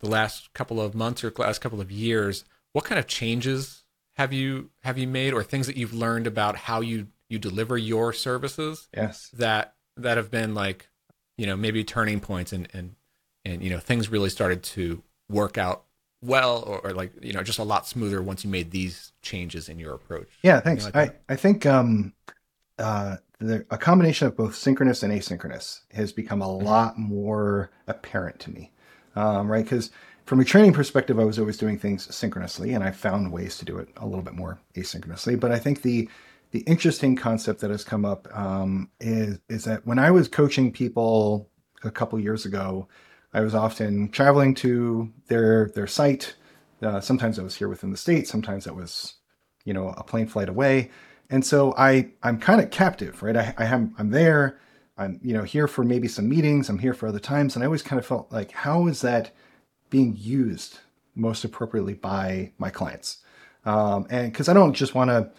the 0.00 0.08
last 0.08 0.52
couple 0.52 0.80
of 0.80 0.94
months 0.94 1.24
or 1.24 1.32
last 1.36 1.60
couple 1.60 1.80
of 1.80 1.90
years, 1.90 2.44
what 2.72 2.84
kind 2.84 2.98
of 2.98 3.06
changes 3.06 3.84
have 4.16 4.32
you 4.32 4.70
have 4.82 4.98
you 4.98 5.06
made, 5.06 5.32
or 5.32 5.42
things 5.42 5.66
that 5.66 5.76
you've 5.76 5.94
learned 5.94 6.26
about 6.26 6.56
how 6.56 6.80
you 6.80 7.08
you 7.28 7.38
deliver 7.38 7.76
your 7.76 8.12
services? 8.12 8.88
Yes, 8.94 9.30
that 9.34 9.74
that 9.96 10.16
have 10.16 10.30
been 10.30 10.54
like 10.54 10.88
you 11.36 11.46
know 11.46 11.56
maybe 11.56 11.84
turning 11.84 12.20
points 12.20 12.52
and 12.52 12.68
and 12.72 12.96
and 13.44 13.62
you 13.62 13.70
know 13.70 13.78
things 13.78 14.08
really 14.08 14.30
started 14.30 14.62
to 14.62 15.02
work 15.28 15.58
out 15.58 15.84
well 16.20 16.62
or, 16.66 16.80
or, 16.80 16.92
like 16.92 17.12
you 17.22 17.32
know 17.32 17.42
just 17.42 17.58
a 17.58 17.64
lot 17.64 17.86
smoother 17.86 18.22
once 18.22 18.44
you 18.44 18.50
made 18.50 18.70
these 18.70 19.12
changes 19.22 19.68
in 19.68 19.78
your 19.78 19.94
approach. 19.94 20.28
Yeah 20.42 20.60
thanks. 20.60 20.84
Like 20.84 20.96
i 20.96 21.10
i 21.28 21.36
think 21.36 21.66
um 21.66 22.12
uh 22.78 23.16
the, 23.38 23.64
a 23.70 23.78
combination 23.78 24.26
of 24.26 24.36
both 24.36 24.56
synchronous 24.56 25.04
and 25.04 25.12
asynchronous 25.12 25.80
has 25.92 26.12
become 26.12 26.42
a 26.42 26.46
mm-hmm. 26.46 26.66
lot 26.66 26.98
more 26.98 27.70
apparent 27.86 28.40
to 28.40 28.50
me. 28.50 28.72
Um, 29.14 29.50
right 29.50 29.64
because 29.64 29.90
from 30.26 30.40
a 30.40 30.44
training 30.44 30.72
perspective 30.72 31.18
i 31.18 31.24
was 31.24 31.38
always 31.38 31.56
doing 31.56 31.78
things 31.78 32.14
synchronously 32.14 32.74
and 32.74 32.84
i 32.84 32.90
found 32.90 33.32
ways 33.32 33.58
to 33.58 33.64
do 33.64 33.78
it 33.78 33.88
a 33.96 34.06
little 34.06 34.22
bit 34.22 34.34
more 34.34 34.60
asynchronously. 34.76 35.38
But 35.38 35.52
i 35.52 35.58
think 35.58 35.82
the 35.82 36.08
the 36.50 36.60
interesting 36.60 37.16
concept 37.16 37.60
that 37.60 37.70
has 37.70 37.84
come 37.84 38.04
up 38.04 38.28
um, 38.36 38.90
is 39.00 39.38
is 39.48 39.64
that 39.64 39.86
when 39.86 39.98
I 39.98 40.10
was 40.10 40.28
coaching 40.28 40.72
people 40.72 41.48
a 41.84 41.90
couple 41.90 42.18
years 42.18 42.46
ago, 42.46 42.88
I 43.38 43.42
was 43.42 43.54
often 43.54 44.08
traveling 44.08 44.52
to 44.56 45.12
their 45.28 45.70
their 45.72 45.86
site. 45.86 46.34
Uh, 46.82 47.00
sometimes 47.00 47.38
I 47.38 47.44
was 47.44 47.54
here 47.54 47.68
within 47.68 47.92
the 47.92 47.96
state. 47.96 48.26
Sometimes 48.26 48.66
it 48.66 48.74
was, 48.74 49.14
you 49.64 49.72
know, 49.72 49.94
a 49.96 50.02
plane 50.02 50.26
flight 50.26 50.48
away. 50.48 50.90
And 51.30 51.46
so 51.46 51.72
I 51.78 52.10
I'm 52.24 52.40
kind 52.40 52.60
of 52.60 52.72
captive, 52.72 53.22
right? 53.22 53.36
I, 53.36 53.54
I 53.56 53.66
am 53.66 53.94
I'm 53.96 54.10
there. 54.10 54.58
I'm, 54.96 55.20
you 55.22 55.34
know, 55.34 55.44
here 55.44 55.68
for 55.68 55.84
maybe 55.84 56.08
some 56.08 56.28
meetings. 56.28 56.68
I'm 56.68 56.80
here 56.80 56.94
for 56.94 57.06
other 57.06 57.20
times. 57.20 57.54
And 57.54 57.62
I 57.62 57.66
always 57.66 57.82
kind 57.82 58.00
of 58.00 58.06
felt 58.06 58.32
like, 58.32 58.50
how 58.50 58.88
is 58.88 59.02
that 59.02 59.30
being 59.88 60.16
used 60.18 60.80
most 61.14 61.44
appropriately 61.44 61.94
by 61.94 62.50
my 62.58 62.70
clients? 62.70 63.18
Um, 63.64 64.08
and 64.10 64.32
because 64.32 64.48
I 64.48 64.52
don't 64.52 64.74
just 64.74 64.96
want 64.96 65.10
to 65.10 65.30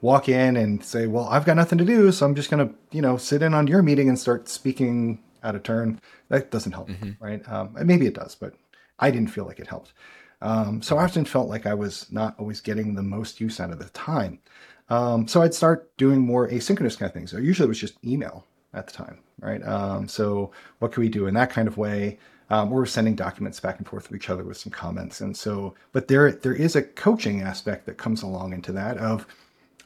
walk 0.00 0.30
in 0.30 0.56
and 0.56 0.82
say, 0.82 1.06
well, 1.06 1.26
I've 1.26 1.44
got 1.44 1.56
nothing 1.56 1.76
to 1.76 1.84
do. 1.84 2.12
So 2.12 2.24
I'm 2.24 2.34
just 2.34 2.48
to, 2.66 2.74
you 2.92 3.02
know, 3.02 3.18
sit 3.18 3.42
in 3.42 3.52
on 3.52 3.66
your 3.66 3.82
meeting 3.82 4.08
and 4.08 4.18
start 4.18 4.48
speaking 4.48 5.22
out 5.42 5.54
of 5.54 5.62
turn. 5.62 6.00
That 6.28 6.50
doesn't 6.50 6.72
help, 6.72 6.88
mm-hmm. 6.88 7.24
right? 7.24 7.46
Um, 7.48 7.76
maybe 7.84 8.06
it 8.06 8.14
does, 8.14 8.34
but 8.34 8.54
I 8.98 9.10
didn't 9.10 9.30
feel 9.30 9.44
like 9.44 9.60
it 9.60 9.66
helped. 9.66 9.92
Um, 10.40 10.82
so 10.82 10.98
I 10.98 11.04
often 11.04 11.24
felt 11.24 11.48
like 11.48 11.66
I 11.66 11.74
was 11.74 12.10
not 12.10 12.34
always 12.38 12.60
getting 12.60 12.94
the 12.94 13.02
most 13.02 13.40
use 13.40 13.60
out 13.60 13.70
of 13.70 13.78
the 13.78 13.88
time. 13.90 14.40
Um, 14.88 15.26
so 15.28 15.42
I'd 15.42 15.54
start 15.54 15.96
doing 15.96 16.20
more 16.20 16.48
asynchronous 16.48 16.98
kind 16.98 17.08
of 17.08 17.14
things. 17.14 17.30
So 17.30 17.38
usually 17.38 17.66
it 17.66 17.68
was 17.68 17.80
just 17.80 18.04
email 18.04 18.44
at 18.74 18.86
the 18.86 18.92
time, 18.92 19.20
right? 19.40 19.62
Um, 19.66 20.08
so 20.08 20.50
what 20.80 20.92
can 20.92 21.02
we 21.02 21.08
do 21.08 21.26
in 21.26 21.34
that 21.34 21.50
kind 21.50 21.68
of 21.68 21.78
way? 21.78 22.18
Um, 22.50 22.70
we're 22.70 22.84
sending 22.84 23.14
documents 23.14 23.60
back 23.60 23.78
and 23.78 23.86
forth 23.86 24.08
to 24.08 24.14
each 24.14 24.28
other 24.28 24.44
with 24.44 24.58
some 24.58 24.72
comments, 24.72 25.22
and 25.22 25.34
so, 25.34 25.74
but 25.92 26.08
there 26.08 26.32
there 26.32 26.54
is 26.54 26.76
a 26.76 26.82
coaching 26.82 27.40
aspect 27.40 27.86
that 27.86 27.96
comes 27.96 28.22
along 28.22 28.52
into 28.52 28.72
that. 28.72 28.98
Of 28.98 29.26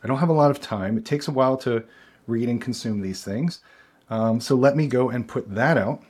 I 0.03 0.09
don't 0.09 0.19
have 0.19 0.31
a 0.31 0.33
lot 0.33 0.51
of 0.51 0.61
time. 0.61 0.99
It 0.99 1.05
takes 1.05 1.29
a 1.29 1.33
while 1.33 1.57
to 1.59 1.85
read 2.27 2.49
and 2.49 2.61
consume 2.61 3.03
these 3.03 3.23
things. 3.23 3.61
Um, 4.09 4.41
so 4.41 4.55
let 4.55 4.77
me 4.77 4.87
go 4.87 5.11
and 5.11 5.27
put 5.27 5.53
that 5.55 5.77
out, 5.77 6.03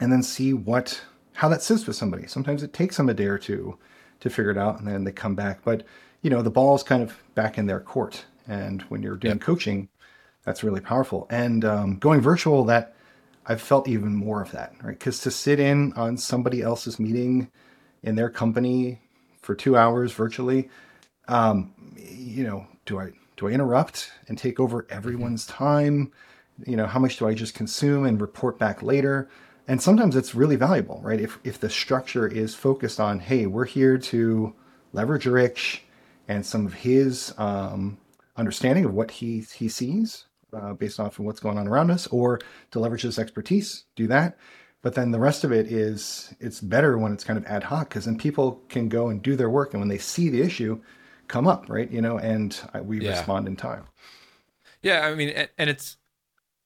and 0.00 0.12
then 0.12 0.22
see 0.22 0.52
what 0.52 1.00
how 1.34 1.48
that 1.48 1.62
sits 1.62 1.86
with 1.86 1.94
somebody. 1.94 2.26
Sometimes 2.26 2.62
it 2.62 2.72
takes 2.72 2.96
them 2.96 3.08
a 3.08 3.14
day 3.14 3.26
or 3.26 3.38
two 3.38 3.78
to 4.20 4.30
figure 4.30 4.50
it 4.50 4.58
out, 4.58 4.78
and 4.78 4.88
then 4.88 5.04
they 5.04 5.12
come 5.12 5.34
back. 5.34 5.60
But 5.64 5.84
you 6.22 6.30
know, 6.30 6.42
the 6.42 6.50
ball's 6.50 6.82
kind 6.82 7.02
of 7.02 7.16
back 7.34 7.58
in 7.58 7.66
their 7.66 7.80
court, 7.80 8.24
and 8.48 8.82
when 8.82 9.02
you're 9.02 9.16
doing 9.16 9.36
yep. 9.36 9.42
coaching, 9.42 9.88
that's 10.44 10.64
really 10.64 10.80
powerful. 10.80 11.26
And 11.30 11.64
um, 11.64 11.98
going 11.98 12.20
virtual, 12.20 12.64
that 12.64 12.94
I've 13.46 13.62
felt 13.62 13.88
even 13.88 14.14
more 14.14 14.42
of 14.42 14.50
that, 14.52 14.74
right? 14.82 14.98
Because 14.98 15.20
to 15.20 15.30
sit 15.30 15.60
in 15.60 15.92
on 15.94 16.16
somebody 16.16 16.60
else's 16.60 16.98
meeting 16.98 17.50
in 18.02 18.14
their 18.14 18.28
company 18.30 19.00
for 19.40 19.54
two 19.54 19.76
hours 19.76 20.12
virtually, 20.12 20.68
um, 21.28 21.72
you 21.96 22.44
know, 22.44 22.66
do 22.84 22.98
I 22.98 23.12
do 23.36 23.48
I 23.48 23.52
interrupt 23.52 24.10
and 24.26 24.36
take 24.36 24.58
over 24.58 24.86
everyone's 24.90 25.46
time? 25.46 26.12
You 26.66 26.76
know, 26.76 26.86
how 26.86 26.98
much 26.98 27.18
do 27.18 27.28
I 27.28 27.34
just 27.34 27.54
consume 27.54 28.04
and 28.04 28.20
report 28.20 28.58
back 28.58 28.82
later? 28.82 29.28
And 29.66 29.82
sometimes 29.82 30.16
it's 30.16 30.34
really 30.34 30.56
valuable, 30.56 31.00
right? 31.02 31.20
If 31.20 31.38
if 31.44 31.60
the 31.60 31.70
structure 31.70 32.26
is 32.26 32.54
focused 32.54 32.98
on, 33.00 33.20
hey, 33.20 33.46
we're 33.46 33.66
here 33.66 33.98
to 33.98 34.54
leverage 34.92 35.26
Rich 35.26 35.84
and 36.26 36.44
some 36.44 36.66
of 36.66 36.74
his 36.74 37.34
um, 37.38 37.98
understanding 38.36 38.84
of 38.84 38.94
what 38.94 39.10
he 39.10 39.40
he 39.40 39.68
sees 39.68 40.24
uh, 40.52 40.72
based 40.72 40.98
off 40.98 41.18
of 41.18 41.24
what's 41.24 41.40
going 41.40 41.58
on 41.58 41.68
around 41.68 41.90
us, 41.90 42.06
or 42.08 42.40
to 42.70 42.80
leverage 42.80 43.02
this 43.02 43.18
expertise, 43.18 43.84
do 43.96 44.06
that. 44.06 44.38
But 44.80 44.94
then 44.94 45.10
the 45.10 45.18
rest 45.18 45.44
of 45.44 45.52
it 45.52 45.70
is 45.70 46.34
it's 46.40 46.60
better 46.60 46.96
when 46.96 47.12
it's 47.12 47.24
kind 47.24 47.36
of 47.36 47.44
ad 47.46 47.64
hoc 47.64 47.88
because 47.88 48.04
then 48.04 48.16
people 48.16 48.62
can 48.68 48.88
go 48.88 49.08
and 49.08 49.22
do 49.22 49.36
their 49.36 49.50
work, 49.50 49.74
and 49.74 49.80
when 49.80 49.88
they 49.88 49.98
see 49.98 50.28
the 50.28 50.40
issue 50.40 50.80
come 51.26 51.46
up, 51.46 51.68
right, 51.68 51.90
you 51.90 52.00
know, 52.00 52.18
and 52.18 52.58
we 52.82 53.00
yeah. 53.00 53.10
respond 53.10 53.46
in 53.46 53.56
time. 53.56 53.84
Yeah, 54.82 55.06
I 55.06 55.14
mean, 55.14 55.48
and 55.58 55.68
it's 55.68 55.96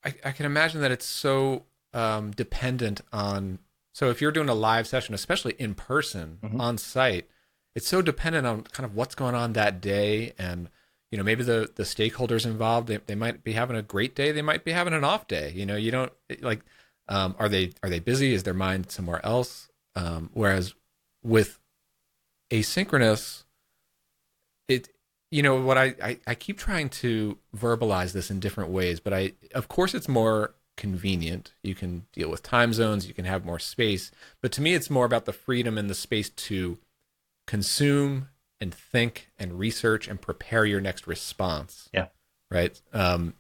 I, 0.05 0.15
I 0.25 0.33
can 0.33 0.47
imagine 0.47 0.81
that 0.81 0.91
it's 0.91 1.07
so 1.07 1.65
um, 1.93 2.31
dependent 2.33 3.01
on. 3.13 3.59
So 3.93 4.09
if 4.11 4.21
you're 4.21 4.33
doing 4.33 4.49
a 4.49 4.55
live 4.55 4.87
session, 4.87 5.15
especially 5.15 5.55
in 5.59 5.75
person 5.75 6.39
mm-hmm. 6.43 6.61
on 6.61 6.79
site, 6.79 7.29
it's 7.75 7.87
so 7.87 8.03
dependent 8.03 8.47
on 8.47 8.63
kind 8.63 8.85
of 8.85 8.95
what's 8.95 9.15
going 9.15 9.35
on 9.35 9.53
that 9.55 9.81
day 9.81 10.33
and 10.39 10.69
you 11.11 11.19
know 11.19 11.25
maybe 11.25 11.43
the 11.43 11.71
the 11.75 11.83
stakeholders 11.83 12.45
involved 12.45 12.89
they, 12.89 12.99
they 13.07 13.15
might 13.15 13.45
be 13.45 13.53
having 13.53 13.77
a 13.77 13.83
great 13.83 14.15
day 14.15 14.33
they 14.33 14.43
might 14.43 14.65
be 14.65 14.73
having 14.73 14.95
an 14.95 15.05
off 15.05 15.27
day 15.27 15.53
you 15.55 15.67
know 15.67 15.77
you 15.77 15.91
don't 15.91 16.13
like 16.41 16.61
um, 17.09 17.35
are 17.39 17.49
they 17.49 17.73
are 17.83 17.91
they 17.91 17.99
busy 17.99 18.35
is 18.35 18.43
their 18.43 18.55
mind 18.55 18.91
somewhere 18.91 19.25
else 19.25 19.71
um, 19.97 20.31
whereas 20.33 20.75
with 21.23 21.59
asynchronous 22.51 23.45
it 24.69 24.89
you 25.33 25.43
know 25.43 25.61
what 25.61 25.77
I, 25.77 25.95
I 26.03 26.19
i 26.29 26.35
keep 26.37 26.59
trying 26.59 26.89
to 26.91 27.39
verbalize 27.57 28.13
this 28.13 28.31
in 28.31 28.39
different 28.39 28.71
ways 28.71 29.01
but 29.01 29.13
i 29.13 29.33
of 29.55 29.67
course 29.67 29.95
it's 29.95 30.09
more 30.09 30.55
convenient 30.77 31.53
you 31.63 31.75
can 31.75 32.07
deal 32.13 32.31
with 32.31 32.43
time 32.43 32.73
zones 32.73 33.09
you 33.09 33.15
can 33.15 33.25
have 33.25 33.45
more 33.45 33.59
space 33.59 34.11
but 34.41 34.53
to 34.53 34.63
me 34.63 34.75
it's 34.75 34.89
more 34.89 35.05
about 35.05 35.25
the 35.25 35.33
freedom 35.33 35.77
and 35.77 35.91
the 35.91 35.95
space 35.95 36.31
to 36.31 36.79
consume 37.47 38.29
and 38.63 38.73
think 38.73 39.29
and 39.39 39.59
research 39.59 40.07
and 40.07 40.21
prepare 40.21 40.65
your 40.65 40.81
next 40.81 41.09
response. 41.09 41.91
Yeah. 41.93 42.07
Right. 42.49 42.81
Um, 42.93 43.35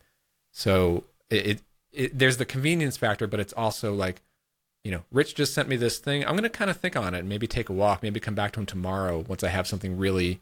so 0.50 1.04
it, 1.30 1.46
it, 1.46 1.62
it, 1.92 2.18
there's 2.18 2.38
the 2.38 2.44
convenience 2.44 2.96
factor, 2.96 3.28
but 3.28 3.38
it's 3.38 3.52
also 3.52 3.94
like, 3.94 4.20
you 4.82 4.90
know, 4.90 5.04
Rich 5.12 5.36
just 5.36 5.54
sent 5.54 5.68
me 5.68 5.76
this 5.76 5.98
thing. 5.98 6.24
I'm 6.24 6.32
going 6.32 6.42
to 6.42 6.50
kind 6.50 6.70
of 6.70 6.76
think 6.76 6.96
on 6.96 7.14
it 7.14 7.20
and 7.20 7.28
maybe 7.28 7.46
take 7.46 7.68
a 7.68 7.72
walk, 7.72 8.02
maybe 8.02 8.18
come 8.18 8.34
back 8.34 8.50
to 8.52 8.60
him 8.60 8.66
tomorrow 8.66 9.24
once 9.28 9.44
I 9.44 9.48
have 9.48 9.68
something 9.68 9.96
really 9.96 10.40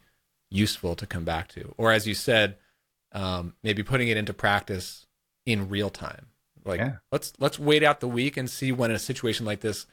useful 0.51 0.95
to 0.95 1.07
come 1.07 1.23
back 1.23 1.47
to. 1.49 1.73
Or 1.77 1.91
as 1.91 2.05
you 2.05 2.13
said, 2.13 2.57
um, 3.13 3.55
maybe 3.63 3.81
putting 3.81 4.09
it 4.09 4.17
into 4.17 4.33
practice 4.33 5.07
in 5.45 5.69
real 5.69 5.89
time. 5.89 6.27
Like 6.63 6.79
yeah. 6.79 6.97
let's 7.11 7.33
let's 7.39 7.57
wait 7.57 7.83
out 7.83 8.01
the 8.01 8.07
week 8.07 8.37
and 8.37 8.47
see 8.47 8.71
when 8.71 8.91
a 8.91 8.99
situation 8.99 9.45
like 9.45 9.61
this 9.61 9.87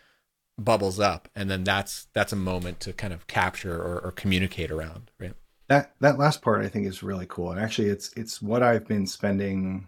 bubbles 0.59 0.99
up 0.99 1.29
and 1.37 1.49
then 1.49 1.63
that's 1.63 2.09
that's 2.13 2.33
a 2.33 2.37
moment 2.37 2.81
to 2.81 2.93
kind 2.93 3.13
of 3.13 3.27
capture 3.29 3.81
or, 3.81 4.01
or, 4.01 4.11
communicate 4.11 4.73
around 4.73 5.11
right 5.21 5.35
that 5.69 5.95
that 6.01 6.19
last 6.19 6.43
part 6.43 6.65
i 6.65 6.69
think 6.69 6.85
is 6.85 7.01
really 7.01 7.27
cool 7.29 7.53
and 7.53 7.61
actually 7.61 7.89
it's 7.89 8.13
it's 8.17 8.43
what 8.43 8.61
i've 8.61 8.87
been 8.89 9.07
spending 9.07 9.87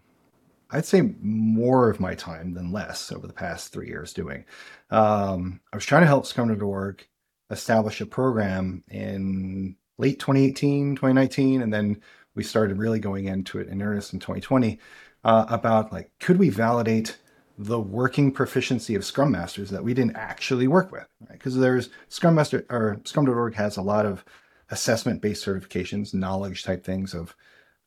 i'd 0.71 0.85
say 0.85 1.03
more 1.21 1.91
of 1.91 1.99
my 1.99 2.15
time 2.15 2.55
than 2.55 2.71
less 2.71 3.11
over 3.11 3.27
the 3.27 3.33
past 3.33 3.73
three 3.73 3.89
years 3.89 4.13
doing 4.13 4.45
um, 4.91 5.61
i 5.73 5.77
was 5.77 5.85
trying 5.85 6.03
to 6.03 6.07
help 6.07 6.25
scrum.org 6.25 7.05
establish 7.51 8.01
a 8.01 8.07
program 8.07 8.85
in 8.89 9.75
late 10.01 10.19
2018 10.19 10.97
2019 10.97 11.63
and 11.63 11.73
then 11.73 12.01
we 12.35 12.43
started 12.43 12.79
really 12.79 12.99
going 12.99 13.27
into 13.27 13.59
it 13.59 13.69
in 13.69 13.83
earnest 13.83 14.13
in 14.13 14.19
2020 14.19 14.79
uh, 15.25 15.47
about 15.49 15.93
like 15.93 16.11
could 16.19 16.39
we 16.39 16.49
validate 16.49 17.19
the 17.61 17.79
working 17.79 18.33
proficiency 18.33 18.95
of 18.95 19.05
Scrum 19.05 19.33
Masters 19.33 19.69
that 19.69 19.85
we 19.85 19.93
didn't 19.93 20.17
actually 20.17 20.67
work 20.67 20.91
with, 20.91 21.07
Because 21.31 21.55
right? 21.57 21.61
there's 21.61 21.91
Scrum 22.09 22.35
Master 22.35 22.65
or 22.71 22.99
Scrum.org 23.05 23.55
has 23.55 23.77
a 23.77 23.83
lot 23.83 24.07
of 24.07 24.25
assessment 24.71 25.21
based 25.21 25.45
certifications, 25.45 26.15
knowledge 26.15 26.65
type 26.65 26.83
things 26.83 27.13
of 27.13 27.37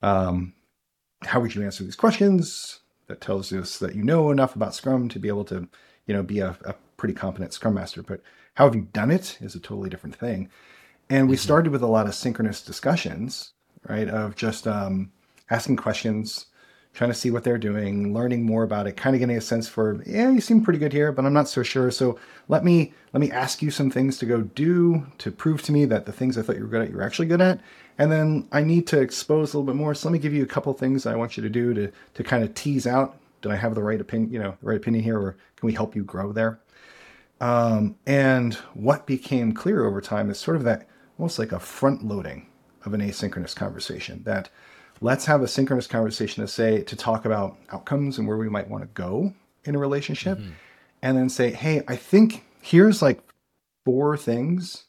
um, 0.04 0.54
how 1.24 1.40
would 1.40 1.56
you 1.56 1.64
answer 1.64 1.84
these 1.84 1.96
questions 1.96 2.82
that 3.08 3.20
tells 3.20 3.52
us 3.52 3.80
that 3.80 3.96
you 3.96 4.04
know 4.04 4.30
enough 4.30 4.56
about 4.56 4.76
Scrum 4.76 5.10
to 5.10 5.18
be 5.18 5.28
able 5.28 5.46
to, 5.46 5.68
you 6.06 6.14
know, 6.14 6.22
be 6.22 6.40
a, 6.40 6.56
a 6.66 6.76
pretty 6.96 7.16
competent 7.16 7.52
Scrum 7.52 7.74
Master. 7.74 8.04
But 8.04 8.22
how 8.54 8.66
have 8.66 8.76
you 8.76 8.88
done 8.94 9.10
it 9.10 9.40
is 9.42 9.56
a 9.56 9.60
totally 9.60 9.90
different 9.90 10.16
thing. 10.16 10.52
And 11.10 11.30
we 11.30 11.36
mm-hmm. 11.36 11.44
started 11.44 11.72
with 11.72 11.82
a 11.82 11.88
lot 11.88 12.08
of 12.08 12.16
synchronous 12.16 12.62
discussions, 12.62 13.54
right? 13.88 14.08
Of 14.08 14.36
just 14.36 14.68
um, 14.68 15.12
asking 15.50 15.78
questions, 15.78 16.48
trying 16.94 17.10
to 17.10 17.16
see 17.16 17.32
what 17.32 17.44
they're 17.44 17.58
doing, 17.58 18.14
learning 18.14 18.46
more 18.46 18.64
about 18.64 18.88
it, 18.88 18.96
kind 18.96 19.16
of 19.16 19.20
getting 19.20 19.38
a 19.38 19.42
sense 19.42 19.68
for, 19.68 20.02
yeah, 20.06 20.30
you 20.30 20.40
seem 20.40 20.64
pretty 20.64 20.80
good 20.80 20.94
here, 20.94 21.12
but 21.12 21.26
I'm 21.26 21.34
not 21.34 21.50
so 21.50 21.64
sure. 21.64 21.90
So 21.92 22.20
let 22.48 22.64
me 22.64 22.94
let 23.14 23.22
me 23.22 23.32
ask 23.32 23.62
you 23.62 23.72
some 23.72 23.90
things 23.90 24.18
to 24.20 24.26
go 24.26 24.42
do 24.42 25.06
to 25.20 25.32
prove 25.32 25.62
to 25.64 25.72
me 25.72 25.86
that 25.86 26.06
the 26.06 26.12
things 26.12 26.38
I 26.38 26.42
thought 26.42 26.56
you 26.56 26.64
were 26.64 26.68
good 26.68 26.84
at, 26.84 26.90
you're 26.90 27.04
actually 27.04 27.28
good 27.28 27.42
at. 27.42 27.60
And 27.98 28.12
then 28.12 28.48
I 28.52 28.64
need 28.64 28.88
to 28.88 29.00
expose 29.00 29.54
a 29.54 29.58
little 29.58 29.72
bit 29.72 29.78
more. 29.78 29.94
So 29.94 30.08
let 30.08 30.14
me 30.14 30.20
give 30.20 30.34
you 30.34 30.44
a 30.44 30.48
couple 30.48 30.74
things 30.74 31.06
I 31.06 31.16
want 31.16 31.38
you 31.38 31.44
to 31.44 31.50
do 31.50 31.74
to 31.74 31.92
to 32.14 32.24
kind 32.24 32.44
of 32.44 32.54
tease 32.54 32.88
out, 32.88 33.18
do 33.42 33.52
I 33.52 33.56
have 33.56 33.76
the 33.76 33.84
right 33.84 34.02
opinion, 34.02 34.32
you 34.32 34.40
know, 34.40 34.58
the 34.62 34.68
right 34.68 34.78
opinion 34.78 35.04
here, 35.04 35.20
or 35.20 35.32
can 35.58 35.68
we 35.68 35.74
help 35.74 35.96
you 35.96 36.04
grow 36.04 36.32
there? 36.32 36.60
Um, 37.42 37.96
and 38.06 38.54
what 38.74 39.06
became 39.06 39.54
clear 39.54 39.86
over 39.86 40.00
time 40.00 40.30
is 40.30 40.40
sort 40.40 40.58
of 40.58 40.64
that 40.64 40.88
almost 41.18 41.40
like 41.40 41.52
a 41.52 41.60
front 41.60 42.04
loading 42.06 42.48
of 42.86 42.94
an 42.94 43.02
asynchronous 43.02 43.56
conversation 43.56 44.24
that 44.24 44.50
let's 45.02 45.26
have 45.26 45.42
a 45.42 45.48
synchronous 45.48 45.88
conversation 45.88 46.44
to 46.44 46.48
say 46.48 46.82
to 46.82 46.96
talk 46.96 47.26
about 47.26 47.58
outcomes 47.72 48.18
and 48.18 48.28
where 48.28 48.38
we 48.38 48.50
might 48.50 48.70
want 48.70 48.84
to 48.84 48.90
go 48.94 49.34
in 49.64 49.76
a 49.76 49.80
relationship 49.80 50.38
mm-hmm. 50.38 50.52
and 51.02 51.18
then 51.18 51.30
say 51.30 51.52
hey 51.52 51.82
i 51.88 51.96
think 51.96 52.44
here's 52.62 53.02
like 53.02 53.22
four 53.86 54.18
things 54.18 54.86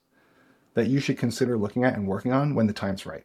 that 0.74 0.88
you 0.88 1.00
should 1.00 1.18
consider 1.18 1.56
looking 1.56 1.84
at 1.84 1.94
and 1.94 2.06
working 2.06 2.32
on 2.32 2.54
when 2.54 2.66
the 2.66 2.72
time's 2.72 3.06
right 3.06 3.24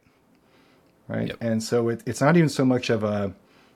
right 1.08 1.28
yep. 1.28 1.36
and 1.40 1.62
so 1.62 1.88
it, 1.88 2.02
it's 2.06 2.20
not 2.20 2.36
even 2.36 2.48
so 2.48 2.64
much 2.64 2.90
of 2.90 3.02
a 3.02 3.32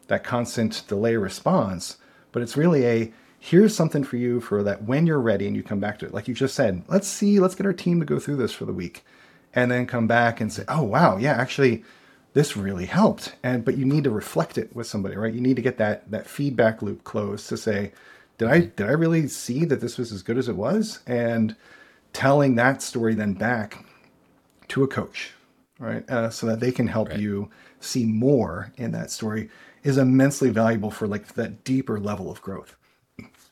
that 0.07 0.23
constant 0.23 0.83
delay 0.87 1.17
response 1.17 1.97
but 2.33 2.43
it's 2.43 2.57
really 2.57 2.85
a 2.87 3.13
here's 3.45 3.77
something 3.77 4.03
for 4.03 4.17
you 4.17 4.41
for 4.41 4.63
that 4.63 4.85
when 4.85 5.07
you're 5.07 5.21
ready 5.21 5.47
and 5.47 5.55
you 5.55 5.63
come 5.63 5.79
back 5.79 5.99
to 5.99 6.07
it. 6.07 6.15
Like 6.15 6.27
you 6.29 6.33
just 6.33 6.55
said 6.55 6.83
let's 6.89 7.07
see 7.07 7.41
let's 7.41 7.55
get 7.55 7.67
our 7.67 7.75
team 7.75 8.01
to 8.01 8.07
go 8.07 8.19
through 8.19 8.37
this 8.37 8.53
for 8.53 8.65
the 8.65 8.73
week 8.73 9.05
and 9.53 9.71
then 9.71 9.87
come 9.87 10.07
back 10.07 10.41
and 10.41 10.51
say 10.51 10.65
oh 10.67 10.83
wow 10.83 11.19
yeah 11.19 11.35
actually 11.35 11.85
this 12.33 12.57
really 12.57 12.87
helped. 12.87 13.37
And 13.43 13.63
but 13.63 13.77
you 13.77 13.85
need 13.85 14.05
to 14.05 14.11
reflect 14.11 14.57
it 14.57 14.75
with 14.75 14.87
somebody 14.87 15.17
right? 15.17 15.35
You 15.35 15.43
need 15.43 15.57
to 15.57 15.63
get 15.63 15.77
that 15.77 16.11
that 16.11 16.27
feedback 16.27 16.81
loop 16.81 17.05
closed 17.05 17.47
to 17.51 17.59
say 17.59 17.93
did 18.39 18.49
i 18.49 18.61
did 18.61 18.87
i 18.87 18.93
really 18.93 19.29
see 19.29 19.67
that 19.67 19.81
this 19.81 19.99
was 19.99 20.11
as 20.11 20.23
good 20.23 20.39
as 20.39 20.49
it 20.49 20.57
was? 20.57 21.01
And 21.07 21.55
telling 22.15 22.55
that 22.55 22.81
story 22.81 23.15
then 23.15 23.35
back 23.35 23.85
to 24.69 24.83
a 24.83 24.89
coach 24.89 25.33
right? 25.79 26.09
Uh, 26.09 26.31
so 26.31 26.47
that 26.47 26.61
they 26.61 26.73
can 26.73 26.87
help 26.87 27.11
right. 27.11 27.19
you 27.19 27.51
see 27.81 28.07
more 28.07 28.73
in 28.77 28.93
that 28.93 29.11
story 29.11 29.51
is 29.83 29.99
immensely 29.99 30.49
valuable 30.49 30.91
for 30.91 31.07
like 31.07 31.35
that 31.35 31.63
deeper 31.65 32.01
level 32.01 32.31
of 32.31 32.41
growth. 32.41 32.77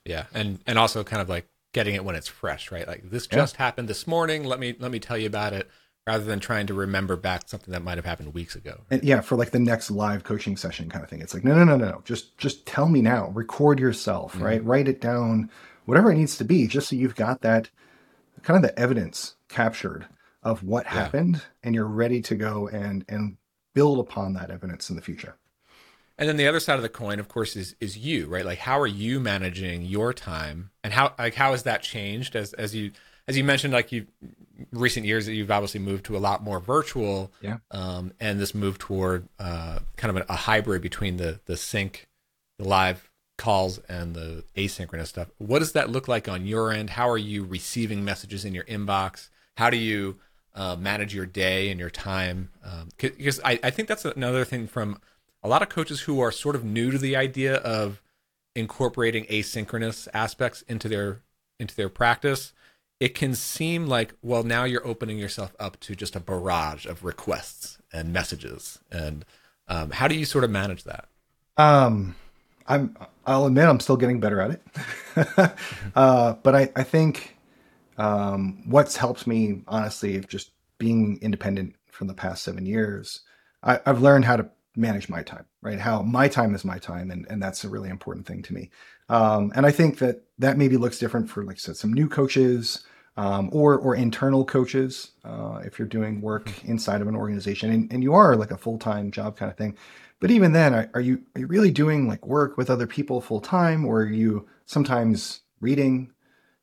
Yeah, 0.05 0.27
and 0.35 0.59
and 0.67 0.79
also 0.79 1.05
kind 1.05 1.23
of 1.23 1.29
like 1.29 1.49
getting 1.73 1.95
it 1.95 2.05
when 2.05 2.15
it's 2.15 2.29
fresh, 2.29 2.71
right? 2.71 2.87
Like 2.87 3.11
this 3.11 3.27
just 3.27 3.55
yeah. 3.55 3.65
happened 3.65 3.89
this 3.89 4.07
morning. 4.07 4.45
Let 4.45 4.61
me 4.61 4.75
let 4.79 4.91
me 4.91 4.99
tell 4.99 5.17
you 5.17 5.27
about 5.27 5.53
it, 5.53 5.71
rather 6.07 6.25
than 6.25 6.41
trying 6.41 6.67
to 6.67 6.75
remember 6.75 7.17
back 7.17 7.49
something 7.49 7.73
that 7.73 7.83
might 7.83 7.99
have 7.99 8.05
happened 8.05 8.35
weeks 8.35 8.57
ago. 8.57 8.81
And 8.91 9.03
yeah, 9.05 9.21
for 9.21 9.37
like 9.37 9.51
the 9.51 9.59
next 9.59 9.91
live 9.91 10.25
coaching 10.25 10.57
session 10.57 10.89
kind 10.89 11.05
of 11.05 11.11
thing. 11.11 11.21
It's 11.21 11.35
like 11.35 11.45
no 11.45 11.55
no 11.55 11.65
no 11.65 11.77
no, 11.77 12.03
just 12.05 12.37
just 12.39 12.67
tell 12.67 12.89
me 12.89 13.01
now. 13.01 13.29
Record 13.29 13.79
yourself, 13.79 14.35
mm-hmm. 14.35 14.45
right? 14.45 14.65
Write 14.65 14.89
it 14.89 15.01
down, 15.01 15.51
whatever 15.85 16.11
it 16.11 16.17
needs 16.17 16.37
to 16.39 16.45
be, 16.45 16.67
just 16.67 16.89
so 16.89 16.97
you've 16.97 17.17
got 17.17 17.43
that 17.43 17.71
kind 18.43 18.57
of 18.57 18.63
the 18.63 18.79
evidence 18.79 19.37
captured 19.49 20.07
of 20.43 20.65
what 20.65 20.85
yeah. 20.87 20.93
happened, 20.93 21.43
and 21.63 21.75
you're 21.75 21.87
ready 21.87 22.21
to 22.23 22.35
go 22.35 22.69
and 22.69 23.05
and 23.09 23.37
build 23.75 23.99
upon 24.01 24.35
that 24.35 24.51
evidence 24.51 24.91
in 24.91 24.97
the 24.97 25.03
future. 25.03 25.37
And 26.19 26.29
then 26.29 26.37
the 26.37 26.47
other 26.47 26.61
side 26.61 26.77
of 26.77 26.83
the 26.83 26.89
coin, 26.89 27.19
of 27.19 27.29
course, 27.29 27.57
is 27.57 27.75
is 27.81 27.97
you, 27.97 28.27
right? 28.27 28.45
Like 28.45 28.59
how 28.59 28.79
are 28.79 28.87
you 28.87 29.21
managing 29.21 29.83
your 29.83 30.13
time 30.13 30.71
and 30.85 30.93
how 30.93 31.15
like 31.19 31.35
how 31.35 31.53
has 31.53 31.63
that 31.65 31.83
changed 31.83 32.37
as 32.37 32.53
as 32.55 32.75
you 32.75 32.93
as 33.29 33.37
you 33.37 33.45
mentioned, 33.45 33.73
like 33.73 33.93
you 33.93 34.07
recent 34.71 35.07
years 35.07 35.27
that 35.27 35.35
you've 35.35 35.51
obviously 35.51 35.81
moved 35.81 36.05
to 36.07 36.17
a 36.17 36.19
lot 36.19 36.43
more 36.43 36.61
virtual. 36.61 37.33
Yeah. 37.41 37.59
Um, 37.71 38.13
and 38.21 38.39
this 38.41 38.55
move 38.55 38.79
toward 38.79 39.29
uh, 39.39 39.81
kind 39.97 40.17
of 40.17 40.29
a, 40.29 40.33
a 40.33 40.37
hybrid 40.37 40.83
between 40.83 41.17
the 41.17 41.41
the 41.47 41.57
sync, 41.57 42.09
the 42.59 42.69
live 42.69 43.11
calls 43.39 43.79
and 43.89 44.15
the 44.15 44.45
asynchronous 44.57 45.09
stuff. 45.09 45.29
What 45.39 45.61
does 45.61 45.73
that 45.73 45.91
look 45.91 46.09
like 46.09 46.29
on 46.29 46.47
your 46.47 46.73
end? 46.73 46.91
How 46.91 47.09
are 47.09 47.19
you 47.19 47.45
receiving 47.45 48.05
messages 48.05 48.45
in 48.45 48.55
your 48.55 48.65
inbox? 48.65 49.31
How 49.57 49.71
do 49.71 49.77
you 49.77 50.19
uh, 50.55 50.77
manage 50.77 51.15
your 51.15 51.27
day 51.27 51.71
and 51.71 51.81
your 51.81 51.91
time? 51.91 52.51
Um, 52.65 52.91
because 52.97 53.41
I, 53.45 53.59
I 53.63 53.71
think 53.71 53.89
that's 53.89 54.05
another 54.05 54.45
thing 54.45 54.67
from 54.67 55.01
a 55.43 55.49
lot 55.49 55.63
of 55.63 55.69
coaches 55.69 56.03
who 56.03 56.21
are 56.21 56.31
sort 56.31 56.55
of 56.55 56.65
new 56.65 56.91
to 56.91 56.99
the 56.99 57.17
idea 57.17 57.57
of 57.57 58.01
incorporating 58.55 59.25
asynchronous 59.27 60.09
aspects 60.13 60.63
into 60.63 60.89
their 60.89 61.21
into 61.59 61.75
their 61.75 61.89
practice 61.89 62.53
it 63.03 63.17
can 63.17 63.35
seem 63.35 63.89
like 63.89 64.15
well 64.23 64.45
now 64.45 64.63
you're 64.63 64.87
opening 64.87 65.19
yourself 65.19 65.57
up 65.59 65.81
to 65.81 65.97
just 65.97 66.15
a 66.15 66.21
barrage 66.21 66.87
of 66.87 67.03
requests 67.03 67.79
and 67.93 68.13
messages. 68.13 68.79
And 68.93 69.25
um, 69.67 69.91
how 69.91 70.07
do 70.07 70.15
you 70.15 70.25
sort 70.25 70.45
of 70.45 70.51
manage 70.51 70.85
that? 70.85 71.09
Um 71.57 72.15
i'm 72.69 72.97
i'll 73.27 73.47
admit 73.47 73.65
i'm 73.65 73.81
still 73.81 73.97
getting 73.97 74.21
better 74.21 74.41
at 74.41 74.53
it. 74.53 74.63
Uh, 75.97 76.35
but 76.45 76.55
i 76.55 76.71
i 76.77 76.83
think 76.85 77.37
um, 77.99 78.63
what's 78.67 78.97
helped 78.97 79.27
me 79.27 79.63
honestly 79.67 80.19
just 80.21 80.53
being 80.79 81.19
independent 81.21 81.75
from 81.91 82.07
the 82.07 82.15
past 82.15 82.45
seven 82.45 82.65
years 82.65 83.21
I, 83.63 83.81
i've 83.85 84.01
learned 84.01 84.25
how 84.25 84.37
to 84.37 84.49
manage 84.77 85.09
my 85.09 85.23
time, 85.23 85.45
right? 85.61 85.79
How 85.79 86.03
my 86.03 86.29
time 86.29 86.55
is 86.55 86.65
my 86.65 86.79
time, 86.79 87.11
and 87.11 87.27
and 87.29 87.43
that's 87.43 87.65
a 87.65 87.69
really 87.69 87.91
important 87.91 88.27
thing 88.27 88.43
to 88.43 88.55
me. 88.55 88.71
Um, 89.09 89.53
and 89.55 89.67
I 89.67 89.71
think 89.71 89.99
that 89.99 90.25
that 90.39 90.57
maybe 90.57 90.77
looks 90.77 90.99
different 90.99 91.31
for 91.31 91.45
like 91.45 91.57
I 91.57 91.59
said, 91.59 91.77
some 91.77 91.93
new 91.93 92.09
coaches 92.09 92.85
um, 93.17 93.51
or 93.53 93.77
or 93.79 93.95
internal 93.95 94.45
coaches 94.45 95.13
uh, 95.25 95.61
if 95.65 95.79
you're 95.79 95.89
doing 95.89 96.21
work 96.21 96.47
mm-hmm. 96.47 96.73
inside 96.73 97.03
of 97.03 97.09
an 97.09 97.17
organization 97.17 97.71
and, 97.71 97.93
and 97.93 98.03
you 98.03 98.15
are 98.15 98.37
like 98.37 98.51
a 98.51 98.57
full 98.57 98.79
time 98.79 99.11
job 99.11 99.37
kind 99.37 99.51
of 99.51 99.59
thing. 99.59 99.77
But 100.21 100.31
even 100.31 100.53
then, 100.53 100.73
are, 100.73 100.91
are 100.95 101.01
you 101.01 101.23
are 101.35 101.41
you 101.41 101.47
really 101.47 101.71
doing 101.71 102.09
like 102.09 102.27
work 102.27 102.57
with 102.57 102.71
other 102.71 102.87
people 102.87 103.21
full 103.21 103.41
time, 103.41 103.85
or 103.85 104.03
are 104.03 104.07
you 104.07 104.49
sometimes 104.67 105.41
reading, 105.61 106.13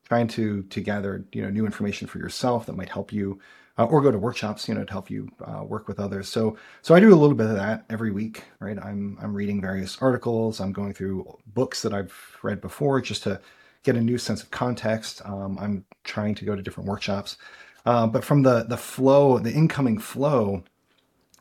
trying 0.07 0.27
to 0.29 0.63
to 0.63 0.81
gather 0.81 1.25
you 1.33 1.41
know 1.41 1.49
new 1.49 1.65
information 1.65 2.07
for 2.07 2.19
yourself 2.19 2.65
that 2.65 2.77
might 2.77 2.89
help 2.89 3.11
you 3.11 3.39
uh, 3.79 3.85
or 3.85 4.01
go 4.01 4.11
to 4.11 4.19
workshops, 4.19 4.67
you 4.67 4.75
know, 4.75 4.83
to 4.83 4.91
help 4.91 5.09
you 5.09 5.29
uh, 5.45 5.63
work 5.63 5.87
with 5.87 5.99
others. 5.99 6.27
So, 6.27 6.57
so 6.81 6.93
I 6.93 6.99
do 6.99 7.13
a 7.13 7.15
little 7.15 7.35
bit 7.35 7.47
of 7.47 7.55
that 7.55 7.85
every 7.89 8.11
week, 8.11 8.43
right? 8.59 8.77
I'm 8.77 9.17
I'm 9.21 9.33
reading 9.33 9.61
various 9.61 9.97
articles. 10.01 10.59
I'm 10.59 10.73
going 10.73 10.93
through 10.93 11.39
books 11.47 11.81
that 11.83 11.93
I've 11.93 12.13
read 12.43 12.61
before 12.61 13.01
just 13.01 13.23
to 13.23 13.41
get 13.83 13.95
a 13.95 14.01
new 14.01 14.17
sense 14.17 14.43
of 14.43 14.51
context. 14.51 15.21
Um, 15.25 15.57
I'm 15.59 15.85
trying 16.03 16.35
to 16.35 16.45
go 16.45 16.55
to 16.55 16.61
different 16.61 16.89
workshops, 16.89 17.37
uh, 17.85 18.05
but 18.05 18.25
from 18.25 18.43
the 18.43 18.65
the 18.65 18.77
flow, 18.77 19.39
the 19.39 19.53
incoming 19.53 19.97
flow, 19.97 20.63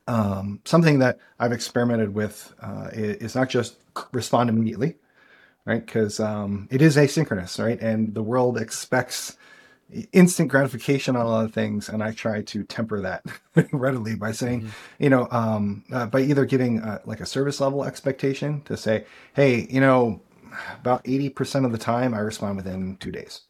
um, 0.07 0.61
something 0.65 1.01
that 1.01 1.19
I've 1.41 1.53
experimented 1.53 2.15
with 2.15 2.55
uh, 2.63 2.91
is 2.93 3.35
not 3.35 3.49
just 3.49 3.79
respond 4.13 4.49
immediately, 4.49 4.95
right? 5.67 5.85
Because 5.85 6.21
um, 6.21 6.69
it 6.71 6.83
is 6.83 6.97
asynchronous, 6.97 7.63
right? 7.63 7.81
And 7.81 8.15
the 8.15 8.23
world 8.23 8.59
expects 8.59 9.37
instant 10.13 10.51
gratification 10.51 11.17
on 11.17 11.25
a 11.25 11.29
lot 11.29 11.45
of 11.45 11.53
things 11.53 11.89
and 11.89 12.03
i 12.03 12.13
try 12.13 12.43
to 12.43 12.63
temper 12.65 13.01
that 13.01 13.25
readily 13.73 14.15
by 14.15 14.31
saying 14.31 14.61
mm-hmm. 14.61 15.03
you 15.03 15.09
know 15.09 15.27
um, 15.31 15.83
uh, 15.93 16.07
by 16.07 16.21
either 16.21 16.45
giving 16.45 16.81
uh, 16.81 16.99
like 17.07 17.21
a 17.21 17.27
service 17.27 17.61
level 17.61 17.85
expectation 17.85 18.61
to 18.63 18.77
say 18.77 19.05
hey 19.35 19.67
you 19.71 19.81
know 19.81 20.21
about 20.81 21.05
80% 21.05 21.65
of 21.65 21.73
the 21.73 21.79
time 21.79 22.13
i 22.13 22.19
respond 22.19 22.57
within 22.57 22.97
two 22.99 23.11
days 23.11 23.43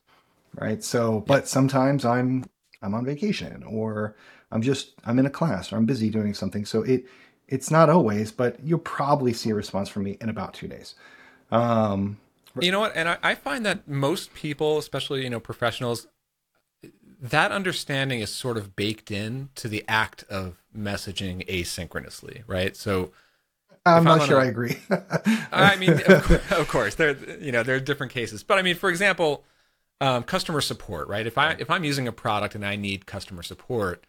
right? 0.55 0.83
So 0.83 1.21
but 1.27 1.49
sometimes 1.49 2.05
i'm 2.05 2.45
i'm 2.83 2.95
on 2.95 3.05
vacation 3.05 3.63
or 3.65 4.17
i'm 4.53 4.63
just 4.63 4.95
i'm 5.05 5.19
in 5.19 5.27
a 5.27 5.31
class 5.31 5.73
or 5.73 5.77
i'm 5.77 5.87
busy 5.87 6.11
doing 6.11 6.35
something. 6.35 6.65
So 6.65 6.83
it 6.83 7.07
it's 7.47 7.71
not 7.71 7.91
always 7.91 8.33
but 8.33 8.59
you'll 8.63 8.79
probably 8.79 9.33
see 9.33 9.51
a 9.51 9.55
response 9.55 9.89
from 9.89 10.05
me 10.05 10.17
in 10.21 10.29
about 10.29 10.55
two 10.55 10.69
days. 10.69 10.95
Um, 11.51 12.19
you 12.61 12.73
know 12.73 12.81
what? 12.81 12.93
And 12.97 13.09
I, 13.09 13.19
I 13.23 13.35
find 13.35 13.65
that 13.67 13.89
most 13.89 14.35
people 14.35 14.79
especially 14.79 15.23
you 15.23 15.31
know 15.31 15.41
professionals 15.41 16.07
that 17.21 17.53
understanding 17.53 18.21
is 18.21 18.33
sort 18.33 18.57
of 18.57 18.77
baked 18.77 19.11
in 19.11 19.51
to 19.57 19.69
the 19.69 19.85
act 19.89 20.25
of 20.31 20.63
messaging 20.77 21.47
asynchronously, 21.49 22.43
right? 22.47 22.77
So 22.77 23.13
I'm 23.85 24.05
not 24.05 24.27
sure 24.27 24.39
a, 24.39 24.45
I 24.45 24.47
agree. 24.47 24.79
I 25.53 25.77
mean, 25.77 26.01
of 26.07 26.25
course, 26.25 26.53
of 26.53 26.69
course, 26.69 26.95
there 26.95 27.17
you 27.41 27.53
know 27.53 27.63
there 27.63 27.77
are 27.77 27.81
different 27.81 28.13
cases, 28.13 28.43
but 28.43 28.59
I 28.59 28.63
mean, 28.63 28.77
for 28.77 28.91
example, 28.91 29.45
um, 30.01 30.23
customer 30.23 30.61
support, 30.61 31.09
right? 31.09 31.27
If 31.27 31.39
I 31.39 31.53
if 31.59 31.71
I'm 31.71 31.85
using 31.85 32.07
a 32.07 32.13
product 32.13 32.55
and 32.55 32.65
I 32.65 32.77
need 32.77 33.07
customer 33.07 33.43
support, 33.43 34.05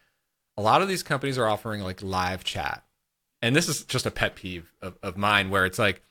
a 0.56 0.62
lot 0.62 0.82
of 0.82 0.88
these 0.88 1.02
companies 1.02 1.38
are 1.38 1.48
offering 1.48 1.80
like 1.80 2.02
live 2.02 2.44
chat, 2.44 2.84
and 3.42 3.56
this 3.56 3.68
is 3.68 3.84
just 3.84 4.06
a 4.06 4.10
pet 4.10 4.36
peeve 4.36 4.72
of, 4.80 4.98
of 5.02 5.16
mine, 5.16 5.50
where 5.50 5.64
it's 5.64 5.78
like 5.78 6.02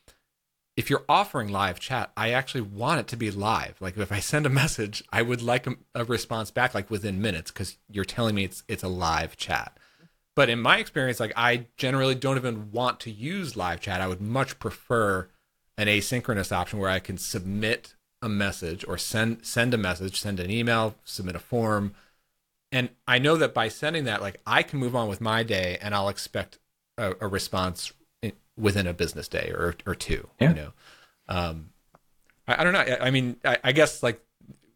if 0.79 0.89
you're 0.89 1.03
offering 1.09 1.49
live 1.49 1.77
chat, 1.77 2.09
I 2.15 2.29
actually 2.29 2.61
want 2.61 3.01
it 3.01 3.07
to 3.09 3.17
be 3.17 3.31
live. 3.31 3.75
Like 3.81 3.97
if 3.97 4.13
I 4.13 4.21
send 4.21 4.45
a 4.45 4.49
message, 4.49 5.03
I 5.11 5.21
would 5.21 5.41
like 5.41 5.67
a, 5.67 5.75
a 5.93 6.05
response 6.05 6.51
back 6.51 6.73
like 6.73 6.89
within 6.89 7.21
minutes 7.21 7.51
because 7.51 7.77
you're 7.89 8.05
telling 8.05 8.33
me 8.33 8.45
it's 8.45 8.63
it's 8.69 8.81
a 8.81 8.87
live 8.87 9.35
chat. 9.35 9.77
But 10.37 10.49
in 10.49 10.61
my 10.61 10.77
experience, 10.77 11.19
like 11.19 11.33
I 11.35 11.67
generally 11.75 12.15
don't 12.15 12.37
even 12.37 12.71
want 12.71 13.01
to 13.01 13.11
use 13.11 13.57
live 13.57 13.81
chat. 13.81 13.99
I 13.99 14.07
would 14.07 14.21
much 14.21 14.57
prefer 14.57 15.27
an 15.77 15.87
asynchronous 15.87 16.53
option 16.53 16.79
where 16.79 16.89
I 16.89 16.99
can 16.99 17.17
submit 17.17 17.95
a 18.21 18.29
message 18.29 18.85
or 18.87 18.97
send 18.97 19.45
send 19.45 19.73
a 19.73 19.77
message, 19.77 20.21
send 20.21 20.39
an 20.39 20.49
email, 20.49 20.95
submit 21.03 21.35
a 21.35 21.39
form. 21.39 21.93
And 22.71 22.87
I 23.05 23.19
know 23.19 23.35
that 23.35 23.53
by 23.53 23.67
sending 23.67 24.05
that, 24.05 24.21
like 24.21 24.39
I 24.47 24.63
can 24.63 24.79
move 24.79 24.95
on 24.95 25.09
with 25.09 25.19
my 25.19 25.43
day 25.43 25.77
and 25.81 25.93
I'll 25.93 26.07
expect 26.07 26.57
a, 26.97 27.15
a 27.19 27.27
response 27.27 27.91
within 28.59 28.87
a 28.87 28.93
business 28.93 29.27
day 29.27 29.51
or 29.53 29.75
or 29.85 29.95
two. 29.95 30.27
Yeah. 30.39 30.49
You 30.49 30.55
know, 30.55 30.71
um, 31.27 31.69
I, 32.47 32.61
I, 32.61 32.63
don't 32.63 32.73
know. 32.73 32.79
I, 32.79 33.07
I 33.07 33.11
mean, 33.11 33.37
I, 33.45 33.57
I, 33.63 33.71
guess 33.71 34.03
like 34.03 34.21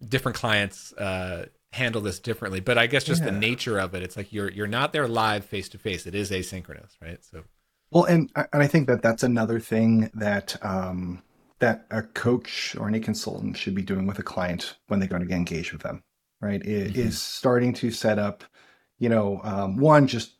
different 0.08 0.38
clients 0.38 0.94
uh, 0.94 1.48
handle 1.72 2.02
this 2.02 2.20
differently, 2.20 2.60
but 2.60 2.78
I 2.78 2.88
guess 2.88 3.04
just 3.04 3.22
yeah. 3.22 3.32
the 3.32 3.38
nature 3.38 3.80
of 3.80 3.94
it, 3.96 4.04
it's 4.04 4.16
like 4.16 4.32
you're 4.32 4.52
you're 4.52 4.68
not 4.68 4.94
there 4.94 5.08
live 5.08 5.46
face 5.46 5.70
to 5.70 5.78
face. 5.78 6.06
It 6.06 6.16
is 6.16 6.32
asynchronous, 6.32 6.92
right? 7.02 7.24
So. 7.24 7.44
Well, 7.92 8.06
and 8.06 8.32
and 8.36 8.64
I 8.64 8.68
think 8.68 8.88
that 8.88 9.04
that's 9.04 9.24
another 9.24 9.60
thing 9.60 10.10
that 10.16 10.56
um, 10.64 11.22
that 11.60 11.86
a 11.92 12.02
coach 12.02 12.76
or 12.76 12.88
any 12.88 13.00
consultant 13.00 13.56
should 13.56 13.76
be 13.76 13.82
doing 13.82 14.08
with 14.08 14.20
a 14.20 14.24
client 14.24 14.78
when 14.88 15.00
they're 15.00 15.10
going 15.10 15.28
to 15.28 15.34
engage 15.34 15.72
with 15.72 15.82
them, 15.82 16.04
right? 16.42 16.62
It, 16.62 16.94
mm-hmm. 16.94 17.02
Is 17.02 17.22
starting 17.22 17.74
to 17.76 17.92
set 17.92 18.20
up, 18.20 18.44
you 19.00 19.10
know, 19.10 19.40
um, 19.44 19.78
one 19.78 20.08
just 20.08 20.34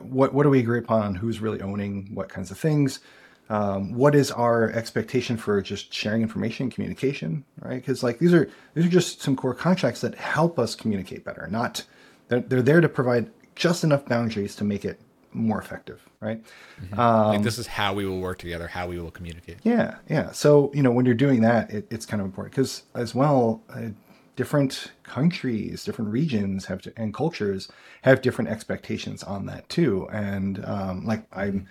what 0.00 0.32
what 0.34 0.44
do 0.44 0.50
we 0.50 0.60
agree 0.60 0.78
upon 0.78 1.14
who's 1.14 1.40
really 1.40 1.60
owning 1.60 2.08
what 2.14 2.28
kinds 2.28 2.50
of 2.50 2.58
things? 2.58 3.00
Um, 3.48 3.92
what 3.92 4.16
is 4.16 4.32
our 4.32 4.70
expectation 4.72 5.36
for 5.36 5.62
just 5.62 5.94
sharing 5.94 6.22
information 6.22 6.68
communication 6.68 7.44
right? 7.60 7.76
Because 7.76 8.02
like 8.02 8.18
these 8.18 8.34
are 8.34 8.50
these 8.74 8.86
are 8.86 8.90
just 8.90 9.22
some 9.22 9.36
core 9.36 9.54
contracts 9.54 10.00
that 10.00 10.16
help 10.16 10.58
us 10.58 10.74
communicate 10.74 11.24
better 11.24 11.46
not 11.48 11.84
they're, 12.28 12.40
they're 12.40 12.62
there 12.62 12.80
to 12.80 12.88
provide 12.88 13.30
just 13.54 13.84
enough 13.84 14.04
boundaries 14.04 14.56
to 14.56 14.64
make 14.64 14.84
it 14.84 15.00
more 15.32 15.60
effective 15.60 16.02
right? 16.18 16.42
Mm-hmm. 16.82 16.98
um, 16.98 17.28
like 17.28 17.42
this 17.42 17.58
is 17.58 17.68
how 17.68 17.94
we 17.94 18.04
will 18.04 18.18
work 18.18 18.38
together 18.38 18.66
how 18.66 18.88
we 18.88 18.98
will 18.98 19.12
communicate. 19.12 19.58
Yeah 19.62 19.96
yeah. 20.08 20.32
So 20.32 20.72
you 20.74 20.82
know 20.82 20.90
when 20.90 21.06
you're 21.06 21.14
doing 21.14 21.42
that 21.42 21.70
it, 21.70 21.86
it's 21.88 22.04
kind 22.04 22.20
of 22.20 22.26
important 22.26 22.52
because 22.52 22.82
as 22.96 23.14
well 23.14 23.62
uh, 23.70 23.90
different 24.36 24.92
countries, 25.02 25.84
different 25.84 26.10
regions 26.10 26.66
have 26.66 26.82
to, 26.82 26.92
and 26.96 27.12
cultures 27.12 27.68
have 28.02 28.22
different 28.22 28.50
expectations 28.50 29.22
on 29.22 29.46
that 29.46 29.68
too. 29.68 30.08
And 30.12 30.64
um, 30.64 31.06
like 31.06 31.26
I'm, 31.32 31.66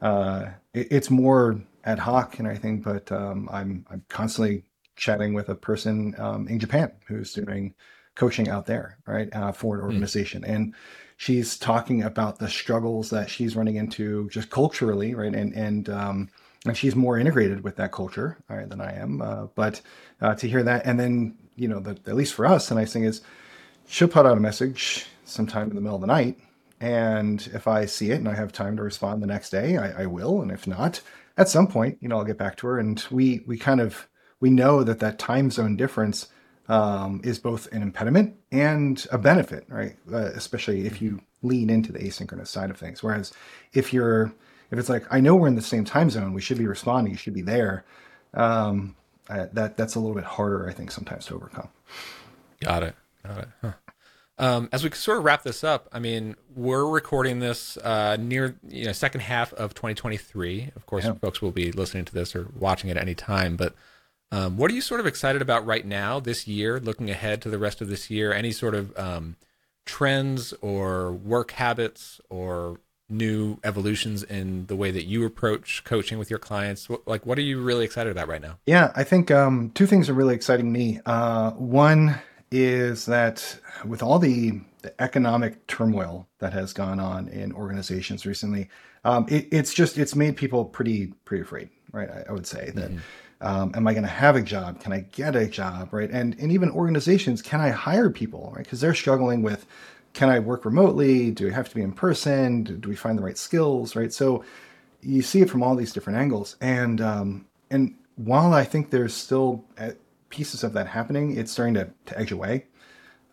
uh, 0.00 0.46
it, 0.74 0.88
it's 0.90 1.10
more 1.10 1.60
ad 1.84 1.98
hoc 1.98 2.38
and 2.38 2.48
everything, 2.48 2.80
but 2.80 3.12
um, 3.12 3.48
I'm 3.52 3.86
I'm 3.90 4.04
constantly 4.08 4.64
chatting 4.96 5.34
with 5.34 5.48
a 5.48 5.54
person 5.54 6.14
um, 6.18 6.48
in 6.48 6.58
Japan 6.58 6.90
who's 7.06 7.32
doing 7.32 7.74
coaching 8.14 8.48
out 8.48 8.66
there, 8.66 8.98
right, 9.06 9.28
uh, 9.34 9.52
for 9.52 9.74
an 9.76 9.80
hmm. 9.82 9.86
organization, 9.86 10.42
mm. 10.42 10.48
and 10.48 10.74
she's 11.18 11.58
talking 11.58 12.02
about 12.02 12.38
the 12.38 12.48
struggles 12.48 13.10
that 13.10 13.28
she's 13.28 13.54
running 13.54 13.76
into 13.76 14.28
just 14.30 14.50
culturally, 14.50 15.14
right, 15.14 15.34
and 15.34 15.54
and 15.54 15.88
um, 15.90 16.28
and 16.64 16.76
she's 16.76 16.96
more 16.96 17.18
integrated 17.18 17.62
with 17.62 17.76
that 17.76 17.92
culture 17.92 18.38
right, 18.48 18.68
than 18.68 18.80
I 18.80 18.94
am. 18.94 19.22
Uh, 19.22 19.46
but 19.54 19.80
uh, 20.20 20.34
to 20.34 20.48
hear 20.48 20.62
that, 20.62 20.86
and 20.86 20.98
then 20.98 21.36
you 21.56 21.68
know, 21.68 21.80
the, 21.80 21.98
at 22.08 22.14
least 22.14 22.34
for 22.34 22.46
us, 22.46 22.68
the 22.68 22.74
nice 22.74 22.92
thing 22.92 23.04
is 23.04 23.22
she'll 23.86 24.08
put 24.08 24.26
out 24.26 24.36
a 24.36 24.40
message 24.40 25.06
sometime 25.24 25.68
in 25.68 25.74
the 25.74 25.80
middle 25.80 25.96
of 25.96 26.00
the 26.00 26.06
night, 26.06 26.38
and 26.80 27.48
if 27.52 27.66
I 27.66 27.86
see 27.86 28.10
it 28.10 28.18
and 28.18 28.28
I 28.28 28.34
have 28.34 28.52
time 28.52 28.76
to 28.76 28.82
respond 28.82 29.22
the 29.22 29.26
next 29.26 29.50
day, 29.50 29.76
I, 29.76 30.02
I 30.02 30.06
will. 30.06 30.42
And 30.42 30.50
if 30.50 30.66
not, 30.66 31.00
at 31.36 31.48
some 31.48 31.66
point, 31.66 31.98
you 32.00 32.08
know, 32.08 32.18
I'll 32.18 32.24
get 32.24 32.38
back 32.38 32.56
to 32.58 32.66
her. 32.66 32.78
And 32.78 33.02
we 33.10 33.42
we 33.46 33.56
kind 33.56 33.80
of 33.80 34.08
we 34.40 34.50
know 34.50 34.82
that 34.84 35.00
that 35.00 35.18
time 35.18 35.50
zone 35.50 35.76
difference 35.76 36.28
um, 36.68 37.20
is 37.24 37.38
both 37.38 37.72
an 37.72 37.82
impediment 37.82 38.36
and 38.50 39.06
a 39.10 39.18
benefit, 39.18 39.64
right? 39.68 39.96
Uh, 40.12 40.30
especially 40.34 40.86
if 40.86 41.00
you 41.00 41.20
lean 41.42 41.70
into 41.70 41.92
the 41.92 42.00
asynchronous 42.00 42.48
side 42.48 42.70
of 42.70 42.76
things. 42.76 43.02
Whereas 43.02 43.32
if 43.72 43.92
you're 43.92 44.32
if 44.70 44.78
it's 44.78 44.88
like 44.88 45.04
I 45.10 45.20
know 45.20 45.34
we're 45.36 45.48
in 45.48 45.54
the 45.54 45.62
same 45.62 45.84
time 45.84 46.10
zone, 46.10 46.32
we 46.32 46.40
should 46.40 46.58
be 46.58 46.66
responding, 46.66 47.12
you 47.12 47.18
should 47.18 47.34
be 47.34 47.42
there. 47.42 47.84
Um, 48.34 48.96
uh, 49.28 49.46
that 49.52 49.76
that's 49.76 49.94
a 49.94 50.00
little 50.00 50.14
bit 50.14 50.24
harder, 50.24 50.68
I 50.68 50.72
think, 50.72 50.90
sometimes 50.90 51.26
to 51.26 51.34
overcome. 51.34 51.68
Got 52.60 52.82
it. 52.82 52.94
Got 53.24 53.38
it. 53.38 53.48
Huh. 53.60 53.72
Um, 54.38 54.68
as 54.70 54.84
we 54.84 54.90
sort 54.90 55.18
of 55.18 55.24
wrap 55.24 55.44
this 55.44 55.64
up, 55.64 55.88
I 55.92 55.98
mean, 55.98 56.36
we're 56.54 56.84
recording 56.84 57.38
this 57.38 57.78
uh, 57.78 58.16
near 58.20 58.56
you 58.68 58.84
know 58.84 58.92
second 58.92 59.22
half 59.22 59.52
of 59.54 59.74
2023. 59.74 60.72
Of 60.76 60.86
course, 60.86 61.04
yeah. 61.04 61.14
folks 61.14 61.40
will 61.40 61.52
be 61.52 61.72
listening 61.72 62.04
to 62.04 62.14
this 62.14 62.36
or 62.36 62.48
watching 62.58 62.90
it 62.90 62.96
at 62.96 63.02
any 63.02 63.14
time. 63.14 63.56
But 63.56 63.74
um, 64.30 64.58
what 64.58 64.70
are 64.70 64.74
you 64.74 64.82
sort 64.82 65.00
of 65.00 65.06
excited 65.06 65.40
about 65.40 65.64
right 65.64 65.86
now, 65.86 66.20
this 66.20 66.46
year, 66.46 66.78
looking 66.78 67.10
ahead 67.10 67.40
to 67.42 67.48
the 67.48 67.58
rest 67.58 67.80
of 67.80 67.88
this 67.88 68.10
year? 68.10 68.32
Any 68.32 68.52
sort 68.52 68.74
of 68.74 68.96
um, 68.98 69.36
trends 69.86 70.52
or 70.60 71.12
work 71.12 71.52
habits 71.52 72.20
or 72.28 72.78
new 73.08 73.58
evolutions 73.64 74.22
in 74.22 74.66
the 74.66 74.76
way 74.76 74.90
that 74.90 75.04
you 75.04 75.24
approach 75.24 75.84
coaching 75.84 76.18
with 76.18 76.30
your 76.30 76.38
clients? 76.38 76.88
Like, 77.06 77.26
what 77.26 77.38
are 77.38 77.42
you 77.42 77.60
really 77.60 77.84
excited 77.84 78.10
about 78.10 78.28
right 78.28 78.42
now? 78.42 78.58
Yeah, 78.66 78.92
I 78.96 79.04
think 79.04 79.30
um, 79.30 79.70
two 79.74 79.86
things 79.86 80.08
are 80.08 80.14
really 80.14 80.34
exciting 80.34 80.72
me. 80.72 81.00
Uh, 81.06 81.52
one 81.52 82.20
is 82.50 83.06
that 83.06 83.58
with 83.84 84.02
all 84.02 84.18
the, 84.18 84.60
the, 84.82 85.00
economic 85.02 85.66
turmoil 85.66 86.26
that 86.38 86.52
has 86.52 86.72
gone 86.72 87.00
on 87.00 87.28
in 87.28 87.52
organizations 87.52 88.24
recently, 88.24 88.68
um, 89.04 89.26
it, 89.28 89.48
it's 89.50 89.74
just 89.74 89.98
it's 89.98 90.14
made 90.14 90.36
people 90.36 90.64
pretty 90.64 91.08
pretty 91.24 91.42
afraid, 91.42 91.70
right? 91.92 92.08
I, 92.08 92.24
I 92.28 92.32
would 92.32 92.46
say 92.46 92.70
that. 92.74 92.90
Mm-hmm. 92.90 92.98
Um, 93.38 93.72
am 93.74 93.86
I 93.86 93.92
going 93.92 94.02
to 94.02 94.08
have 94.08 94.34
a 94.34 94.40
job? 94.40 94.80
Can 94.80 94.94
I 94.94 95.00
get 95.00 95.36
a 95.36 95.46
job? 95.46 95.92
Right, 95.92 96.10
and 96.10 96.34
and 96.40 96.50
even 96.50 96.70
organizations, 96.70 97.42
can 97.42 97.60
I 97.60 97.68
hire 97.68 98.08
people? 98.08 98.50
Right, 98.54 98.64
because 98.64 98.80
they're 98.80 98.94
struggling 98.94 99.42
with, 99.42 99.66
can 100.16 100.30
I 100.30 100.38
work 100.38 100.64
remotely? 100.64 101.30
Do 101.30 101.46
I 101.46 101.52
have 101.52 101.68
to 101.68 101.74
be 101.74 101.82
in 101.82 101.92
person? 101.92 102.64
Do, 102.64 102.78
do, 102.78 102.88
we 102.88 102.96
find 102.96 103.18
the 103.18 103.22
right 103.22 103.36
skills? 103.36 103.94
Right, 103.94 104.10
so 104.10 104.42
you 105.02 105.20
see 105.20 105.42
it 105.42 105.50
from 105.50 105.62
all 105.62 105.76
these 105.76 105.92
different 105.92 106.18
angles, 106.18 106.56
and 106.62 107.02
um, 107.02 107.46
and 107.70 107.94
while 108.16 108.54
I 108.54 108.64
think 108.64 108.88
there's 108.88 109.12
still 109.12 109.62
pieces 110.30 110.64
of 110.64 110.72
that 110.72 110.86
happening, 110.86 111.36
it's 111.36 111.52
starting 111.52 111.74
to, 111.74 111.90
to 112.06 112.18
edge 112.18 112.32
away. 112.32 112.64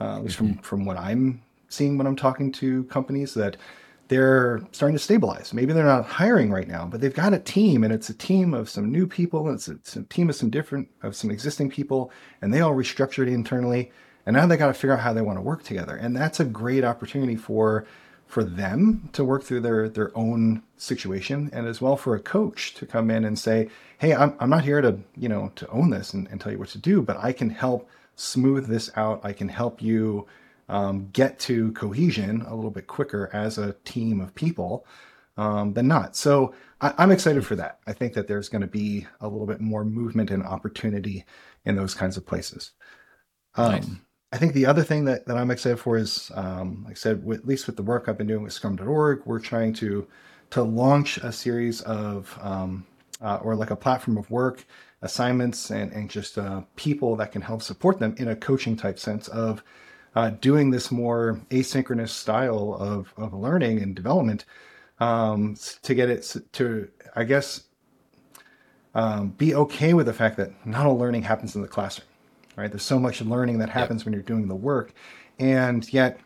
Uh, 0.01 0.17
at 0.17 0.23
least 0.23 0.35
from, 0.35 0.49
mm-hmm. 0.49 0.59
from 0.59 0.83
what 0.83 0.97
I'm 0.97 1.41
seeing 1.69 1.97
when 1.97 2.05
I'm 2.05 2.17
talking 2.17 2.51
to 2.53 2.83
companies, 2.85 3.33
that 3.35 3.55
they're 4.09 4.59
starting 4.73 4.95
to 4.95 5.03
stabilize. 5.03 5.53
Maybe 5.53 5.71
they're 5.71 5.85
not 5.85 6.05
hiring 6.05 6.51
right 6.51 6.67
now, 6.67 6.85
but 6.85 6.99
they've 6.99 7.13
got 7.13 7.33
a 7.33 7.39
team, 7.39 7.85
and 7.85 7.93
it's 7.93 8.09
a 8.09 8.13
team 8.13 8.53
of 8.53 8.69
some 8.69 8.91
new 8.91 9.07
people, 9.07 9.47
and 9.47 9.55
it's 9.55 9.69
a, 9.69 9.71
it's 9.73 9.95
a 9.95 10.03
team 10.03 10.29
of 10.29 10.35
some 10.35 10.49
different 10.49 10.89
of 11.01 11.15
some 11.15 11.31
existing 11.31 11.69
people, 11.69 12.11
and 12.41 12.53
they 12.53 12.59
all 12.59 12.73
restructured 12.73 13.31
internally, 13.31 13.93
and 14.25 14.35
now 14.35 14.45
they 14.45 14.57
got 14.57 14.67
to 14.67 14.73
figure 14.73 14.93
out 14.93 15.01
how 15.01 15.13
they 15.13 15.21
want 15.21 15.37
to 15.37 15.41
work 15.41 15.63
together, 15.63 15.95
and 15.95 16.15
that's 16.15 16.39
a 16.39 16.45
great 16.45 16.83
opportunity 16.83 17.35
for 17.35 17.85
for 18.25 18.43
them 18.43 19.09
to 19.13 19.23
work 19.23 19.43
through 19.43 19.61
their 19.61 19.87
their 19.89 20.17
own 20.17 20.63
situation 20.77 21.49
and 21.53 21.67
as 21.67 21.81
well 21.81 21.95
for 21.95 22.15
a 22.15 22.19
coach 22.19 22.73
to 22.73 22.85
come 22.85 23.11
in 23.11 23.25
and 23.25 23.37
say 23.37 23.69
hey 23.99 24.15
i'm, 24.15 24.33
I'm 24.39 24.49
not 24.49 24.63
here 24.63 24.81
to 24.81 24.97
you 25.15 25.29
know 25.29 25.51
to 25.55 25.69
own 25.69 25.91
this 25.91 26.13
and, 26.13 26.27
and 26.31 26.41
tell 26.41 26.51
you 26.51 26.57
what 26.57 26.69
to 26.69 26.79
do 26.79 27.03
but 27.03 27.17
i 27.17 27.31
can 27.31 27.51
help 27.51 27.87
smooth 28.15 28.67
this 28.67 28.91
out. 28.95 29.21
I 29.23 29.33
can 29.33 29.49
help 29.49 29.81
you 29.81 30.27
um, 30.69 31.09
get 31.11 31.39
to 31.39 31.71
cohesion 31.73 32.41
a 32.41 32.55
little 32.55 32.71
bit 32.71 32.87
quicker 32.87 33.29
as 33.33 33.57
a 33.57 33.73
team 33.85 34.21
of 34.21 34.33
people 34.35 34.85
um, 35.37 35.73
than 35.73 35.87
not. 35.87 36.15
So 36.15 36.53
I, 36.79 36.93
i'm 36.97 37.11
excited 37.11 37.45
for 37.45 37.55
that. 37.55 37.79
I 37.87 37.93
think 37.93 38.13
that 38.13 38.27
there's 38.27 38.49
going 38.49 38.61
to 38.61 38.67
be 38.67 39.07
a 39.19 39.27
little 39.27 39.47
bit 39.47 39.61
more 39.61 39.83
movement 39.83 40.31
and 40.31 40.43
opportunity 40.43 41.25
in 41.65 41.75
those 41.75 41.93
kinds 41.93 42.17
of 42.17 42.25
places. 42.25 42.71
Um, 43.55 43.71
nice. 43.71 43.89
I 44.33 44.37
think 44.37 44.53
the 44.53 44.65
other 44.65 44.81
thing 44.81 45.05
that, 45.05 45.27
that 45.27 45.37
I'm 45.37 45.51
excited 45.51 45.77
for 45.77 45.95
is, 45.95 46.31
um, 46.33 46.85
like 46.85 46.93
I 46.93 46.95
said, 46.95 47.23
with, 47.23 47.41
at 47.41 47.47
least 47.47 47.67
with 47.67 47.75
the 47.75 47.83
work 47.83 48.09
I've 48.09 48.17
been 48.17 48.25
doing 48.25 48.41
with 48.41 48.51
Scrum.org, 48.51 49.21
we're 49.25 49.39
trying 49.39 49.73
to 49.73 50.07
to 50.49 50.63
launch 50.63 51.17
a 51.17 51.31
series 51.31 51.81
of 51.81 52.37
um, 52.41 52.85
uh, 53.21 53.39
or 53.43 53.55
like 53.55 53.69
a 53.69 53.75
platform 53.75 54.17
of 54.17 54.29
work 54.31 54.65
assignments 55.03 55.69
and, 55.69 55.91
and 55.91 56.09
just 56.09 56.39
uh, 56.39 56.61
people 56.75 57.15
that 57.15 57.31
can 57.31 57.43
help 57.43 57.61
support 57.61 57.99
them 57.99 58.15
in 58.17 58.27
a 58.27 58.35
coaching 58.35 58.75
type 58.75 58.97
sense 58.97 59.27
of 59.27 59.63
uh, 60.15 60.31
doing 60.31 60.71
this 60.71 60.91
more 60.91 61.39
asynchronous 61.49 62.09
style 62.09 62.75
of, 62.79 63.13
of 63.17 63.33
learning 63.33 63.81
and 63.81 63.95
development 63.95 64.45
um, 64.99 65.55
to 65.83 65.93
get 65.93 66.09
it 66.09 66.35
to, 66.53 66.89
I 67.15 67.23
guess, 67.23 67.65
um, 68.95 69.29
be 69.29 69.53
okay 69.53 69.93
with 69.93 70.07
the 70.07 70.13
fact 70.13 70.37
that 70.37 70.65
not 70.65 70.87
all 70.87 70.97
learning 70.97 71.23
happens 71.23 71.55
in 71.55 71.61
the 71.61 71.67
classroom 71.67 72.07
right? 72.55 72.71
There's 72.71 72.83
so 72.83 72.99
much 72.99 73.21
learning 73.21 73.59
that 73.59 73.69
happens 73.69 74.01
yep. 74.01 74.05
when 74.05 74.13
you're 74.13 74.23
doing 74.23 74.47
the 74.47 74.55
work, 74.55 74.93
and 75.39 75.91
yet, 75.93 76.19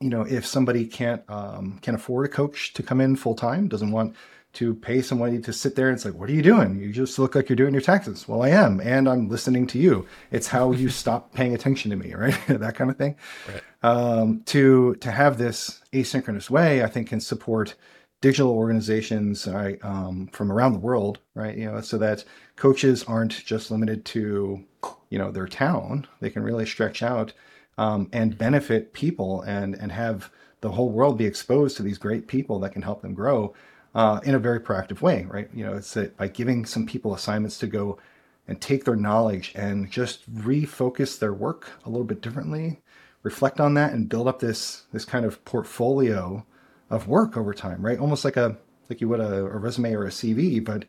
you 0.00 0.08
know, 0.08 0.22
if 0.22 0.46
somebody 0.46 0.86
can't 0.86 1.22
um, 1.28 1.78
can 1.82 1.94
afford 1.94 2.26
a 2.26 2.28
coach 2.28 2.72
to 2.74 2.82
come 2.82 3.00
in 3.00 3.16
full 3.16 3.34
time, 3.34 3.68
doesn't 3.68 3.90
want 3.90 4.14
to 4.54 4.74
pay 4.74 5.02
somebody 5.02 5.38
to 5.38 5.52
sit 5.52 5.76
there 5.76 5.88
and 5.88 6.00
say, 6.00 6.10
"What 6.10 6.28
are 6.28 6.32
you 6.32 6.42
doing? 6.42 6.78
You 6.80 6.92
just 6.92 7.18
look 7.18 7.34
like 7.34 7.48
you're 7.48 7.56
doing 7.56 7.74
your 7.74 7.82
taxes." 7.82 8.26
Well, 8.26 8.42
I 8.42 8.50
am, 8.50 8.80
and 8.80 9.08
I'm 9.08 9.28
listening 9.28 9.66
to 9.68 9.78
you. 9.78 10.06
It's 10.30 10.48
how 10.48 10.72
you 10.72 10.88
stop 11.02 11.32
paying 11.34 11.54
attention 11.54 11.90
to 11.90 11.96
me, 11.96 12.14
right? 12.14 12.38
that 12.48 12.74
kind 12.74 12.90
of 12.90 12.96
thing. 12.96 13.16
Right. 13.48 13.62
Um, 13.82 14.42
to 14.46 14.94
to 14.96 15.10
have 15.10 15.38
this 15.38 15.82
asynchronous 15.92 16.50
way, 16.50 16.82
I 16.82 16.86
think 16.88 17.08
can 17.08 17.20
support 17.20 17.74
digital 18.20 18.52
organizations 18.52 19.46
right, 19.46 19.78
um, 19.84 20.28
from 20.32 20.50
around 20.50 20.72
the 20.72 20.78
world, 20.78 21.20
right? 21.34 21.56
You 21.56 21.70
know, 21.70 21.80
so 21.80 21.98
that 21.98 22.24
coaches 22.56 23.04
aren't 23.04 23.44
just 23.44 23.70
limited 23.70 24.04
to 24.06 24.64
you 25.10 25.18
know 25.18 25.30
their 25.30 25.46
town 25.46 26.06
they 26.20 26.30
can 26.30 26.42
really 26.42 26.66
stretch 26.66 27.02
out 27.02 27.32
um, 27.76 28.08
and 28.12 28.38
benefit 28.38 28.92
people 28.92 29.42
and 29.42 29.74
and 29.74 29.92
have 29.92 30.30
the 30.60 30.72
whole 30.72 30.90
world 30.90 31.16
be 31.18 31.26
exposed 31.26 31.76
to 31.76 31.82
these 31.82 31.98
great 31.98 32.26
people 32.26 32.58
that 32.58 32.72
can 32.72 32.82
help 32.82 33.02
them 33.02 33.14
grow 33.14 33.54
uh, 33.94 34.20
in 34.24 34.34
a 34.34 34.38
very 34.38 34.60
proactive 34.60 35.00
way 35.00 35.26
right? 35.30 35.48
You 35.54 35.64
know 35.64 35.74
it's 35.74 35.94
that 35.94 36.16
by 36.16 36.28
giving 36.28 36.64
some 36.64 36.86
people 36.86 37.14
assignments 37.14 37.58
to 37.58 37.66
go 37.66 37.98
and 38.46 38.60
take 38.60 38.84
their 38.84 38.96
knowledge 38.96 39.52
and 39.54 39.90
just 39.90 40.32
refocus 40.34 41.18
their 41.18 41.34
work 41.34 41.70
a 41.84 41.90
little 41.90 42.06
bit 42.06 42.20
differently 42.20 42.80
reflect 43.22 43.60
on 43.60 43.74
that 43.74 43.92
and 43.92 44.08
build 44.08 44.28
up 44.28 44.40
this 44.40 44.84
this 44.92 45.04
kind 45.04 45.24
of 45.24 45.44
portfolio 45.44 46.44
of 46.90 47.08
work 47.08 47.36
over 47.36 47.54
time 47.54 47.84
right? 47.84 47.98
Almost 47.98 48.24
like 48.24 48.36
a 48.36 48.56
like 48.88 49.00
you 49.00 49.08
would 49.08 49.20
a, 49.20 49.44
a 49.44 49.58
resume 49.58 49.94
or 49.94 50.04
a 50.04 50.10
cv 50.10 50.64
but 50.64 50.84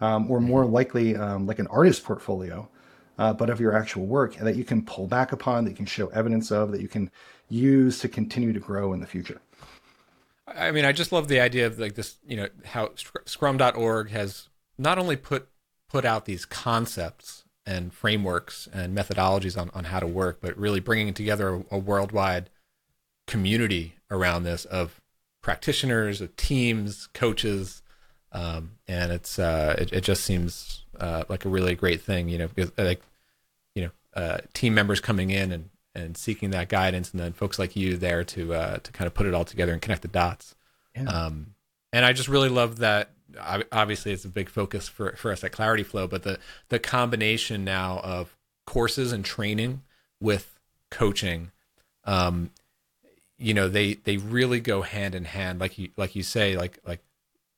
um, 0.00 0.30
or 0.30 0.40
more 0.40 0.66
likely 0.66 1.16
um, 1.16 1.46
like 1.46 1.58
an 1.58 1.68
artist 1.68 2.04
portfolio 2.04 2.68
uh, 3.18 3.32
but 3.32 3.50
of 3.50 3.60
your 3.60 3.76
actual 3.76 4.06
work 4.06 4.36
that 4.36 4.56
you 4.56 4.64
can 4.64 4.84
pull 4.84 5.06
back 5.06 5.32
upon, 5.32 5.64
that 5.64 5.70
you 5.70 5.76
can 5.76 5.86
show 5.86 6.08
evidence 6.08 6.50
of, 6.50 6.72
that 6.72 6.80
you 6.80 6.88
can 6.88 7.10
use 7.48 7.98
to 8.00 8.08
continue 8.08 8.52
to 8.52 8.60
grow 8.60 8.92
in 8.92 9.00
the 9.00 9.06
future. 9.06 9.40
I 10.46 10.70
mean, 10.72 10.84
I 10.84 10.92
just 10.92 11.12
love 11.12 11.28
the 11.28 11.40
idea 11.40 11.66
of 11.66 11.78
like 11.78 11.94
this, 11.94 12.16
you 12.26 12.36
know, 12.36 12.48
how 12.64 12.90
scrum.org 13.24 14.10
has 14.10 14.48
not 14.78 14.98
only 14.98 15.16
put 15.16 15.48
put 15.88 16.04
out 16.04 16.24
these 16.24 16.44
concepts 16.44 17.44
and 17.66 17.92
frameworks 17.92 18.68
and 18.72 18.96
methodologies 18.96 19.58
on, 19.58 19.70
on 19.74 19.84
how 19.84 20.00
to 20.00 20.06
work, 20.06 20.38
but 20.40 20.56
really 20.58 20.80
bringing 20.80 21.14
together 21.14 21.54
a, 21.54 21.64
a 21.72 21.78
worldwide 21.78 22.50
community 23.26 23.94
around 24.10 24.42
this 24.42 24.64
of 24.66 25.00
practitioners, 25.40 26.20
of 26.20 26.36
teams, 26.36 27.08
coaches, 27.14 27.82
um, 28.32 28.72
and 28.88 29.12
it's 29.12 29.38
uh, 29.38 29.76
it, 29.78 29.92
it 29.92 30.00
just 30.02 30.24
seems 30.24 30.83
uh, 31.00 31.24
like 31.28 31.44
a 31.44 31.48
really 31.48 31.74
great 31.74 32.02
thing, 32.02 32.28
you 32.28 32.38
know, 32.38 32.48
because 32.48 32.72
like, 32.78 33.02
you 33.74 33.84
know, 33.84 33.90
uh, 34.14 34.38
team 34.52 34.74
members 34.74 35.00
coming 35.00 35.30
in 35.30 35.52
and, 35.52 35.70
and 35.94 36.16
seeking 36.16 36.50
that 36.50 36.68
guidance, 36.68 37.12
and 37.12 37.20
then 37.20 37.32
folks 37.32 37.58
like 37.58 37.76
you 37.76 37.96
there 37.96 38.24
to 38.24 38.54
uh, 38.54 38.76
to 38.78 38.92
kind 38.92 39.06
of 39.06 39.14
put 39.14 39.26
it 39.26 39.34
all 39.34 39.44
together 39.44 39.72
and 39.72 39.80
connect 39.80 40.02
the 40.02 40.08
dots. 40.08 40.54
Yeah. 40.94 41.04
Um, 41.04 41.54
and 41.92 42.04
I 42.04 42.12
just 42.12 42.28
really 42.28 42.48
love 42.48 42.78
that. 42.78 43.10
Obviously, 43.72 44.12
it's 44.12 44.24
a 44.24 44.28
big 44.28 44.48
focus 44.48 44.88
for, 44.88 45.12
for 45.16 45.32
us 45.32 45.42
at 45.44 45.52
Clarityflow, 45.52 46.08
but 46.08 46.22
the 46.22 46.38
the 46.68 46.78
combination 46.78 47.64
now 47.64 48.00
of 48.02 48.36
courses 48.66 49.12
and 49.12 49.24
training 49.24 49.82
with 50.20 50.58
coaching, 50.90 51.50
um, 52.04 52.50
you 53.38 53.54
know, 53.54 53.68
they 53.68 53.94
they 53.94 54.16
really 54.16 54.60
go 54.60 54.82
hand 54.82 55.14
in 55.14 55.24
hand. 55.24 55.60
Like 55.60 55.78
you 55.78 55.90
like 55.96 56.16
you 56.16 56.22
say, 56.22 56.56
like 56.56 56.78
like 56.86 57.02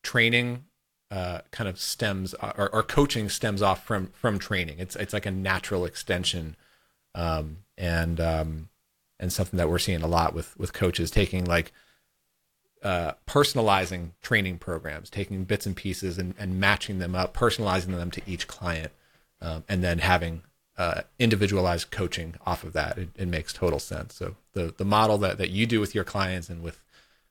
training 0.02 0.64
uh, 1.10 1.40
kind 1.50 1.68
of 1.68 1.78
stems 1.78 2.34
uh, 2.40 2.52
or, 2.58 2.74
or, 2.74 2.82
coaching 2.82 3.28
stems 3.28 3.62
off 3.62 3.84
from 3.84 4.08
from 4.08 4.38
training. 4.38 4.78
It's 4.78 4.96
it's 4.96 5.12
like 5.12 5.26
a 5.26 5.30
natural 5.30 5.84
extension, 5.84 6.56
um, 7.14 7.58
and 7.78 8.20
um, 8.20 8.68
and 9.20 9.32
something 9.32 9.56
that 9.56 9.68
we're 9.68 9.78
seeing 9.78 10.02
a 10.02 10.08
lot 10.08 10.34
with 10.34 10.58
with 10.58 10.72
coaches 10.72 11.10
taking 11.10 11.44
like 11.44 11.72
uh, 12.82 13.12
personalizing 13.26 14.10
training 14.20 14.58
programs, 14.58 15.08
taking 15.10 15.44
bits 15.44 15.66
and 15.66 15.76
pieces 15.76 16.18
and, 16.18 16.34
and 16.38 16.60
matching 16.60 16.98
them 16.98 17.14
up, 17.14 17.34
personalizing 17.34 17.96
them 17.96 18.10
to 18.10 18.22
each 18.26 18.46
client, 18.46 18.92
um, 19.40 19.64
and 19.68 19.82
then 19.82 19.98
having 19.98 20.42
uh, 20.76 21.02
individualized 21.18 21.90
coaching 21.90 22.34
off 22.44 22.64
of 22.64 22.72
that. 22.74 22.98
It, 22.98 23.08
it, 23.16 23.28
makes 23.28 23.52
total 23.52 23.78
sense. 23.78 24.14
So 24.14 24.36
the 24.52 24.74
the 24.76 24.84
model 24.84 25.18
that, 25.18 25.38
that 25.38 25.50
you 25.50 25.66
do 25.66 25.80
with 25.80 25.94
your 25.94 26.04
clients 26.04 26.48
and 26.48 26.62
with 26.62 26.80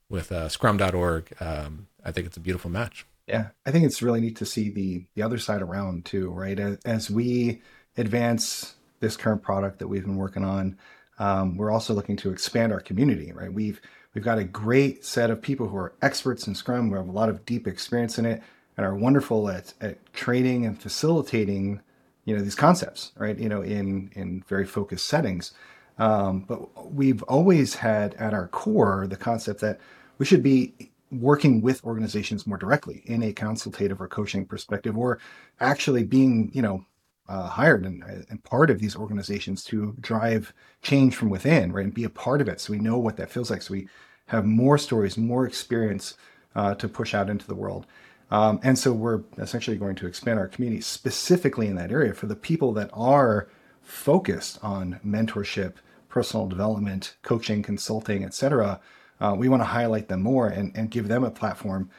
with 0.10 0.32
uh, 0.32 0.50
Scrum.org, 0.50 1.34
um, 1.40 1.88
I 2.04 2.12
think 2.12 2.28
it's 2.28 2.38
a 2.38 2.42
beautiful 2.42 2.72
match. 2.72 3.06
Yeah, 3.28 3.50
I 3.66 3.72
think 3.72 3.86
it's 3.86 4.04
really 4.04 4.22
neat 4.22 4.36
to 4.38 4.46
see 4.46 4.70
the 4.70 5.06
the 5.16 5.24
other 5.24 5.38
side 5.40 5.62
around 5.62 6.06
too, 6.06 6.30
right? 6.30 6.60
As, 6.86 7.10
we 7.10 7.62
advance 7.98 8.76
this 9.00 9.18
current 9.18 9.42
product 9.42 9.80
that 9.80 9.88
we've 9.88 10.04
been 10.04 10.18
working 10.18 10.44
on, 10.44 10.78
um, 11.18 11.58
we're 11.58 11.72
also 11.72 11.94
looking 11.94 12.18
to 12.18 12.32
expand 12.32 12.72
our 12.72 12.80
community, 12.80 13.32
right? 13.32 13.52
We've 13.52 13.82
we've 14.14 14.24
got 14.24 14.38
a 14.38 14.44
great 14.44 15.04
set 15.06 15.32
of 15.32 15.42
people 15.42 15.68
who 15.68 15.78
are 15.78 15.94
experts 16.02 16.46
in 16.48 16.54
Scrum, 16.54 16.90
who 16.90 16.96
have 16.96 17.08
a 17.08 17.12
lot 17.12 17.30
of 17.30 17.46
deep 17.46 17.68
experience 17.68 18.20
in 18.20 18.26
it, 18.26 18.44
and 18.78 18.86
are 18.86 18.96
wonderful 18.96 19.50
at 19.50 19.74
at 19.82 20.14
training 20.14 20.66
and 20.66 20.80
facilitating, 20.80 21.82
you 22.26 22.36
know, 22.36 22.44
these 22.44 22.56
concepts, 22.56 23.12
right? 23.18 23.40
You 23.40 23.50
know, 23.50 23.62
in 23.62 24.12
in 24.14 24.44
very 24.48 24.66
focused 24.66 25.08
settings. 25.08 25.52
Um, 25.98 26.42
but 26.42 26.94
we've 26.94 27.24
always 27.24 27.76
had 27.76 28.14
at 28.16 28.34
our 28.34 28.50
core 28.50 29.08
the 29.08 29.16
concept 29.16 29.62
that 29.62 29.80
we 30.18 30.26
should 30.26 30.44
be 30.44 30.92
working 31.12 31.62
with 31.62 31.84
organizations 31.84 32.48
more 32.48 32.58
directly 32.58 33.04
in 33.06 33.24
a 33.24 33.34
consultative 33.34 34.02
or 34.02 34.08
coaching 34.08 34.46
perspective, 34.46 34.98
or 34.98 35.20
actually 35.60 36.04
being, 36.04 36.52
you 36.54 36.62
know, 36.62 36.86
uh, 37.28 37.48
hired 37.48 37.86
and, 37.86 38.04
and 38.30 38.44
part 38.44 38.70
of 38.70 38.80
these 38.80 38.96
organizations 38.96 39.64
to 39.64 39.96
drive 40.00 40.54
change 40.82 41.16
from 41.16 41.30
within, 41.30 41.72
right, 41.72 41.86
and 41.86 41.94
be 41.94 42.04
a 42.04 42.10
part 42.10 42.42
of 42.42 42.48
it, 42.48 42.60
so 42.60 42.72
we 42.72 42.80
know 42.80 42.98
what 42.98 43.18
that 43.18 43.32
feels 43.32 43.50
like, 43.50 43.62
so 43.62 43.74
we 43.74 43.88
have 44.28 44.46
more 44.46 44.78
stories, 44.78 45.18
more 45.18 45.46
experience 45.46 46.16
uh, 46.56 46.76
to 46.76 46.88
push 46.88 47.14
out 47.14 47.30
into 47.30 47.48
the 47.48 47.56
world. 47.56 47.86
Um, 48.32 48.60
and 48.64 48.78
so 48.78 48.92
we're 48.92 49.24
essentially 49.38 49.78
going 49.78 49.96
to 49.96 50.08
expand 50.08 50.40
our 50.40 50.48
community 50.48 50.82
specifically 50.82 51.68
in 51.68 51.76
that 51.76 51.92
area 51.92 52.14
for 52.14 52.26
the 52.26 52.36
people 52.36 52.74
that 52.74 52.90
are 52.94 53.48
focused 53.82 54.58
on 54.64 55.00
mentorship, 55.06 55.76
personal 56.10 56.48
development, 56.48 57.16
coaching, 57.22 57.62
consulting, 57.62 58.24
etc 58.24 58.80
uh, 59.20 59.36
we 59.38 59.50
want 59.50 59.62
to 59.62 59.66
highlight 59.66 60.08
them 60.08 60.22
more 60.22 60.48
and, 60.48 60.76
and 60.76 60.92
give 60.92 61.08
them 61.08 61.24
a 61.24 61.32
platform 61.32 61.90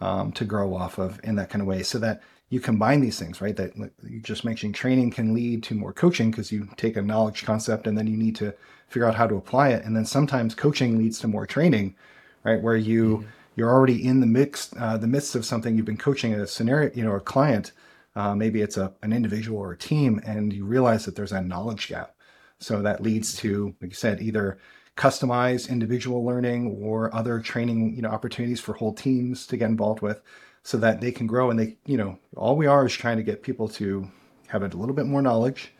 um, 0.00 0.32
to 0.32 0.44
grow 0.44 0.74
off 0.74 0.98
of 0.98 1.20
in 1.24 1.36
that 1.36 1.50
kind 1.50 1.62
of 1.62 1.68
way 1.68 1.82
so 1.82 1.98
that 1.98 2.22
you 2.48 2.60
combine 2.60 3.00
these 3.00 3.18
things, 3.18 3.40
right? 3.40 3.56
That 3.56 3.72
you 4.04 4.20
just 4.20 4.44
mentioned 4.44 4.74
training 4.74 5.10
can 5.10 5.34
lead 5.34 5.62
to 5.64 5.74
more 5.74 5.92
coaching 5.92 6.30
because 6.30 6.52
you 6.52 6.68
take 6.76 6.96
a 6.96 7.02
knowledge 7.02 7.44
concept 7.44 7.86
and 7.86 7.98
then 7.98 8.06
you 8.06 8.16
need 8.16 8.36
to 8.36 8.54
figure 8.88 9.06
out 9.06 9.16
how 9.16 9.26
to 9.26 9.36
apply 9.36 9.70
it. 9.70 9.84
And 9.84 9.96
then 9.96 10.04
sometimes 10.04 10.54
coaching 10.54 10.96
leads 10.96 11.18
to 11.20 11.28
more 11.28 11.46
training, 11.46 11.96
right? 12.44 12.62
Where 12.62 12.76
you 12.76 13.18
mm-hmm. 13.18 13.26
you're 13.56 13.70
already 13.70 14.06
in 14.06 14.20
the 14.20 14.26
mix, 14.26 14.70
uh, 14.78 14.96
the 14.96 15.08
midst 15.08 15.34
of 15.34 15.44
something 15.44 15.76
you've 15.76 15.86
been 15.86 15.96
coaching 15.96 16.34
a 16.34 16.46
scenario, 16.46 16.90
you 16.94 17.04
know, 17.04 17.12
a 17.12 17.20
client. 17.20 17.72
Uh, 18.14 18.34
maybe 18.34 18.62
it's 18.62 18.76
a 18.76 18.94
an 19.02 19.12
individual 19.12 19.58
or 19.58 19.72
a 19.72 19.76
team, 19.76 20.20
and 20.24 20.52
you 20.52 20.64
realize 20.64 21.04
that 21.04 21.16
there's 21.16 21.32
a 21.32 21.42
knowledge 21.42 21.88
gap. 21.88 22.14
So 22.58 22.80
that 22.82 23.02
leads 23.02 23.36
to, 23.38 23.74
like 23.80 23.90
you 23.90 23.96
said, 23.96 24.22
either 24.22 24.58
customize 24.96 25.68
individual 25.68 26.24
learning 26.24 26.78
or 26.80 27.14
other 27.14 27.38
training 27.40 27.94
you 27.94 28.02
know 28.02 28.08
opportunities 28.08 28.60
for 28.60 28.72
whole 28.74 28.94
teams 28.94 29.46
to 29.46 29.56
get 29.56 29.68
involved 29.68 30.00
with 30.00 30.22
so 30.62 30.78
that 30.78 31.00
they 31.00 31.12
can 31.12 31.26
grow. 31.26 31.50
And 31.50 31.58
they 31.58 31.76
you 31.86 31.96
know 31.96 32.18
all 32.36 32.56
we 32.56 32.66
are 32.66 32.86
is 32.86 32.92
trying 32.92 33.18
to 33.18 33.22
get 33.22 33.42
people 33.42 33.68
to 33.70 34.10
have 34.48 34.62
a 34.62 34.68
little 34.68 34.94
bit 34.94 35.06
more 35.06 35.22
knowledge 35.22 35.72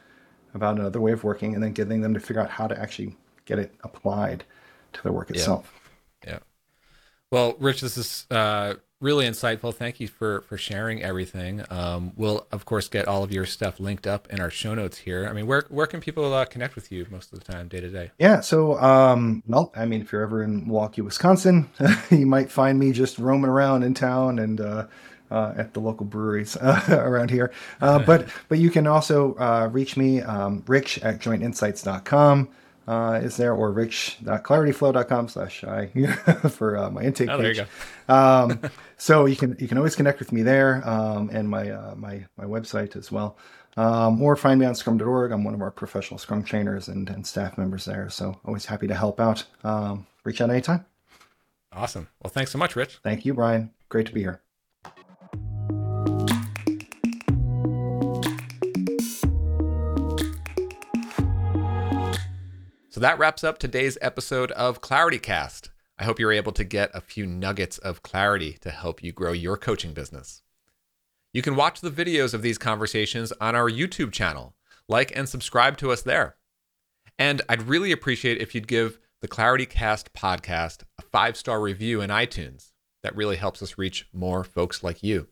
about 0.55 0.79
another 0.79 1.01
way 1.01 1.13
of 1.13 1.25
working 1.25 1.55
and 1.55 1.63
then 1.63 1.73
getting 1.73 2.01
them 2.01 2.15
to 2.15 2.21
figure 2.21 2.43
out 2.43 2.51
how 2.51 2.67
to 2.67 2.79
actually 2.79 3.17
get 3.45 3.59
it 3.59 3.75
applied 3.85 4.45
to 4.93 5.03
their 5.03 5.13
work 5.13 5.31
itself. 5.31 5.73
Yeah, 6.25 6.33
yeah. 6.33 6.39
well 7.31 7.57
rich 7.59 7.81
this 7.81 7.97
is 7.97 8.27
uh, 8.31 8.75
really 9.01 9.27
insightful. 9.27 9.75
Thank 9.75 10.01
you 10.01 10.09
for 10.09 10.43
for 10.43 10.57
sharing 10.57 11.03
everything. 11.03 11.65
Um, 11.71 12.13
we'll 12.17 12.47
of 12.53 12.65
course 12.65 12.89
get 12.89 13.07
all 13.07 13.23
of 13.23 13.33
your 13.33 13.47
stuff 13.47 13.79
linked 13.79 14.07
up 14.07 14.27
in 14.31 14.41
our 14.41 14.51
show 14.51 14.75
notes 14.75 14.99
here. 14.99 15.27
I 15.29 15.33
mean, 15.33 15.47
where 15.47 15.65
where 15.69 15.87
can 15.87 16.01
people 16.01 16.33
uh, 16.33 16.45
connect 16.45 16.75
with 16.75 16.91
you 16.91 17.07
most 17.11 17.33
of 17.33 17.39
the 17.39 17.53
time, 17.53 17.69
day 17.69 17.81
to 17.81 17.89
day? 17.89 18.11
Yeah, 18.19 18.41
so 18.41 18.79
um, 18.79 19.43
well, 19.47 19.73
I 19.77 19.87
mean, 19.87 20.01
if 20.01 20.13
you're 20.13 20.23
ever 20.23 20.43
in 20.43 20.67
Milwaukee, 20.67 21.03
Wisconsin, 21.03 21.69
you 22.11 22.27
might 22.27 22.51
find 22.51 22.79
me 22.79 22.93
just 22.93 23.19
roaming 23.19 23.51
around 23.51 23.83
in 23.83 23.95
town 23.95 24.39
and. 24.39 24.61
Uh, 24.61 24.87
uh, 25.29 25.53
at 25.57 25.75
the 25.75 25.81
local 25.81 26.07
breweries 26.07 26.57
uh, 26.57 26.81
around 27.05 27.31
here. 27.31 27.53
Uh, 27.81 27.99
but 27.99 28.29
but 28.49 28.59
you 28.59 28.71
can 28.71 28.87
also 28.87 29.35
uh, 29.35 29.69
reach 29.73 29.97
me, 29.97 30.21
um, 30.21 30.63
rich 30.69 31.01
at 31.01 31.19
jointinsights.com 31.19 32.49
uh, 32.87 33.21
is 33.23 33.37
there, 33.37 33.55
or 33.55 33.73
rich.clarityflow.com 33.73 35.29
slash 35.29 35.65
I 35.65 35.87
for 36.51 36.77
uh, 36.77 36.91
my 36.91 37.03
intake 37.03 37.29
oh, 37.31 37.39
page. 37.39 37.59
You 37.59 38.15
um, 38.15 38.61
so 38.97 39.27
you 39.27 39.37
can 39.37 39.57
you 39.59 39.69
can 39.69 39.79
always 39.79 39.97
connect 39.97 40.19
with 40.19 40.33
me 40.33 40.43
there 40.43 40.87
um, 40.89 41.31
and 41.33 41.49
my 41.49 41.71
uh, 41.71 41.95
my 41.97 42.25
my 42.37 42.45
website 42.45 42.97
as 42.97 43.11
well. 43.11 43.37
Um, 43.77 44.23
or 44.23 44.37
find 44.37 44.59
me 44.59 44.65
on 44.65 44.75
scrum.org. 44.75 45.33
I'm 45.33 45.45
one 45.45 45.53
of 45.53 45.61
our 45.61 45.71
professional 45.71 46.17
scrum 46.17 46.43
trainers 46.43 46.89
and, 46.89 47.11
and 47.11 47.27
staff 47.27 47.59
members 47.59 47.85
there. 47.85 48.09
So 48.09 48.41
always 48.45 48.65
happy 48.65 48.87
to 48.87 48.95
help 48.95 49.21
out. 49.21 49.45
Um, 49.65 50.07
reach 50.25 50.41
out 50.41 50.49
anytime. 50.49 50.87
Awesome. 51.73 52.09
Well, 52.23 52.31
thanks 52.31 52.51
so 52.51 52.59
much, 52.59 52.75
Rich. 52.75 53.01
Thank 53.03 53.27
you, 53.27 53.35
Brian. 53.35 53.71
Great 53.91 54.07
to 54.07 54.15
be 54.15 54.21
here. 54.21 54.41
So 62.97 63.01
that 63.01 63.19
wraps 63.19 63.45
up 63.45 63.59
today's 63.59 63.99
episode 64.01 64.53
of 64.53 64.81
ClarityCast. 64.81 65.69
I 65.99 66.05
hope 66.05 66.19
you're 66.19 66.33
able 66.33 66.53
to 66.53 66.65
get 66.65 66.91
a 66.95 67.03
few 67.03 67.27
nuggets 67.27 67.77
of 67.77 68.03
clarity 68.03 68.55
to 68.63 68.71
help 68.71 69.03
you 69.03 69.13
grow 69.13 69.33
your 69.33 69.59
coaching 69.59 69.93
business. 69.93 70.41
You 71.35 71.43
can 71.43 71.57
watch 71.57 71.83
the 71.83 71.91
videos 71.91 72.33
of 72.33 72.41
these 72.41 72.57
conversations 72.57 73.35
on 73.39 73.55
our 73.55 73.71
YouTube 73.71 74.13
channel. 74.13 74.55
Like 74.89 75.15
and 75.15 75.29
subscribe 75.29 75.77
to 75.77 75.93
us 75.93 76.01
there. 76.01 76.37
And 77.19 77.43
I'd 77.51 77.69
really 77.69 77.93
appreciate 77.93 78.41
if 78.41 78.55
you'd 78.55 78.67
give 78.67 78.99
the 79.21 79.29
ClarityCast 79.29 80.13
podcast 80.17 80.85
a 80.99 81.03
five 81.03 81.37
star 81.37 81.61
review 81.61 82.01
in 82.01 82.09
iTunes. 82.09 82.73
That 83.03 83.15
really 83.15 83.37
helps 83.37 83.63
us 83.63 83.77
reach 83.77 84.09
more 84.15 84.43
folks 84.43 84.83
like 84.83 85.03
you. 85.03 85.29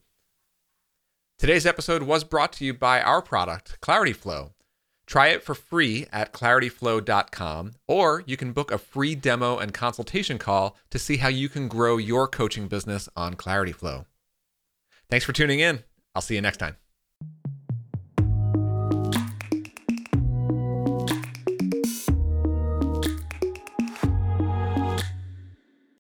Today's 1.39 1.65
episode 1.65 2.03
was 2.03 2.25
brought 2.25 2.53
to 2.53 2.67
you 2.67 2.75
by 2.75 3.01
our 3.01 3.23
product, 3.23 3.79
Clarityflow. 3.81 4.51
Try 5.07 5.29
it 5.29 5.43
for 5.43 5.55
free 5.55 6.07
at 6.13 6.33
clarityflow.com, 6.33 7.73
or 7.87 8.23
you 8.27 8.37
can 8.37 8.53
book 8.53 8.71
a 8.71 8.79
free 8.79 9.15
demo 9.15 9.59
and 9.59 9.75
consultation 9.75 10.39
call 10.39 10.77
to 10.91 10.99
see 10.99 11.19
how 11.19 11.29
you 11.29 11.49
can 11.49 11.69
grow 11.69 11.97
your 11.97 12.27
coaching 12.27 12.69
business 12.69 13.09
on 13.15 13.35
Clarityflow. 13.35 14.07
Thanks 15.11 15.27
for 15.27 15.33
tuning 15.33 15.61
in. 15.61 15.85
I'll 16.15 16.23
see 16.23 16.35
you 16.35 16.41
next 16.41 16.59
time. 16.59 16.77